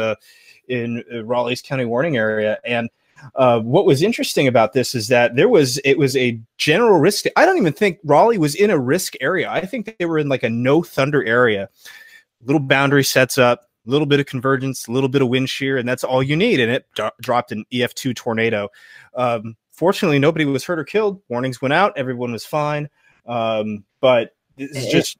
In 0.71 1.03
uh, 1.13 1.23
Raleigh's 1.25 1.61
County 1.61 1.85
warning 1.85 2.17
area. 2.17 2.57
And 2.63 2.89
uh, 3.35 3.59
what 3.59 3.85
was 3.85 4.01
interesting 4.01 4.47
about 4.47 4.73
this 4.73 4.95
is 4.95 5.07
that 5.09 5.35
there 5.35 5.49
was 5.49 5.79
it 5.79 5.97
was 5.97 6.15
a 6.17 6.39
general 6.57 6.99
risk. 6.99 7.25
I 7.35 7.45
don't 7.45 7.57
even 7.57 7.73
think 7.73 7.99
Raleigh 8.03 8.37
was 8.37 8.55
in 8.55 8.69
a 8.69 8.79
risk 8.79 9.13
area. 9.21 9.49
I 9.49 9.65
think 9.65 9.95
they 9.97 10.05
were 10.05 10.17
in 10.17 10.29
like 10.29 10.43
a 10.43 10.49
no 10.49 10.81
thunder 10.81 11.23
area. 11.23 11.69
Little 12.43 12.59
boundary 12.59 13.03
sets 13.03 13.37
up, 13.37 13.67
a 13.85 13.89
little 13.89 14.07
bit 14.07 14.19
of 14.19 14.25
convergence, 14.25 14.87
a 14.87 14.91
little 14.91 15.09
bit 15.09 15.21
of 15.21 15.27
wind 15.27 15.49
shear, 15.49 15.77
and 15.77 15.87
that's 15.87 16.03
all 16.03 16.23
you 16.23 16.35
need. 16.35 16.59
And 16.59 16.71
it 16.71 16.87
do- 16.95 17.11
dropped 17.21 17.51
an 17.51 17.65
EF2 17.71 18.15
tornado. 18.15 18.69
Um, 19.15 19.55
fortunately, 19.71 20.17
nobody 20.17 20.45
was 20.45 20.63
hurt 20.63 20.79
or 20.79 20.83
killed. 20.83 21.21
Warnings 21.29 21.61
went 21.61 21.73
out. 21.73 21.97
Everyone 21.97 22.31
was 22.31 22.45
fine. 22.45 22.89
Um, 23.27 23.83
but 23.99 24.31
it's 24.57 24.91
just 24.91 25.17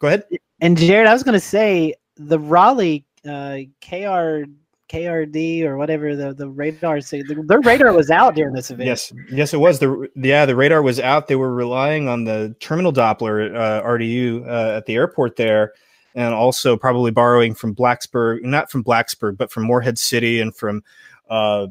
go 0.00 0.08
ahead. 0.08 0.24
And 0.60 0.76
Jared, 0.76 1.06
I 1.06 1.12
was 1.12 1.22
going 1.22 1.34
to 1.34 1.40
say 1.40 1.94
the 2.16 2.38
Raleigh 2.38 3.06
uh, 3.26 3.58
KR 3.80 4.44
KRD 4.90 5.64
or 5.64 5.76
whatever 5.76 6.16
the 6.16 6.34
the 6.34 6.48
radar 6.48 7.00
say 7.00 7.22
the, 7.22 7.42
their 7.46 7.60
radar 7.60 7.92
was 7.92 8.10
out 8.10 8.34
during 8.34 8.54
this 8.54 8.70
event. 8.70 8.86
Yes, 8.86 9.12
yes, 9.30 9.54
it 9.54 9.58
was 9.58 9.78
the 9.78 10.08
yeah 10.16 10.46
the 10.46 10.56
radar 10.56 10.82
was 10.82 10.98
out. 10.98 11.28
They 11.28 11.36
were 11.36 11.54
relying 11.54 12.08
on 12.08 12.24
the 12.24 12.56
terminal 12.60 12.92
Doppler 12.92 13.54
uh, 13.54 13.82
RDU 13.82 14.46
uh, 14.46 14.76
at 14.76 14.86
the 14.86 14.94
airport 14.94 15.36
there, 15.36 15.74
and 16.14 16.34
also 16.34 16.76
probably 16.76 17.12
borrowing 17.12 17.54
from 17.54 17.74
Blacksburg, 17.74 18.42
not 18.42 18.70
from 18.70 18.82
Blacksburg, 18.82 19.36
but 19.36 19.52
from 19.52 19.62
Morehead 19.64 19.98
City 19.98 20.40
and 20.40 20.54
from 20.54 20.82
uh, 21.28 21.68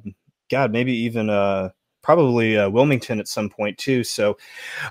God 0.49 0.71
maybe 0.71 0.93
even 0.93 1.29
uh, 1.29 1.69
probably 2.01 2.57
uh, 2.57 2.69
Wilmington 2.69 3.19
at 3.19 3.27
some 3.27 3.49
point 3.49 3.77
too. 3.77 4.03
So, 4.03 4.37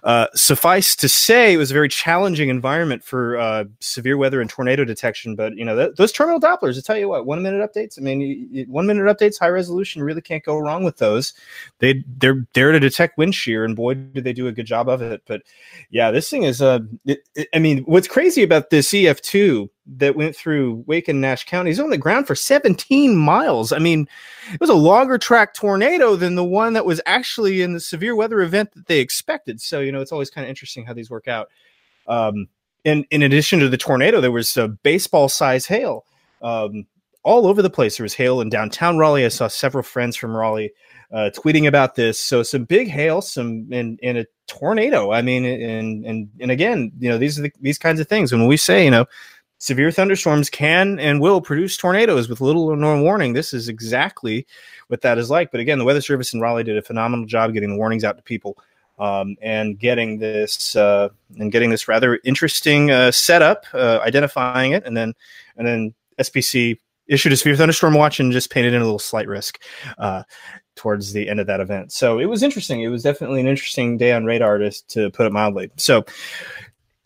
uh, 0.04 0.26
suffice 0.34 0.94
to 0.96 1.08
say, 1.08 1.54
it 1.54 1.56
was 1.56 1.70
a 1.70 1.74
very 1.74 1.88
challenging 1.88 2.48
environment 2.48 3.02
for 3.04 3.38
uh, 3.38 3.64
severe 3.80 4.16
weather 4.16 4.40
and 4.40 4.50
tornado 4.50 4.84
detection. 4.84 5.34
But 5.34 5.56
you 5.56 5.64
know, 5.64 5.76
th- 5.76 5.96
those 5.96 6.12
terminal 6.12 6.40
Dopplers, 6.40 6.78
I 6.78 6.80
tell 6.80 6.98
you 6.98 7.08
what, 7.08 7.26
one 7.26 7.42
minute 7.42 7.60
updates. 7.60 7.98
I 7.98 8.02
mean, 8.02 8.20
you, 8.20 8.48
you, 8.50 8.64
one 8.66 8.86
minute 8.86 9.04
updates, 9.04 9.38
high 9.38 9.48
resolution, 9.48 10.02
really 10.02 10.20
can't 10.20 10.44
go 10.44 10.58
wrong 10.58 10.84
with 10.84 10.98
those. 10.98 11.32
They 11.78 12.04
they're 12.18 12.46
there 12.54 12.72
to 12.72 12.80
detect 12.80 13.18
wind 13.18 13.34
shear, 13.34 13.64
and 13.64 13.74
boy, 13.74 13.94
do 13.94 14.20
they 14.20 14.32
do 14.32 14.46
a 14.46 14.52
good 14.52 14.66
job 14.66 14.88
of 14.88 15.02
it. 15.02 15.22
But 15.26 15.42
yeah, 15.90 16.10
this 16.10 16.28
thing 16.28 16.42
is. 16.44 16.62
Uh, 16.62 16.80
it, 17.04 17.20
it, 17.34 17.48
I 17.54 17.58
mean, 17.58 17.84
what's 17.84 18.08
crazy 18.08 18.42
about 18.42 18.70
this 18.70 18.92
EF 18.92 19.20
two 19.22 19.70
that 19.96 20.16
went 20.16 20.36
through 20.36 20.84
Wake 20.86 21.08
and 21.08 21.20
Nash 21.20 21.44
counties 21.46 21.80
on 21.80 21.90
the 21.90 21.98
ground 21.98 22.26
for 22.26 22.34
17 22.34 23.16
miles. 23.16 23.72
I 23.72 23.78
mean, 23.78 24.06
it 24.52 24.60
was 24.60 24.70
a 24.70 24.74
longer 24.74 25.16
track 25.16 25.54
tornado 25.54 26.14
than 26.14 26.34
the 26.34 26.44
one 26.44 26.74
that 26.74 26.84
was 26.84 27.00
actually 27.06 27.62
in 27.62 27.72
the 27.72 27.80
severe 27.80 28.14
weather 28.14 28.42
event 28.42 28.72
that 28.74 28.86
they 28.86 29.00
expected. 29.00 29.60
So, 29.60 29.80
you 29.80 29.90
know, 29.90 30.00
it's 30.00 30.12
always 30.12 30.30
kind 30.30 30.44
of 30.44 30.50
interesting 30.50 30.84
how 30.84 30.92
these 30.92 31.10
work 31.10 31.26
out. 31.26 31.48
Um, 32.06 32.48
and 32.84 33.06
in 33.10 33.22
addition 33.22 33.58
to 33.60 33.68
the 33.68 33.76
tornado, 33.76 34.20
there 34.20 34.32
was 34.32 34.56
a 34.56 34.68
baseball 34.68 35.28
size 35.28 35.66
hail 35.66 36.04
um, 36.42 36.86
all 37.22 37.46
over 37.46 37.62
the 37.62 37.70
place. 37.70 37.96
There 37.96 38.04
was 38.04 38.14
hail 38.14 38.40
in 38.40 38.50
downtown 38.50 38.98
Raleigh. 38.98 39.24
I 39.24 39.28
saw 39.28 39.48
several 39.48 39.82
friends 39.82 40.16
from 40.16 40.36
Raleigh 40.36 40.72
uh, 41.12 41.30
tweeting 41.34 41.66
about 41.66 41.94
this. 41.94 42.18
So 42.18 42.42
some 42.42 42.64
big 42.64 42.88
hail, 42.88 43.20
some 43.20 43.66
in 43.72 43.98
a 44.02 44.26
tornado. 44.46 45.12
I 45.12 45.22
mean, 45.22 45.44
and 45.44 46.04
and 46.04 46.30
and 46.40 46.50
again, 46.50 46.92
you 46.98 47.08
know, 47.08 47.18
these 47.18 47.38
are 47.38 47.42
the, 47.42 47.52
these 47.60 47.78
kinds 47.78 48.00
of 48.00 48.08
things. 48.08 48.32
When 48.32 48.46
we 48.46 48.56
say, 48.56 48.84
you 48.84 48.90
know, 48.90 49.06
severe 49.58 49.90
thunderstorms 49.90 50.48
can 50.48 50.98
and 50.98 51.20
will 51.20 51.40
produce 51.40 51.76
tornadoes 51.76 52.28
with 52.28 52.40
little 52.40 52.64
or 52.64 52.76
no 52.76 53.02
warning. 53.02 53.32
This 53.32 53.52
is 53.52 53.68
exactly 53.68 54.46
what 54.86 55.02
that 55.02 55.18
is 55.18 55.30
like. 55.30 55.50
But 55.50 55.60
again, 55.60 55.78
the 55.78 55.84
Weather 55.84 56.00
Service 56.00 56.32
in 56.32 56.40
Raleigh 56.40 56.64
did 56.64 56.78
a 56.78 56.82
phenomenal 56.82 57.26
job 57.26 57.52
getting 57.52 57.70
the 57.70 57.76
warnings 57.76 58.04
out 58.04 58.16
to 58.16 58.22
people 58.22 58.56
um, 58.98 59.36
and 59.40 59.78
getting 59.78 60.18
this 60.18 60.76
uh, 60.76 61.08
and 61.38 61.52
getting 61.52 61.70
this 61.70 61.88
rather 61.88 62.20
interesting 62.24 62.90
uh, 62.90 63.10
setup, 63.10 63.64
uh, 63.74 64.00
identifying 64.02 64.72
it, 64.72 64.84
and 64.84 64.96
then 64.96 65.14
and 65.56 65.66
then 65.66 65.94
SPC 66.18 66.78
issued 67.06 67.32
a 67.32 67.36
severe 67.36 67.56
thunderstorm 67.56 67.94
watch 67.94 68.20
and 68.20 68.32
just 68.32 68.50
painted 68.50 68.74
in 68.74 68.82
a 68.82 68.84
little 68.84 68.98
slight 68.98 69.26
risk 69.26 69.62
uh, 69.96 70.22
towards 70.76 71.12
the 71.12 71.28
end 71.28 71.40
of 71.40 71.46
that 71.46 71.60
event. 71.60 71.90
So 71.90 72.18
it 72.18 72.26
was 72.26 72.42
interesting. 72.42 72.82
It 72.82 72.88
was 72.88 73.02
definitely 73.02 73.40
an 73.40 73.46
interesting 73.46 73.96
day 73.96 74.12
on 74.12 74.26
radar 74.26 74.58
to, 74.58 74.70
to 74.88 75.10
put 75.10 75.26
it 75.26 75.32
mildly. 75.32 75.70
So 75.76 76.04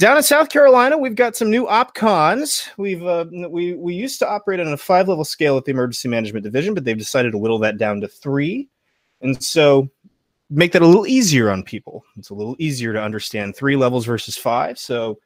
down 0.03 0.17
in 0.17 0.23
South 0.25 0.49
Carolina, 0.49 0.99
we've 0.99 1.15
got 1.15 1.37
some 1.37 1.49
new 1.49 1.65
opcons. 1.65 2.69
We've 2.77 3.05
uh, 3.05 3.25
we 3.49 3.75
we 3.75 3.95
used 3.95 4.19
to 4.19 4.29
operate 4.29 4.59
on 4.59 4.67
a 4.67 4.77
five 4.77 5.07
level 5.07 5.25
scale 5.25 5.57
at 5.57 5.65
the 5.65 5.71
emergency 5.71 6.09
management 6.09 6.43
division, 6.43 6.75
but 6.75 6.85
they've 6.85 6.99
decided 6.99 7.31
to 7.31 7.39
whittle 7.39 7.61
that 7.61 7.79
down 7.79 8.01
to 8.01 8.09
three, 8.09 8.69
and 9.21 9.41
so 9.41 9.89
make 10.51 10.73
that 10.73 10.83
a 10.83 10.87
little 10.87 11.07
easier 11.07 11.51
on 11.51 11.63
people. 11.63 12.05
It's 12.17 12.31
a 12.31 12.35
little 12.35 12.57
easier 12.59 12.93
to 12.93 13.01
understand 13.01 13.55
three 13.55 13.77
levels 13.77 14.05
versus 14.05 14.37
five. 14.37 14.77
So, 14.77 15.21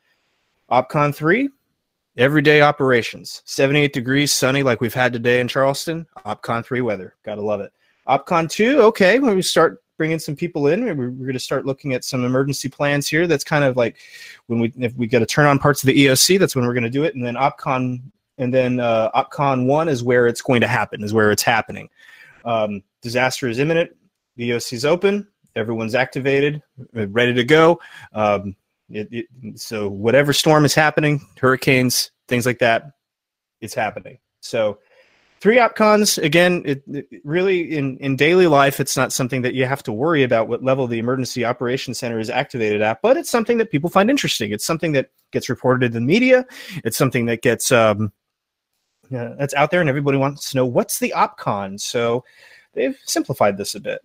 opcon 0.70 1.14
three, 1.14 1.48
everyday 2.18 2.60
operations, 2.60 3.40
seventy 3.46 3.80
eight 3.80 3.94
degrees, 3.94 4.30
sunny 4.30 4.62
like 4.62 4.82
we've 4.82 4.92
had 4.92 5.10
today 5.10 5.40
in 5.40 5.48
Charleston. 5.48 6.06
Opcon 6.26 6.62
three 6.62 6.82
weather, 6.82 7.14
gotta 7.22 7.40
love 7.40 7.62
it. 7.62 7.72
Opcon 8.06 8.50
two, 8.50 8.82
okay, 8.82 9.20
when 9.20 9.36
we 9.36 9.40
start 9.40 9.82
bringing 9.96 10.18
some 10.18 10.36
people 10.36 10.68
in. 10.68 10.84
We're, 10.84 10.94
we're 10.94 11.10
going 11.10 11.32
to 11.32 11.38
start 11.38 11.66
looking 11.66 11.94
at 11.94 12.04
some 12.04 12.24
emergency 12.24 12.68
plans 12.68 13.08
here. 13.08 13.26
That's 13.26 13.44
kind 13.44 13.64
of 13.64 13.76
like 13.76 13.96
when 14.46 14.60
we 14.60 14.72
if 14.76 14.94
we 14.94 15.06
got 15.06 15.20
to 15.20 15.26
turn 15.26 15.46
on 15.46 15.58
parts 15.58 15.82
of 15.82 15.88
the 15.88 16.06
EOC, 16.06 16.38
that's 16.38 16.54
when 16.54 16.66
we're 16.66 16.74
going 16.74 16.84
to 16.84 16.90
do 16.90 17.04
it. 17.04 17.14
And 17.14 17.24
then 17.24 17.34
OpCon 17.34 18.02
and 18.38 18.52
then 18.52 18.80
uh, 18.80 19.10
OpCon 19.12 19.66
one 19.66 19.88
is 19.88 20.02
where 20.02 20.26
it's 20.26 20.42
going 20.42 20.60
to 20.60 20.66
happen, 20.68 21.02
is 21.02 21.12
where 21.12 21.30
it's 21.30 21.42
happening. 21.42 21.88
Um, 22.44 22.82
disaster 23.02 23.48
is 23.48 23.58
imminent. 23.58 23.90
The 24.36 24.50
EOC 24.50 24.74
is 24.74 24.84
open. 24.84 25.26
Everyone's 25.54 25.94
activated, 25.94 26.62
ready 26.92 27.32
to 27.32 27.44
go. 27.44 27.80
Um, 28.12 28.54
it, 28.90 29.08
it, 29.10 29.58
so 29.58 29.88
whatever 29.88 30.32
storm 30.32 30.64
is 30.66 30.74
happening, 30.74 31.26
hurricanes, 31.40 32.10
things 32.28 32.44
like 32.44 32.58
that, 32.58 32.90
it's 33.60 33.74
happening. 33.74 34.18
So 34.40 34.78
three 35.40 35.56
opcons 35.56 36.22
again 36.22 36.62
it, 36.64 36.82
it, 36.88 37.06
really 37.24 37.76
in 37.76 37.96
in 37.98 38.16
daily 38.16 38.46
life 38.46 38.80
it's 38.80 38.96
not 38.96 39.12
something 39.12 39.42
that 39.42 39.54
you 39.54 39.66
have 39.66 39.82
to 39.82 39.92
worry 39.92 40.22
about 40.22 40.48
what 40.48 40.62
level 40.62 40.86
the 40.86 40.98
emergency 40.98 41.44
operations 41.44 41.98
center 41.98 42.18
is 42.18 42.30
activated 42.30 42.80
at 42.80 43.02
but 43.02 43.16
it's 43.16 43.30
something 43.30 43.58
that 43.58 43.70
people 43.70 43.90
find 43.90 44.10
interesting. 44.10 44.52
It's 44.52 44.64
something 44.64 44.92
that 44.92 45.10
gets 45.32 45.48
reported 45.48 45.86
in 45.86 45.92
the 45.92 46.00
media. 46.00 46.46
It's 46.84 46.96
something 46.96 47.26
that 47.26 47.42
gets 47.42 47.70
um 47.70 48.12
uh, 49.14 49.34
that's 49.38 49.54
out 49.54 49.70
there 49.70 49.80
and 49.80 49.88
everybody 49.88 50.18
wants 50.18 50.50
to 50.50 50.56
know 50.56 50.66
what's 50.66 50.98
the 50.98 51.12
opcon 51.16 51.78
so 51.78 52.24
they've 52.74 52.98
simplified 53.04 53.56
this 53.56 53.74
a 53.76 53.80
bit 53.80 54.00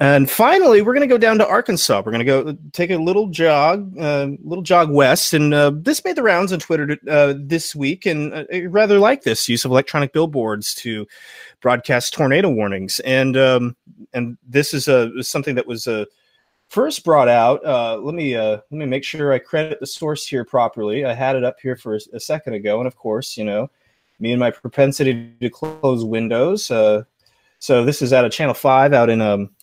and 0.00 0.28
finally, 0.28 0.82
we're 0.82 0.92
going 0.92 1.08
to 1.08 1.12
go 1.12 1.18
down 1.18 1.38
to 1.38 1.46
Arkansas. 1.46 2.02
We're 2.04 2.12
going 2.12 2.26
to 2.26 2.52
go 2.52 2.58
take 2.72 2.90
a 2.90 2.96
little 2.98 3.28
jog, 3.28 3.96
a 3.96 4.02
uh, 4.02 4.28
little 4.42 4.62
jog 4.62 4.90
west. 4.90 5.32
And 5.32 5.54
uh, 5.54 5.70
this 5.72 6.04
made 6.04 6.16
the 6.16 6.22
rounds 6.22 6.52
on 6.52 6.58
Twitter 6.58 6.98
uh, 7.08 7.34
this 7.36 7.76
week. 7.76 8.04
And 8.04 8.34
uh, 8.34 8.44
I 8.52 8.64
rather 8.64 8.98
like 8.98 9.22
this 9.22 9.48
use 9.48 9.64
of 9.64 9.70
electronic 9.70 10.12
billboards 10.12 10.74
to 10.76 11.06
broadcast 11.60 12.12
tornado 12.12 12.50
warnings. 12.50 12.98
And 13.00 13.36
um, 13.36 13.76
and 14.12 14.36
this 14.46 14.74
is 14.74 14.88
a 14.88 15.22
something 15.22 15.54
that 15.54 15.66
was 15.66 15.86
uh, 15.86 16.06
first 16.68 17.04
brought 17.04 17.28
out. 17.28 17.64
Uh, 17.64 17.96
let 17.98 18.16
me 18.16 18.36
let 18.36 18.72
me 18.72 18.86
make 18.86 19.04
sure 19.04 19.32
I 19.32 19.38
credit 19.38 19.78
the 19.78 19.86
source 19.86 20.26
here 20.26 20.44
properly. 20.44 21.04
I 21.04 21.14
had 21.14 21.36
it 21.36 21.44
up 21.44 21.60
here 21.62 21.76
for 21.76 21.94
a, 21.94 22.00
a 22.14 22.20
second 22.20 22.54
ago, 22.54 22.78
and 22.78 22.88
of 22.88 22.96
course, 22.96 23.36
you 23.36 23.44
know, 23.44 23.70
me 24.18 24.32
and 24.32 24.40
my 24.40 24.50
propensity 24.50 25.32
to 25.40 25.48
close 25.48 26.04
windows. 26.04 26.64
so 26.66 27.04
this 27.68 28.02
is 28.02 28.12
out 28.12 28.24
of 28.24 28.32
Channel 28.32 28.54
Five, 28.54 28.92
out 28.92 29.08
in 29.08 29.20
um, 29.20 29.53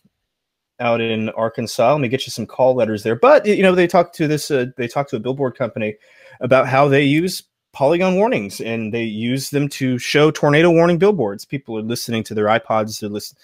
out 0.81 0.99
in 0.99 1.29
Arkansas. 1.29 1.91
Let 1.93 2.01
me 2.01 2.09
get 2.09 2.25
you 2.25 2.31
some 2.31 2.45
call 2.45 2.75
letters 2.75 3.03
there. 3.03 3.15
But 3.15 3.45
you 3.45 3.63
know, 3.63 3.75
they 3.75 3.87
talked 3.87 4.15
to 4.15 4.27
this. 4.27 4.51
Uh, 4.51 4.65
they 4.75 4.87
talked 4.87 5.11
to 5.11 5.15
a 5.15 5.19
billboard 5.19 5.57
company 5.57 5.95
about 6.41 6.67
how 6.67 6.87
they 6.87 7.03
use 7.03 7.43
polygon 7.73 8.15
warnings 8.15 8.59
and 8.59 8.93
they 8.93 9.03
use 9.03 9.49
them 9.49 9.69
to 9.69 9.97
show 9.97 10.31
tornado 10.31 10.69
warning 10.69 10.97
billboards. 10.97 11.45
People 11.45 11.77
are 11.77 11.83
listening 11.83 12.23
to 12.25 12.33
their 12.33 12.45
iPods. 12.45 12.99
They're 12.99 13.09
listening. 13.09 13.39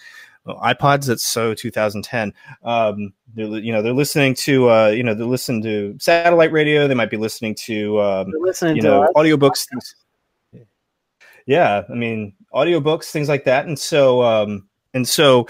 Well, 0.46 0.60
iPods. 0.60 1.08
That's 1.08 1.26
so 1.26 1.54
2010. 1.54 2.34
Um, 2.64 3.14
they're 3.34 3.48
you 3.48 3.72
know 3.72 3.82
they're 3.82 3.94
listening 3.94 4.34
to 4.36 4.70
uh, 4.70 4.88
you 4.88 5.04
know 5.04 5.14
they're 5.14 5.26
listening 5.26 5.62
to 5.64 5.98
satellite 6.00 6.52
radio. 6.52 6.88
They 6.88 6.94
might 6.94 7.10
be 7.10 7.18
listening 7.18 7.56
to 7.56 8.00
um, 8.02 8.34
listening 8.40 8.78
you 8.78 8.82
to 8.84 8.88
know 8.88 9.12
audiobooks. 9.16 9.68
Yeah, 11.46 11.84
I 11.90 11.94
mean 11.94 12.34
audiobooks, 12.54 13.12
things 13.12 13.30
like 13.30 13.44
that. 13.46 13.66
And 13.66 13.78
so 13.78 14.22
um, 14.24 14.70
and 14.94 15.08
so 15.08 15.48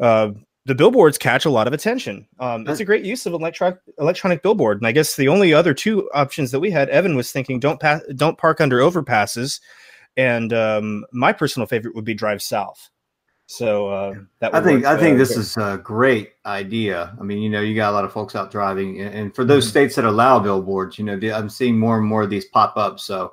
uh, 0.00 0.30
the 0.68 0.74
billboards 0.74 1.16
catch 1.16 1.46
a 1.46 1.50
lot 1.50 1.66
of 1.66 1.72
attention. 1.72 2.26
Um, 2.38 2.68
it's 2.68 2.78
a 2.78 2.84
great 2.84 3.02
use 3.02 3.24
of 3.24 3.32
electronic 3.32 3.78
electronic 3.98 4.42
billboard. 4.42 4.76
And 4.76 4.86
I 4.86 4.92
guess 4.92 5.16
the 5.16 5.28
only 5.28 5.54
other 5.54 5.72
two 5.72 6.10
options 6.12 6.50
that 6.50 6.60
we 6.60 6.70
had, 6.70 6.90
Evan 6.90 7.16
was 7.16 7.32
thinking, 7.32 7.58
don't 7.58 7.80
pass, 7.80 8.02
don't 8.14 8.36
park 8.36 8.60
under 8.60 8.78
overpasses, 8.78 9.60
and 10.18 10.52
um, 10.52 11.06
my 11.10 11.32
personal 11.32 11.66
favorite 11.66 11.94
would 11.94 12.04
be 12.04 12.12
drive 12.12 12.42
south. 12.42 12.90
So 13.46 13.88
uh, 13.88 14.14
that 14.40 14.54
I 14.54 14.60
think 14.60 14.84
work, 14.84 14.92
I 14.92 15.00
think 15.00 15.14
uh, 15.14 15.18
this 15.18 15.34
is 15.34 15.56
a 15.56 15.80
great 15.82 16.32
idea. 16.44 17.16
I 17.18 17.22
mean, 17.22 17.38
you 17.38 17.48
know, 17.48 17.62
you 17.62 17.74
got 17.74 17.90
a 17.90 17.96
lot 17.96 18.04
of 18.04 18.12
folks 18.12 18.36
out 18.36 18.50
driving, 18.50 19.00
and 19.00 19.34
for 19.34 19.46
those 19.46 19.64
mm-hmm. 19.64 19.70
states 19.70 19.94
that 19.94 20.04
allow 20.04 20.38
billboards, 20.38 20.98
you 20.98 21.04
know, 21.06 21.18
I'm 21.34 21.48
seeing 21.48 21.78
more 21.78 21.96
and 21.96 22.06
more 22.06 22.24
of 22.24 22.30
these 22.30 22.44
pop 22.44 22.76
up. 22.76 23.00
So 23.00 23.32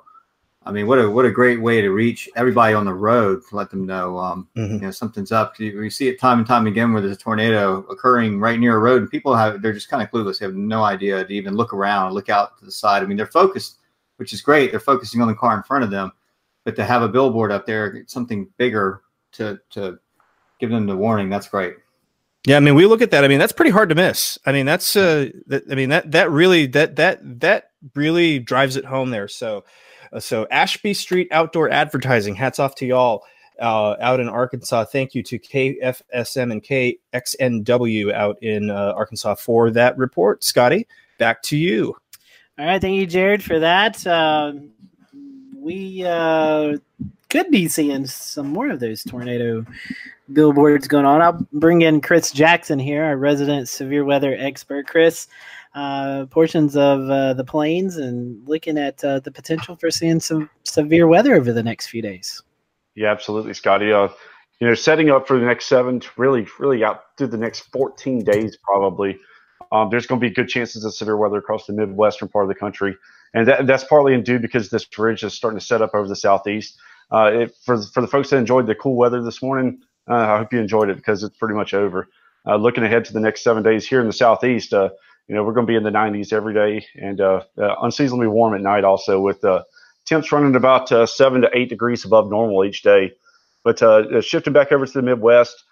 I 0.66 0.72
mean, 0.72 0.88
what 0.88 0.98
a 0.98 1.08
what 1.08 1.24
a 1.24 1.30
great 1.30 1.62
way 1.62 1.80
to 1.80 1.90
reach 1.90 2.28
everybody 2.34 2.74
on 2.74 2.84
the 2.84 2.92
road 2.92 3.42
to 3.48 3.56
let 3.56 3.70
them 3.70 3.86
know, 3.86 4.18
um, 4.18 4.48
mm-hmm. 4.56 4.74
you 4.74 4.80
know, 4.80 4.90
something's 4.90 5.30
up. 5.30 5.56
We 5.60 5.88
see 5.90 6.08
it 6.08 6.18
time 6.18 6.38
and 6.38 6.46
time 6.46 6.66
again 6.66 6.92
where 6.92 7.00
there's 7.00 7.16
a 7.16 7.20
tornado 7.20 7.84
occurring 7.84 8.40
right 8.40 8.58
near 8.58 8.76
a 8.76 8.80
road, 8.80 9.02
and 9.02 9.10
people 9.10 9.36
have 9.36 9.62
they're 9.62 9.72
just 9.72 9.88
kind 9.88 10.02
of 10.02 10.10
clueless. 10.10 10.40
They 10.40 10.46
have 10.46 10.56
no 10.56 10.82
idea 10.82 11.24
to 11.24 11.32
even 11.32 11.54
look 11.54 11.72
around, 11.72 12.14
look 12.14 12.28
out 12.28 12.58
to 12.58 12.64
the 12.64 12.72
side. 12.72 13.04
I 13.04 13.06
mean, 13.06 13.16
they're 13.16 13.26
focused, 13.26 13.76
which 14.16 14.32
is 14.32 14.42
great. 14.42 14.72
They're 14.72 14.80
focusing 14.80 15.22
on 15.22 15.28
the 15.28 15.34
car 15.34 15.56
in 15.56 15.62
front 15.62 15.84
of 15.84 15.90
them, 15.90 16.10
but 16.64 16.74
to 16.76 16.84
have 16.84 17.02
a 17.02 17.08
billboard 17.08 17.52
up 17.52 17.64
there, 17.64 18.02
something 18.08 18.48
bigger 18.56 19.02
to 19.32 19.60
to 19.70 20.00
give 20.58 20.70
them 20.70 20.86
the 20.86 20.96
warning, 20.96 21.30
that's 21.30 21.48
great. 21.48 21.76
Yeah, 22.44 22.56
I 22.56 22.60
mean, 22.60 22.74
we 22.74 22.86
look 22.86 23.02
at 23.02 23.12
that. 23.12 23.24
I 23.24 23.28
mean, 23.28 23.38
that's 23.38 23.52
pretty 23.52 23.72
hard 23.72 23.88
to 23.90 23.94
miss. 23.94 24.36
I 24.46 24.50
mean, 24.50 24.66
that's 24.66 24.96
uh, 24.96 25.30
that, 25.46 25.62
I 25.70 25.76
mean 25.76 25.90
that 25.90 26.10
that 26.10 26.28
really 26.32 26.66
that 26.66 26.96
that 26.96 27.40
that 27.40 27.70
really 27.94 28.40
drives 28.40 28.74
it 28.74 28.84
home 28.84 29.10
there. 29.10 29.28
So 29.28 29.64
so 30.18 30.46
Ashby 30.50 30.94
Street 30.94 31.28
Outdoor 31.30 31.70
Advertising, 31.70 32.34
hats 32.34 32.58
off 32.58 32.74
to 32.76 32.86
y'all 32.86 33.24
uh, 33.60 33.96
out 34.00 34.20
in 34.20 34.28
Arkansas. 34.28 34.84
Thank 34.84 35.14
you 35.14 35.22
to 35.22 35.38
KFSM 35.38 36.52
and 36.52 36.62
KXNW 36.62 38.12
out 38.12 38.42
in 38.42 38.70
uh, 38.70 38.92
Arkansas 38.96 39.36
for 39.36 39.70
that 39.70 39.96
report. 39.96 40.44
Scotty, 40.44 40.86
back 41.18 41.42
to 41.44 41.56
you. 41.56 41.96
All 42.58 42.66
right, 42.66 42.80
thank 42.80 42.96
you, 42.96 43.06
Jared, 43.06 43.42
for 43.42 43.58
that. 43.58 44.06
Uh, 44.06 44.54
we 45.56 46.04
uh, 46.04 46.76
could 47.28 47.50
be 47.50 47.68
seeing 47.68 48.06
some 48.06 48.48
more 48.48 48.70
of 48.70 48.80
those 48.80 49.02
tornado 49.02 49.64
billboards 50.32 50.88
going 50.88 51.04
on. 51.04 51.20
I'll 51.20 51.46
bring 51.52 51.82
in 51.82 52.00
Chris 52.00 52.30
Jackson 52.32 52.78
here, 52.78 53.04
our 53.04 53.16
resident 53.16 53.68
severe 53.68 54.04
weather 54.04 54.34
expert. 54.38 54.86
Chris, 54.86 55.28
uh, 55.76 56.24
portions 56.26 56.74
of 56.74 57.08
uh, 57.10 57.34
the 57.34 57.44
plains 57.44 57.98
and 57.98 58.48
looking 58.48 58.78
at 58.78 59.04
uh, 59.04 59.20
the 59.20 59.30
potential 59.30 59.76
for 59.76 59.90
seeing 59.90 60.18
some 60.18 60.48
severe 60.64 61.06
weather 61.06 61.34
over 61.34 61.52
the 61.52 61.62
next 61.62 61.88
few 61.88 62.00
days. 62.00 62.42
Yeah, 62.94 63.12
absolutely, 63.12 63.52
Scotty. 63.52 63.92
Uh, 63.92 64.08
you 64.58 64.66
know, 64.66 64.74
setting 64.74 65.10
up 65.10 65.28
for 65.28 65.38
the 65.38 65.44
next 65.44 65.66
seven, 65.66 66.00
really, 66.16 66.46
really 66.58 66.82
out 66.82 67.02
through 67.18 67.26
the 67.26 67.36
next 67.36 67.60
14 67.72 68.24
days, 68.24 68.56
probably. 68.64 69.18
Um, 69.70 69.90
there's 69.90 70.06
going 70.06 70.18
to 70.18 70.26
be 70.26 70.32
good 70.32 70.48
chances 70.48 70.82
of 70.82 70.94
severe 70.94 71.18
weather 71.18 71.36
across 71.36 71.66
the 71.66 71.74
midwestern 71.74 72.28
part 72.28 72.44
of 72.44 72.48
the 72.48 72.54
country, 72.54 72.96
and 73.34 73.46
that, 73.46 73.66
that's 73.66 73.84
partly 73.84 74.14
in 74.14 74.22
due 74.22 74.38
because 74.38 74.70
this 74.70 74.86
ridge 74.96 75.22
is 75.24 75.34
starting 75.34 75.58
to 75.58 75.64
set 75.64 75.82
up 75.82 75.90
over 75.94 76.08
the 76.08 76.16
southeast. 76.16 76.78
Uh, 77.12 77.30
it, 77.34 77.54
for 77.64 77.82
for 77.82 78.00
the 78.00 78.06
folks 78.06 78.30
that 78.30 78.38
enjoyed 78.38 78.66
the 78.66 78.74
cool 78.74 78.96
weather 78.96 79.22
this 79.22 79.42
morning, 79.42 79.82
uh, 80.08 80.14
I 80.14 80.38
hope 80.38 80.52
you 80.52 80.60
enjoyed 80.60 80.88
it 80.88 80.96
because 80.96 81.22
it's 81.22 81.36
pretty 81.36 81.54
much 81.54 81.74
over. 81.74 82.08
Uh, 82.46 82.56
looking 82.56 82.84
ahead 82.84 83.04
to 83.04 83.12
the 83.12 83.20
next 83.20 83.42
seven 83.42 83.62
days 83.62 83.86
here 83.86 84.00
in 84.00 84.06
the 84.06 84.12
southeast, 84.12 84.72
uh, 84.72 84.88
you 85.28 85.34
know, 85.34 85.44
we're 85.44 85.52
going 85.52 85.66
to 85.66 85.70
be 85.70 85.76
in 85.76 85.82
the 85.82 85.90
90s 85.90 86.32
every 86.32 86.54
day 86.54 86.86
and 86.94 87.20
uh, 87.20 87.40
uh, 87.58 87.74
unseasonably 87.82 88.28
warm 88.28 88.54
at 88.54 88.60
night 88.60 88.84
also 88.84 89.20
with 89.20 89.44
temps 90.04 90.30
running 90.30 90.54
about 90.54 90.88
seven 91.08 91.40
to 91.40 91.50
eight 91.52 91.68
degrees 91.68 92.04
above 92.04 92.30
normal 92.30 92.64
each 92.64 92.82
day. 92.82 93.12
But 93.64 93.80
shifting 94.24 94.52
back 94.52 94.70
over 94.70 94.86
to 94.86 94.92
the 94.92 95.02
Midwest, 95.02 95.64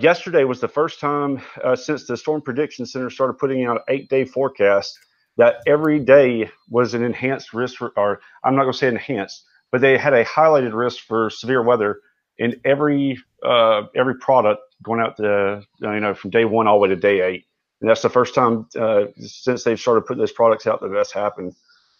yesterday 0.00 0.44
was 0.44 0.60
the 0.60 0.68
first 0.68 0.98
time 0.98 1.40
since 1.76 2.06
the 2.06 2.16
Storm 2.16 2.42
Prediction 2.42 2.86
Center 2.86 3.10
started 3.10 3.34
putting 3.34 3.64
out 3.64 3.82
eight-day 3.88 4.24
forecasts 4.24 4.98
that 5.38 5.62
every 5.66 6.00
day 6.00 6.50
was 6.68 6.94
an 6.94 7.02
enhanced 7.02 7.54
risk 7.54 7.76
for, 7.76 7.92
or 7.96 8.20
I'm 8.44 8.56
not 8.56 8.62
going 8.62 8.72
to 8.72 8.78
say 8.78 8.88
enhanced, 8.88 9.44
but 9.70 9.80
they 9.80 9.96
had 9.96 10.12
a 10.12 10.24
highlighted 10.24 10.74
risk 10.74 11.04
for 11.04 11.30
severe 11.30 11.62
weather 11.62 12.00
in 12.38 12.60
every 12.64 13.18
uh, 13.42 13.82
every 13.96 14.16
product 14.16 14.60
going 14.82 15.00
out 15.00 15.16
to 15.16 15.62
you 15.80 16.00
know 16.00 16.14
from 16.14 16.30
day 16.30 16.44
one 16.44 16.66
all 16.66 16.78
the 16.78 16.82
way 16.82 16.88
to 16.88 16.96
day 16.96 17.20
eight, 17.20 17.46
and 17.80 17.88
that's 17.88 18.02
the 18.02 18.10
first 18.10 18.34
time 18.34 18.66
uh, 18.78 19.04
since 19.18 19.64
they've 19.64 19.78
started 19.78 20.02
putting 20.02 20.20
those 20.20 20.32
products 20.32 20.66
out 20.66 20.80
that 20.80 20.88
that's 20.88 21.12
happened. 21.12 21.54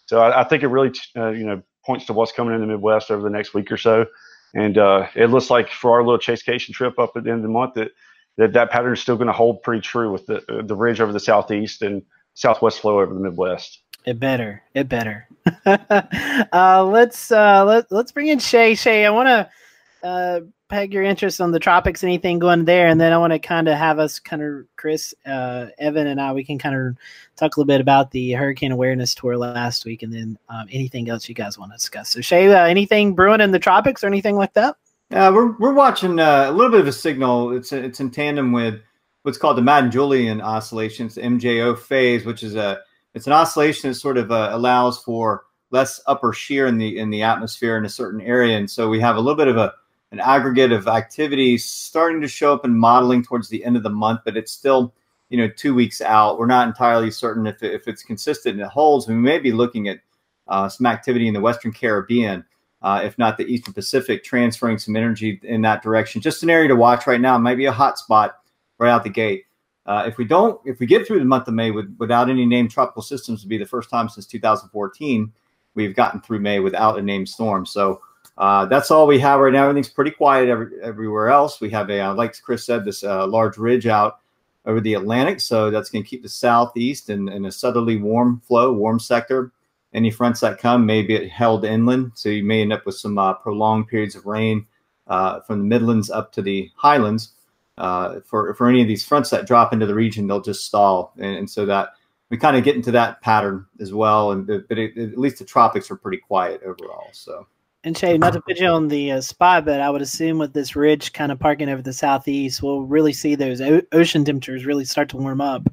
So 0.07 0.19
I, 0.19 0.41
I 0.41 0.43
think 0.43 0.63
it 0.63 0.67
really 0.67 0.91
uh, 1.15 1.29
you 1.29 1.45
know 1.45 1.61
points 1.85 2.05
to 2.05 2.13
what's 2.13 2.31
coming 2.31 2.53
in 2.53 2.61
the 2.61 2.67
Midwest 2.67 3.11
over 3.11 3.21
the 3.21 3.29
next 3.29 3.53
week 3.53 3.71
or 3.71 3.77
so, 3.77 4.05
and 4.53 4.77
uh, 4.77 5.07
it 5.15 5.27
looks 5.27 5.49
like 5.49 5.69
for 5.69 5.91
our 5.91 6.03
little 6.03 6.19
Chasecation 6.19 6.73
trip 6.73 6.99
up 6.99 7.11
at 7.15 7.23
the 7.23 7.29
end 7.29 7.39
of 7.39 7.43
the 7.43 7.49
month 7.49 7.75
that 7.75 7.91
that, 8.37 8.53
that 8.53 8.71
pattern 8.71 8.93
is 8.93 8.99
still 8.99 9.15
going 9.15 9.27
to 9.27 9.33
hold 9.33 9.61
pretty 9.63 9.81
true 9.81 10.11
with 10.11 10.25
the 10.25 10.63
the 10.65 10.75
ridge 10.75 11.01
over 11.01 11.13
the 11.13 11.19
southeast 11.19 11.81
and 11.81 12.01
southwest 12.33 12.79
flow 12.79 12.99
over 12.99 13.13
the 13.13 13.19
Midwest. 13.19 13.81
It 14.05 14.19
better. 14.19 14.63
It 14.73 14.87
better. 14.87 15.27
uh, 15.65 16.83
let's 16.85 17.31
uh, 17.31 17.65
let 17.65 17.91
let's 17.91 18.11
bring 18.11 18.27
in 18.27 18.39
Shay. 18.39 18.75
Shay, 18.75 19.05
I 19.05 19.09
want 19.09 19.27
to 19.27 20.07
uh, 20.07 20.39
peg 20.69 20.93
your 20.93 21.03
interest 21.03 21.41
on 21.41 21.51
the 21.51 21.59
tropics, 21.59 22.03
anything 22.03 22.39
going 22.39 22.63
there, 22.63 22.87
and 22.87 23.01
then 23.01 23.11
I 23.11 23.17
want 23.17 23.33
to 23.33 23.39
kind 23.39 23.67
of 23.67 23.77
have 23.77 23.99
us 23.99 24.19
kind 24.19 24.41
of 24.41 24.65
Chris, 24.77 25.13
uh, 25.25 25.67
Evan, 25.79 26.07
and 26.07 26.21
I. 26.21 26.31
We 26.31 26.45
can 26.45 26.57
kind 26.57 26.75
of 26.75 26.95
talk 27.35 27.57
a 27.57 27.59
little 27.59 27.67
bit 27.67 27.81
about 27.81 28.11
the 28.11 28.31
hurricane 28.33 28.71
awareness 28.71 29.13
tour 29.13 29.37
last 29.37 29.83
week, 29.83 30.03
and 30.03 30.13
then 30.13 30.37
um, 30.47 30.67
anything 30.71 31.09
else 31.09 31.27
you 31.27 31.35
guys 31.35 31.57
want 31.57 31.71
to 31.71 31.77
discuss. 31.77 32.09
So, 32.09 32.21
Shay, 32.21 32.47
uh, 32.47 32.65
anything 32.65 33.13
brewing 33.13 33.41
in 33.41 33.51
the 33.51 33.59
tropics 33.59 34.03
or 34.03 34.07
anything 34.07 34.35
like 34.35 34.53
that? 34.53 34.77
Uh, 35.11 35.31
we're 35.33 35.57
we're 35.57 35.73
watching 35.73 36.19
uh, 36.19 36.45
a 36.49 36.51
little 36.51 36.71
bit 36.71 36.81
of 36.81 36.87
a 36.87 36.93
signal. 36.93 37.51
It's 37.55 37.73
it's 37.73 37.99
in 37.99 38.11
tandem 38.11 38.51
with 38.51 38.79
what's 39.23 39.37
called 39.37 39.57
the 39.57 39.63
Madden-Julian 39.63 40.39
oscillation. 40.39 41.07
It's 41.07 41.15
the 41.15 41.21
MJO 41.21 41.77
phase, 41.77 42.25
which 42.25 42.43
is 42.43 42.55
a 42.55 42.79
it's 43.15 43.25
an 43.25 43.33
oscillation 43.33 43.89
that 43.89 43.95
sort 43.95 44.17
of 44.17 44.31
uh, 44.31 44.49
allows 44.51 44.99
for 44.99 45.45
less 45.71 45.99
upper 46.05 46.31
shear 46.31 46.67
in 46.67 46.77
the 46.77 46.99
in 46.99 47.09
the 47.09 47.23
atmosphere 47.23 47.75
in 47.75 47.85
a 47.85 47.89
certain 47.89 48.21
area, 48.21 48.55
and 48.55 48.69
so 48.69 48.87
we 48.87 48.99
have 48.99 49.15
a 49.15 49.19
little 49.19 49.35
bit 49.35 49.47
of 49.47 49.57
a 49.57 49.73
an 50.11 50.19
aggregate 50.19 50.71
of 50.71 50.87
activities 50.87 51.65
starting 51.65 52.21
to 52.21 52.27
show 52.27 52.53
up 52.53 52.65
in 52.65 52.77
modeling 52.77 53.23
towards 53.23 53.49
the 53.49 53.63
end 53.63 53.77
of 53.77 53.83
the 53.83 53.89
month, 53.89 54.21
but 54.25 54.37
it's 54.37 54.51
still 54.51 54.93
you 55.29 55.37
know 55.37 55.47
two 55.47 55.73
weeks 55.73 56.01
out. 56.01 56.39
We're 56.39 56.47
not 56.47 56.67
entirely 56.67 57.11
certain 57.11 57.45
if, 57.47 57.61
if 57.61 57.87
it's 57.87 58.03
consistent 58.03 58.55
and 58.55 58.63
it 58.63 58.69
holds. 58.69 59.07
We 59.07 59.13
may 59.13 59.39
be 59.39 59.51
looking 59.51 59.87
at 59.87 59.99
uh, 60.47 60.67
some 60.67 60.87
activity 60.87 61.27
in 61.27 61.33
the 61.33 61.41
Western 61.41 61.71
Caribbean, 61.71 62.43
uh, 62.81 63.01
if 63.03 63.17
not 63.17 63.37
the 63.37 63.45
Eastern 63.45 63.73
Pacific, 63.73 64.23
transferring 64.23 64.79
some 64.79 64.95
energy 64.95 65.39
in 65.43 65.61
that 65.61 65.83
direction. 65.83 66.21
Just 66.21 66.43
an 66.43 66.49
area 66.49 66.67
to 66.67 66.75
watch 66.75 67.05
right 67.05 67.21
now. 67.21 67.35
It 67.35 67.39
might 67.39 67.55
be 67.55 67.65
a 67.65 67.71
hot 67.71 67.99
spot 67.99 68.39
right 68.79 68.89
out 68.89 69.03
the 69.03 69.09
gate. 69.09 69.45
Uh, 69.85 70.03
if 70.05 70.17
we 70.17 70.25
don't, 70.25 70.59
if 70.65 70.79
we 70.79 70.85
get 70.85 71.05
through 71.05 71.19
the 71.19 71.25
month 71.25 71.47
of 71.47 71.53
May 71.53 71.71
with, 71.71 71.95
without 71.99 72.29
any 72.29 72.45
named 72.45 72.71
tropical 72.71 73.01
systems, 73.01 73.41
would 73.41 73.49
be 73.49 73.57
the 73.57 73.65
first 73.65 73.89
time 73.89 74.09
since 74.09 74.25
2014 74.27 75.31
we've 75.75 75.95
gotten 75.95 76.21
through 76.21 76.39
May 76.39 76.59
without 76.59 76.99
a 76.99 77.01
named 77.01 77.29
storm. 77.29 77.65
So 77.65 78.01
uh, 78.39 78.65
that's 78.67 78.89
all 78.89 79.05
we 79.05 79.19
have 79.19 79.41
right 79.41 79.51
now. 79.51 79.63
Everything's 79.63 79.89
pretty 79.89 80.11
quiet 80.11 80.47
every, 80.47 80.67
everywhere 80.81 81.27
else. 81.27 81.59
We 81.59 81.69
have 81.71 81.89
a, 81.89 81.99
uh, 81.99 82.13
like 82.15 82.41
Chris 82.41 82.65
said, 82.65 82.85
this 82.85 83.03
uh, 83.03 83.27
large 83.27 83.57
ridge 83.57 83.85
out 83.85 84.21
over 84.65 84.79
the 84.79 84.93
Atlantic. 84.93 85.41
So 85.41 85.69
that's 85.69 85.89
going 85.89 86.05
to 86.05 86.09
keep 86.09 86.23
the 86.23 86.29
southeast 86.29 87.09
and, 87.09 87.27
and 87.27 87.45
a 87.45 87.51
southerly 87.51 87.97
warm 87.97 88.41
flow, 88.47 88.71
warm 88.71 88.99
sector. 88.99 89.51
Any 89.93 90.09
fronts 90.09 90.39
that 90.39 90.57
come 90.57 90.85
may 90.85 91.01
be 91.01 91.27
held 91.27 91.65
inland. 91.65 92.13
So 92.15 92.29
you 92.29 92.45
may 92.45 92.61
end 92.61 92.71
up 92.71 92.85
with 92.85 92.95
some 92.95 93.17
uh, 93.17 93.33
prolonged 93.33 93.89
periods 93.89 94.15
of 94.15 94.25
rain 94.25 94.65
uh, 95.07 95.41
from 95.41 95.59
the 95.59 95.65
Midlands 95.65 96.09
up 96.09 96.31
to 96.33 96.41
the 96.41 96.71
Highlands. 96.75 97.33
Uh, 97.77 98.21
for, 98.25 98.53
for 98.53 98.69
any 98.69 98.81
of 98.81 98.87
these 98.87 99.05
fronts 99.05 99.31
that 99.31 99.47
drop 99.47 99.73
into 99.73 99.85
the 99.85 99.95
region, 99.95 100.27
they'll 100.27 100.41
just 100.41 100.65
stall. 100.65 101.11
And, 101.17 101.39
and 101.39 101.49
so 101.49 101.65
that 101.65 101.89
we 102.29 102.37
kind 102.37 102.55
of 102.55 102.63
get 102.63 102.75
into 102.77 102.91
that 102.91 103.19
pattern 103.21 103.65
as 103.81 103.93
well. 103.93 104.31
And 104.31 104.47
but 104.47 104.77
it, 104.77 104.97
at 104.97 105.17
least 105.17 105.39
the 105.39 105.45
tropics 105.45 105.91
are 105.91 105.97
pretty 105.97 106.19
quiet 106.19 106.61
overall. 106.63 107.09
So. 107.11 107.45
And 107.85 107.97
Shay, 107.97 108.17
not 108.17 108.33
to 108.33 108.41
put 108.41 108.59
you 108.59 108.67
on 108.67 108.89
the 108.89 109.13
uh, 109.13 109.21
spot, 109.21 109.63
but 109.63 109.79
I 109.79 109.89
would 109.89 110.01
assume 110.01 110.37
with 110.37 110.51
this 110.53 110.75
ridge 110.75 111.13
kind 111.13 111.31
of 111.31 111.39
parking 111.39 111.69
over 111.69 111.81
the 111.81 111.93
southeast, 111.93 112.61
we'll 112.61 112.81
really 112.81 113.13
see 113.13 113.35
those 113.35 113.61
o- 113.61 113.81
ocean 113.93 114.25
temperatures 114.25 114.65
really 114.65 114.83
start 114.83 115.07
to 115.09 115.17
warm 115.17 115.39
up 115.39 115.69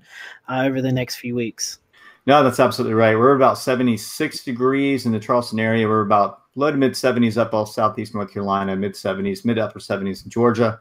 uh, 0.49 0.63
over 0.65 0.81
the 0.81 0.93
next 0.93 1.17
few 1.17 1.35
weeks. 1.35 1.81
No, 2.27 2.45
that's 2.45 2.61
absolutely 2.61 2.95
right. 2.95 3.19
We're 3.19 3.35
about 3.35 3.59
76 3.59 4.45
degrees 4.45 5.05
in 5.05 5.13
the 5.13 5.19
Charleston 5.19 5.59
area. 5.59 5.89
We're 5.89 6.03
about 6.03 6.43
low 6.55 6.71
to 6.71 6.77
mid 6.77 6.93
70s 6.93 7.37
up 7.37 7.53
all 7.53 7.67
southeast 7.67 8.15
North 8.15 8.33
Carolina, 8.33 8.77
mid 8.77 8.95
70s, 8.95 9.45
mid 9.45 9.59
upper 9.59 9.81
70s 9.81 10.25
in 10.25 10.31
Georgia. 10.31 10.81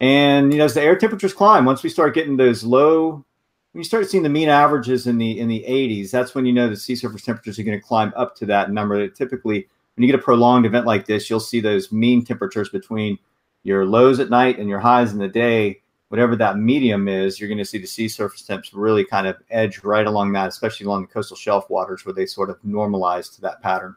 And 0.00 0.52
you 0.52 0.58
know, 0.58 0.64
as 0.64 0.74
the 0.74 0.82
air 0.82 0.96
temperatures 0.96 1.32
climb, 1.32 1.64
once 1.64 1.82
we 1.82 1.88
start 1.88 2.14
getting 2.14 2.36
those 2.36 2.64
low, 2.64 3.24
when 3.72 3.80
you 3.80 3.84
start 3.84 4.08
seeing 4.10 4.22
the 4.22 4.28
mean 4.28 4.48
averages 4.48 5.06
in 5.06 5.16
the 5.16 5.38
in 5.38 5.48
the 5.48 5.64
80s, 5.66 6.10
that's 6.10 6.34
when 6.34 6.44
you 6.44 6.52
know 6.52 6.68
the 6.68 6.76
sea 6.76 6.96
surface 6.96 7.22
temperatures 7.22 7.58
are 7.58 7.62
going 7.62 7.78
to 7.78 7.86
climb 7.86 8.12
up 8.16 8.36
to 8.36 8.46
that 8.46 8.70
number. 8.70 8.98
That 8.98 9.14
typically, 9.14 9.68
when 9.94 10.02
you 10.02 10.12
get 10.12 10.18
a 10.18 10.22
prolonged 10.22 10.66
event 10.66 10.86
like 10.86 11.06
this, 11.06 11.30
you'll 11.30 11.40
see 11.40 11.60
those 11.60 11.92
mean 11.92 12.24
temperatures 12.24 12.68
between 12.68 13.18
your 13.62 13.86
lows 13.86 14.20
at 14.20 14.30
night 14.30 14.58
and 14.58 14.68
your 14.68 14.80
highs 14.80 15.12
in 15.12 15.18
the 15.18 15.28
day. 15.28 15.80
Whatever 16.08 16.36
that 16.36 16.58
medium 16.58 17.08
is, 17.08 17.40
you're 17.40 17.48
going 17.48 17.58
to 17.58 17.64
see 17.64 17.78
the 17.78 17.86
sea 17.86 18.08
surface 18.08 18.42
temps 18.42 18.72
really 18.74 19.04
kind 19.04 19.26
of 19.26 19.36
edge 19.50 19.82
right 19.82 20.06
along 20.06 20.32
that, 20.32 20.48
especially 20.48 20.86
along 20.86 21.02
the 21.02 21.08
coastal 21.08 21.36
shelf 21.36 21.68
waters 21.70 22.04
where 22.04 22.12
they 22.12 22.26
sort 22.26 22.50
of 22.50 22.60
normalize 22.62 23.34
to 23.34 23.40
that 23.40 23.62
pattern. 23.62 23.96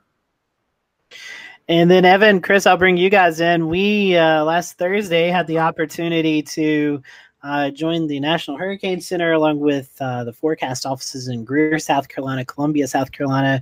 And 1.67 1.91
then 1.91 2.05
Evan, 2.05 2.41
Chris, 2.41 2.65
I'll 2.65 2.77
bring 2.77 2.95
you 2.95 3.09
guys 3.09 3.41
in. 3.41 3.67
We 3.67 4.15
uh, 4.15 4.45
last 4.45 4.77
Thursday 4.77 5.27
had 5.27 5.47
the 5.47 5.59
opportunity 5.59 6.41
to 6.43 7.01
uh, 7.43 7.71
join 7.71 8.07
the 8.07 8.19
National 8.19 8.57
Hurricane 8.57 9.01
Center 9.01 9.33
along 9.33 9.59
with 9.59 9.91
uh, 9.99 10.23
the 10.23 10.33
forecast 10.33 10.85
offices 10.85 11.27
in 11.27 11.43
Greer, 11.43 11.77
South 11.77 12.07
Carolina, 12.07 12.45
Columbia, 12.45 12.87
South 12.87 13.11
Carolina, 13.11 13.61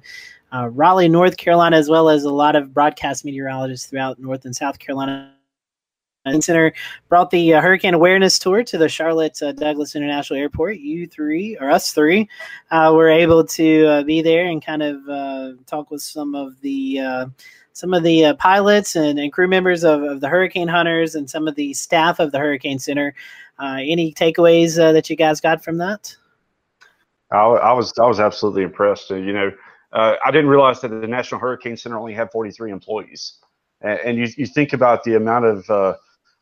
uh, 0.54 0.70
Raleigh, 0.70 1.10
North 1.10 1.38
Carolina, 1.38 1.78
as 1.78 1.90
well 1.90 2.10
as 2.10 2.24
a 2.24 2.32
lot 2.32 2.56
of 2.56 2.74
broadcast 2.74 3.26
meteorologists 3.26 3.88
throughout 3.88 4.20
North 4.20 4.46
and 4.46 4.56
South 4.56 4.80
Carolina. 4.80 5.32
Center 6.40 6.74
brought 7.08 7.30
the 7.30 7.54
uh, 7.54 7.62
Hurricane 7.62 7.94
Awareness 7.94 8.40
Tour 8.40 8.64
to 8.64 8.78
the 8.78 8.90
Charlotte 8.90 9.40
uh, 9.44 9.52
Douglas 9.52 9.96
International 9.96 10.40
Airport. 10.40 10.80
You 10.80 11.08
three, 11.08 11.56
or 11.58 11.70
us 11.70 11.92
three, 11.92 12.28
uh, 12.72 12.92
were 12.96 13.10
able 13.10 13.46
to 13.46 13.86
uh, 13.86 14.04
be 14.04 14.22
there 14.22 14.48
and 14.48 14.64
kind 14.64 14.82
of 14.82 15.08
uh, 15.08 15.52
talk 15.68 15.92
with 15.92 16.02
some 16.02 16.34
of 16.34 16.60
the 16.62 17.00
uh, 17.00 17.26
some 17.74 17.94
of 17.94 18.04
the 18.04 18.34
pilots 18.40 18.96
and, 18.96 19.20
and, 19.20 19.34
crew 19.34 19.50
members 19.50 19.84
of, 19.84 20.02
of, 20.02 20.22
the 20.22 20.30
Hurricane 20.30 20.68
Hunters 20.68 21.14
and 21.14 21.30
some 21.30 21.46
of 21.46 21.56
the 21.56 21.74
staff 21.74 22.20
of 22.20 22.32
the 22.32 22.40
Hurricane 22.40 22.80
Center. 22.80 23.14
any 23.62 24.14
takeaways 24.14 24.78
that 24.78 25.10
you 25.10 25.16
guys 25.18 25.42
got 25.42 25.64
from 25.64 25.78
that? 25.78 26.16
I, 27.32 27.38
I 27.38 27.74
was 27.74 27.94
I 28.00 28.06
was 28.06 28.20
absolutely 28.20 28.64
impressed. 28.64 29.10
you 29.10 29.34
know, 29.34 29.52
uh, 29.96 30.18
I 30.26 30.30
didn't 30.30 30.50
realize 30.50 30.82
that 30.82 30.90
the 30.90 31.08
National 31.08 31.40
Hurricane 31.40 31.78
Center 31.78 31.98
only 31.98 32.14
had 32.14 32.30
43 32.32 32.72
employees. 32.72 33.40
And, 33.82 34.00
and 34.00 34.18
you, 34.18 34.28
you 34.38 34.46
think 34.46 34.74
about 34.74 35.04
the 35.04 35.16
amount 35.16 35.46
of 35.46 35.70
uh, 35.70 35.94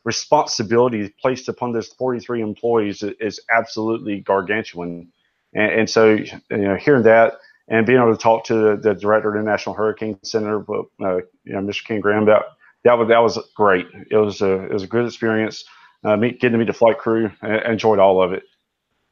responsibility 0.04 1.14
placed 1.22 1.48
upon 1.48 1.72
those 1.72 1.88
43 1.90 2.42
employees 2.42 3.04
is, 3.04 3.40
absolutely 3.56 4.22
gargantuan. 4.22 5.08
And, 5.54 5.72
and, 5.72 5.90
so, 5.90 6.16
you 6.16 6.42
know, 6.50 6.76
hearing 6.76 7.04
that 7.04 7.36
and 7.68 7.86
being 7.86 8.00
able 8.00 8.12
to 8.12 8.22
talk 8.22 8.44
to 8.46 8.56
the, 8.56 8.76
the 8.76 8.96
director 8.96 9.30
of 9.30 9.36
the 9.36 9.50
National 9.50 9.76
Hurricane 9.76 10.18
Center, 10.24 10.60
uh, 10.60 11.18
you 11.44 11.54
know, 11.54 11.60
Mr. 11.60 11.86
Ken 11.86 12.00
Graham, 12.00 12.26
that, 12.26 12.42
that 12.84 12.98
was, 12.98 13.08
that 13.08 13.20
was 13.20 13.40
great. 13.56 13.86
It 14.10 14.18
was 14.18 14.42
a, 14.42 14.66
it 14.66 14.74
was 14.74 14.84
a 14.84 14.88
good 14.88 15.06
experience. 15.06 15.64
Uh, 16.04 16.18
meet, 16.18 16.42
getting 16.42 16.54
to 16.54 16.58
meet 16.58 16.68
the 16.68 16.74
flight 16.74 16.98
crew, 16.98 17.32
I 17.44 17.72
enjoyed 17.72 18.00
all 18.00 18.22
of 18.22 18.34
it. 18.34 18.44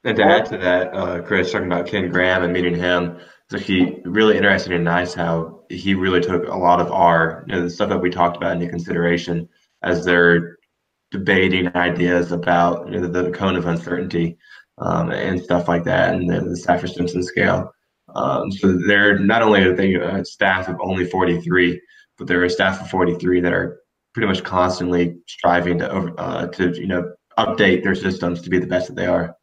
And 0.04 0.18
to 0.18 0.24
add 0.24 0.46
to 0.48 0.58
that, 0.58 0.94
uh, 0.96 1.22
Chris, 1.22 1.52
talking 1.52 1.68
about 1.68 1.86
Ken 1.86 2.10
Graham 2.10 2.44
and 2.44 2.52
meeting 2.52 2.76
him, 2.76 3.20
it's 3.52 3.62
actually 3.62 4.02
really 4.06 4.38
interesting 4.38 4.74
and 4.74 4.86
nice 4.86 5.14
how 5.14 5.60
he 5.70 5.94
really 5.94 6.22
took 6.22 6.48
a 6.48 6.56
lot 6.56 6.80
of 6.80 6.90
our 6.92 7.44
you 7.48 7.54
know, 7.54 7.64
the 7.64 7.70
stuff 7.70 7.90
that 7.90 7.98
we 7.98 8.10
talked 8.10 8.38
about 8.38 8.54
into 8.54 8.70
consideration 8.70 9.48
as 9.84 10.06
they're 10.06 10.58
debating 11.12 11.76
ideas 11.76 12.32
about 12.32 12.88
you 12.88 13.00
know, 13.00 13.08
the, 13.08 13.24
the, 13.24 13.32
cone 13.32 13.58
of 13.58 13.66
uncertainty 13.66 14.38
um, 14.78 15.12
and 15.12 15.42
stuff 15.42 15.68
like 15.68 15.84
that, 15.84 16.14
and 16.14 16.30
the, 16.30 16.40
the 16.40 16.56
Saffir-Simpson 16.56 17.24
scale. 17.24 17.70
Um, 18.16 18.52
so 18.52 18.78
they're 18.88 19.20
not 19.20 19.42
only 19.42 19.64
are 19.64 19.76
they 19.76 19.96
a 19.96 20.24
staff 20.24 20.70
of 20.70 20.78
only 20.82 21.06
43, 21.06 21.82
but 22.18 22.28
they're 22.28 22.46
a 22.46 22.50
staff 22.50 22.80
of 22.80 22.90
43 22.90 23.42
that 23.42 23.54
are 23.54 23.82
pretty 24.14 24.28
much 24.28 24.44
constantly 24.44 25.18
striving 25.28 25.78
to 25.80 25.92
over 25.92 26.14
uh, 26.18 26.48
to 26.48 26.80
you 26.80 26.88
know 26.88 27.12
update 27.38 27.84
their 27.84 27.96
systems 27.96 28.42
to 28.42 28.50
be 28.50 28.60
the 28.60 28.68
best 28.68 28.88
that 28.88 28.96
they 28.96 29.08
are. 29.08 29.36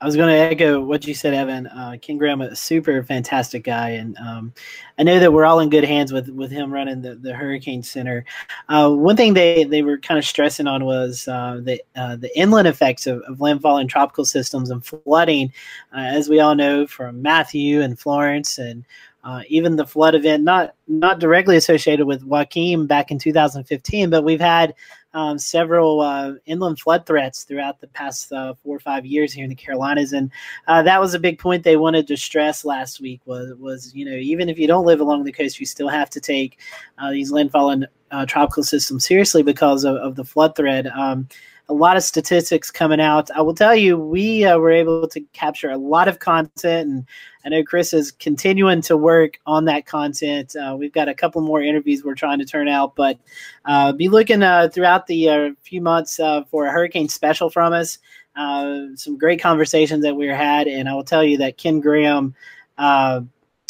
I 0.00 0.06
was 0.06 0.14
going 0.14 0.28
to 0.28 0.38
echo 0.38 0.80
what 0.80 1.06
you 1.06 1.14
said, 1.14 1.34
Evan. 1.34 1.66
Uh, 1.66 1.96
Ken 2.00 2.18
Graham, 2.18 2.40
a 2.40 2.54
super 2.54 3.02
fantastic 3.02 3.64
guy, 3.64 3.90
and 3.90 4.16
um, 4.18 4.52
I 4.96 5.02
know 5.02 5.18
that 5.18 5.32
we're 5.32 5.44
all 5.44 5.58
in 5.58 5.70
good 5.70 5.84
hands 5.84 6.12
with 6.12 6.28
with 6.28 6.52
him 6.52 6.72
running 6.72 7.02
the, 7.02 7.16
the 7.16 7.34
Hurricane 7.34 7.82
Center. 7.82 8.24
Uh, 8.68 8.90
one 8.90 9.16
thing 9.16 9.34
they, 9.34 9.64
they 9.64 9.82
were 9.82 9.98
kind 9.98 10.16
of 10.16 10.24
stressing 10.24 10.68
on 10.68 10.84
was 10.84 11.26
uh, 11.26 11.60
the 11.62 11.82
uh, 11.96 12.14
the 12.14 12.36
inland 12.38 12.68
effects 12.68 13.08
of, 13.08 13.22
of, 13.22 13.40
landfall 13.40 13.78
and 13.78 13.90
tropical 13.90 14.24
systems 14.24 14.70
and 14.70 14.86
flooding, 14.86 15.52
uh, 15.92 16.00
as 16.00 16.28
we 16.28 16.38
all 16.38 16.54
know 16.54 16.86
from 16.86 17.20
Matthew 17.20 17.80
and 17.80 17.98
Florence 17.98 18.58
and 18.58 18.84
uh, 19.24 19.42
even 19.48 19.76
the 19.76 19.86
flood 19.86 20.14
event, 20.14 20.44
not 20.44 20.74
not 20.86 21.18
directly 21.18 21.56
associated 21.56 22.06
with 22.06 22.22
Joaquin 22.22 22.86
back 22.86 23.10
in 23.10 23.18
2015, 23.18 24.10
but 24.10 24.22
we've 24.22 24.40
had 24.40 24.74
um, 25.14 25.38
several 25.38 26.00
uh, 26.00 26.34
inland 26.46 26.78
flood 26.78 27.06
threats 27.06 27.44
throughout 27.44 27.80
the 27.80 27.86
past 27.88 28.32
uh, 28.32 28.54
four 28.62 28.76
or 28.76 28.80
five 28.80 29.06
years 29.06 29.32
here 29.32 29.44
in 29.44 29.50
the 29.50 29.54
Carolinas, 29.54 30.12
and 30.12 30.30
uh, 30.66 30.82
that 30.82 31.00
was 31.00 31.14
a 31.14 31.18
big 31.18 31.38
point 31.38 31.62
they 31.62 31.76
wanted 31.76 32.06
to 32.08 32.16
stress 32.16 32.64
last 32.64 33.00
week. 33.00 33.20
Was 33.24 33.54
was 33.58 33.94
you 33.94 34.04
know 34.04 34.16
even 34.16 34.48
if 34.48 34.58
you 34.58 34.66
don't 34.66 34.86
live 34.86 35.00
along 35.00 35.24
the 35.24 35.32
coast, 35.32 35.60
you 35.60 35.66
still 35.66 35.88
have 35.88 36.10
to 36.10 36.20
take 36.20 36.60
uh, 36.98 37.10
these 37.10 37.32
landfall 37.32 37.70
and 37.70 37.86
uh, 38.10 38.26
tropical 38.26 38.62
systems 38.62 39.06
seriously 39.06 39.42
because 39.42 39.84
of, 39.84 39.96
of 39.96 40.16
the 40.16 40.24
flood 40.24 40.56
threat. 40.56 40.86
Um, 40.96 41.28
a 41.68 41.74
lot 41.74 41.96
of 41.96 42.02
statistics 42.02 42.70
coming 42.70 43.00
out. 43.00 43.30
I 43.30 43.42
will 43.42 43.54
tell 43.54 43.76
you, 43.76 43.98
we 43.98 44.44
uh, 44.44 44.58
were 44.58 44.70
able 44.70 45.06
to 45.08 45.20
capture 45.32 45.70
a 45.70 45.76
lot 45.76 46.08
of 46.08 46.18
content, 46.18 46.88
and 46.88 47.06
I 47.44 47.50
know 47.50 47.62
Chris 47.62 47.92
is 47.92 48.10
continuing 48.10 48.80
to 48.82 48.96
work 48.96 49.38
on 49.46 49.66
that 49.66 49.84
content. 49.84 50.56
Uh, 50.56 50.76
we've 50.78 50.92
got 50.92 51.08
a 51.08 51.14
couple 51.14 51.42
more 51.42 51.60
interviews 51.60 52.02
we're 52.02 52.14
trying 52.14 52.38
to 52.38 52.46
turn 52.46 52.68
out, 52.68 52.96
but 52.96 53.18
uh, 53.66 53.92
be 53.92 54.08
looking 54.08 54.42
uh, 54.42 54.68
throughout 54.72 55.06
the 55.06 55.28
uh, 55.28 55.50
few 55.62 55.82
months 55.82 56.18
uh, 56.18 56.42
for 56.44 56.66
a 56.66 56.72
hurricane 56.72 57.08
special 57.08 57.50
from 57.50 57.74
us. 57.74 57.98
some 58.34 59.18
great 59.18 59.40
conversations 59.40 60.02
that 60.02 60.16
we 60.16 60.26
had, 60.26 60.68
and 60.68 60.88
I 60.88 60.94
will 60.94 61.04
tell 61.04 61.24
you 61.24 61.36
that 61.38 61.58
Ken 61.58 61.80
Graham 61.80 62.34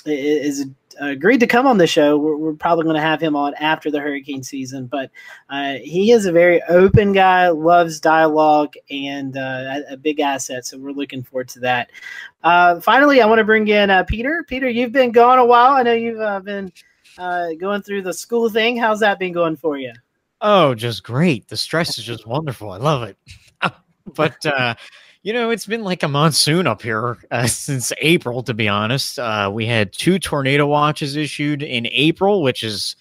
is 0.07 0.67
agreed 1.01 1.41
to 1.41 1.47
come 1.47 1.67
on 1.67 1.79
the 1.79 1.87
show. 1.87 2.17
We're, 2.17 2.37
we're 2.37 2.55
probably 2.55 2.85
going 2.85 2.97
to 2.97 3.03
have 3.03 3.21
him 3.21 3.37
on 3.37 3.55
after 3.55 3.91
the 3.91 4.01
hurricane 4.01 4.43
season, 4.43 4.87
but 4.87 5.11
uh, 5.49 5.75
he 5.83 6.13
is 6.13 6.27
a 6.27 6.33
very 6.33 6.63
open 6.65 7.13
guy, 7.13 7.49
loves 7.49 8.01
dialogue, 8.01 8.75
and 8.91 9.37
uh, 9.37 9.81
a, 9.89 9.97
big 9.97 10.21
asset. 10.21 10.67
So 10.67 10.79
we're 10.79 10.93
looking 10.93 11.23
forward 11.23 11.49
to 11.51 11.61
that. 11.61 11.91
Uh, 12.43 12.81
finally, 12.81 13.21
I 13.21 13.27
want 13.27 13.39
to 13.39 13.45
bring 13.45 13.69
in 13.69 13.91
uh, 13.91 14.05
Peter. 14.05 14.45
Peter, 14.47 14.69
you've 14.69 14.93
been 14.93 15.13
gone 15.13 15.39
a 15.39 15.45
while. 15.45 15.73
I 15.73 15.83
know 15.83 15.93
you've 15.93 16.21
uh, 16.21 16.41
been 16.41 16.73
going 17.17 17.83
through 17.83 18.03
the 18.03 18.13
school 18.13 18.49
thing. 18.49 18.77
How's 18.77 19.01
that 19.01 19.19
been 19.19 19.33
going 19.33 19.57
for 19.57 19.79
you? 19.79 19.93
Oh, 20.41 20.75
just 20.75 21.03
great. 21.03 21.49
The 21.49 21.57
stress 21.57 21.99
is 21.99 22.05
just 22.05 22.27
wonderful. 22.27 22.71
I 22.71 22.79
love 22.79 23.03
it. 23.03 23.17
but 24.15 24.37
you 25.23 25.33
know, 25.33 25.51
it's 25.51 25.67
been 25.67 25.83
like 25.83 26.03
a 26.03 26.09
monsoon 26.09 26.67
up 26.67 26.83
here 26.83 27.19
uh, 27.31 27.47
since 27.49 27.93
April, 28.01 28.43
to 28.45 28.55
be 28.55 28.69
honest. 28.69 29.19
Uh, 29.19 29.51
we 29.53 29.67
had 29.67 29.93
two 29.93 30.19
tornado 30.19 30.67
watches 30.67 31.17
issued 31.17 31.63
in 31.63 31.87
April, 31.89 32.43
which 32.43 32.63
is 32.63 32.97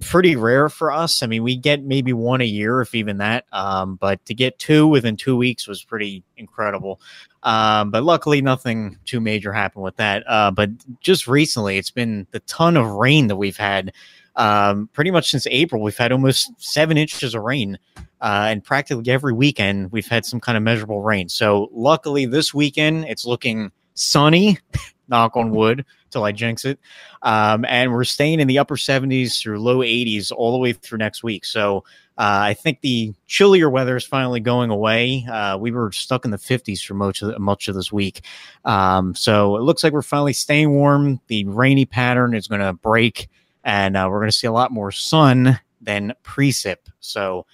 pretty 0.00 0.36
rare 0.36 0.68
for 0.68 0.92
us. 0.92 1.22
I 1.22 1.26
mean, 1.26 1.42
we 1.42 1.56
get 1.56 1.82
maybe 1.82 2.12
one 2.12 2.40
a 2.40 2.44
year, 2.44 2.80
if 2.80 2.94
even 2.94 3.18
that. 3.18 3.46
Um, 3.52 3.96
but 3.96 4.24
to 4.26 4.34
get 4.34 4.58
two 4.58 4.86
within 4.86 5.16
two 5.16 5.36
weeks 5.36 5.66
was 5.66 5.82
pretty 5.82 6.22
incredible. 6.36 7.00
Um, 7.42 7.90
but 7.90 8.04
luckily, 8.04 8.40
nothing 8.40 8.98
too 9.04 9.20
major 9.20 9.52
happened 9.52 9.84
with 9.84 9.96
that. 9.96 10.22
Uh, 10.28 10.50
but 10.50 10.70
just 11.00 11.26
recently, 11.26 11.78
it's 11.78 11.90
been 11.90 12.26
the 12.30 12.40
ton 12.40 12.76
of 12.76 12.86
rain 12.86 13.26
that 13.26 13.36
we've 13.36 13.56
had 13.56 13.92
um, 14.38 14.88
pretty 14.92 15.10
much 15.10 15.30
since 15.30 15.46
April, 15.48 15.82
we've 15.82 15.96
had 15.96 16.12
almost 16.12 16.50
seven 16.56 16.96
inches 16.96 17.34
of 17.34 17.42
rain, 17.42 17.78
uh, 18.20 18.46
and 18.48 18.64
practically 18.64 19.12
every 19.12 19.34
weekend 19.34 19.92
we've 19.92 20.08
had 20.08 20.24
some 20.24 20.40
kind 20.40 20.56
of 20.56 20.62
measurable 20.62 21.02
rain. 21.02 21.28
So 21.28 21.68
luckily, 21.72 22.24
this 22.24 22.54
weekend 22.54 23.04
it's 23.04 23.26
looking 23.26 23.70
sunny. 23.94 24.58
knock 25.08 25.36
on 25.36 25.50
wood 25.50 25.84
till 26.10 26.24
I 26.24 26.32
jinx 26.32 26.64
it. 26.64 26.78
Um, 27.22 27.64
and 27.64 27.92
we're 27.92 28.04
staying 28.04 28.40
in 28.40 28.48
the 28.48 28.58
upper 28.58 28.76
70s 28.76 29.40
through 29.40 29.60
low 29.60 29.78
80s 29.78 30.30
all 30.30 30.52
the 30.52 30.58
way 30.58 30.72
through 30.72 30.98
next 30.98 31.22
week. 31.22 31.44
So 31.44 31.78
uh, 32.16 32.50
I 32.50 32.54
think 32.54 32.80
the 32.80 33.14
chillier 33.26 33.70
weather 33.70 33.96
is 33.96 34.04
finally 34.04 34.40
going 34.40 34.70
away. 34.70 35.26
Uh, 35.30 35.56
we 35.58 35.70
were 35.70 35.92
stuck 35.92 36.24
in 36.24 36.30
the 36.30 36.36
50s 36.36 36.84
for 36.84 36.94
much 36.94 37.22
of, 37.22 37.28
the, 37.28 37.38
much 37.38 37.68
of 37.68 37.74
this 37.74 37.92
week. 37.92 38.24
Um, 38.64 39.14
so 39.14 39.56
it 39.56 39.62
looks 39.62 39.82
like 39.82 39.92
we're 39.92 40.02
finally 40.02 40.32
staying 40.32 40.70
warm. 40.70 41.20
The 41.28 41.44
rainy 41.46 41.86
pattern 41.86 42.34
is 42.34 42.48
going 42.48 42.60
to 42.60 42.72
break 42.72 43.28
and 43.64 43.96
uh, 43.96 44.06
we're 44.10 44.20
going 44.20 44.30
to 44.30 44.36
see 44.36 44.46
a 44.46 44.52
lot 44.52 44.72
more 44.72 44.92
sun 44.92 45.60
than 45.80 46.14
precip. 46.24 46.76
So 47.00 47.46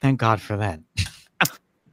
thank 0.00 0.18
God 0.18 0.40
for 0.40 0.56
that. 0.56 0.80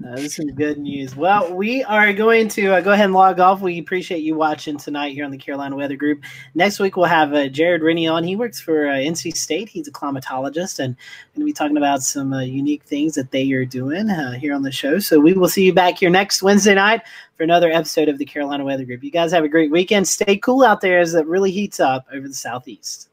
Uh, 0.02 0.16
this 0.16 0.40
is 0.40 0.50
good 0.52 0.78
news. 0.78 1.14
Well, 1.14 1.54
we 1.54 1.84
are 1.84 2.14
going 2.14 2.48
to 2.50 2.76
uh, 2.76 2.80
go 2.80 2.94
ahead 2.94 3.06
and 3.06 3.14
log 3.14 3.42
off. 3.42 3.60
We 3.60 3.80
appreciate 3.80 4.20
you 4.20 4.34
watching 4.34 4.78
tonight 4.78 5.14
here 5.14 5.26
on 5.26 5.32
the 5.32 5.38
Carolina 5.38 5.76
Weather 5.76 5.98
Group. 5.98 6.24
Next 6.56 6.80
week, 6.80 6.96
we'll 6.96 7.08
have 7.08 7.34
uh, 7.34 7.50
Jared 7.50 7.84
Rennie 7.84 8.08
on. 8.08 8.24
He 8.24 8.38
works 8.38 8.62
for 8.62 8.88
uh, 8.88 8.94
NC 8.94 9.36
State. 9.36 9.68
He's 9.68 9.90
a 9.90 9.92
climatologist 9.92 10.80
and 10.80 10.96
going 11.36 11.42
to 11.42 11.46
be 11.46 11.52
talking 11.52 11.76
about 11.76 12.02
some 12.02 12.32
uh, 12.32 12.40
unique 12.40 12.84
things 12.84 13.14
that 13.16 13.32
they 13.32 13.52
are 13.52 13.66
doing 13.66 14.10
uh, 14.10 14.32
here 14.32 14.54
on 14.54 14.62
the 14.62 14.72
show. 14.72 15.00
So 15.00 15.20
we 15.20 15.34
will 15.34 15.50
see 15.50 15.66
you 15.66 15.74
back 15.74 15.98
here 15.98 16.10
next 16.10 16.42
Wednesday 16.42 16.76
night 16.76 17.02
for 17.36 17.44
another 17.44 17.70
episode 17.70 18.08
of 18.08 18.20
the 18.20 18.26
Carolina 18.26 18.64
Weather 18.64 18.86
Group. 18.86 19.04
You 19.04 19.12
guys 19.12 19.34
have 19.34 19.44
a 19.44 19.50
great 19.50 19.70
weekend. 19.70 20.08
Stay 20.08 20.38
cool 20.38 20.64
out 20.64 20.80
there 20.80 21.00
as 21.00 21.14
it 21.14 21.28
really 21.28 21.52
heats 21.52 21.82
up 21.82 22.06
over 22.14 22.26
the 22.26 22.34
southeast. 22.34 23.09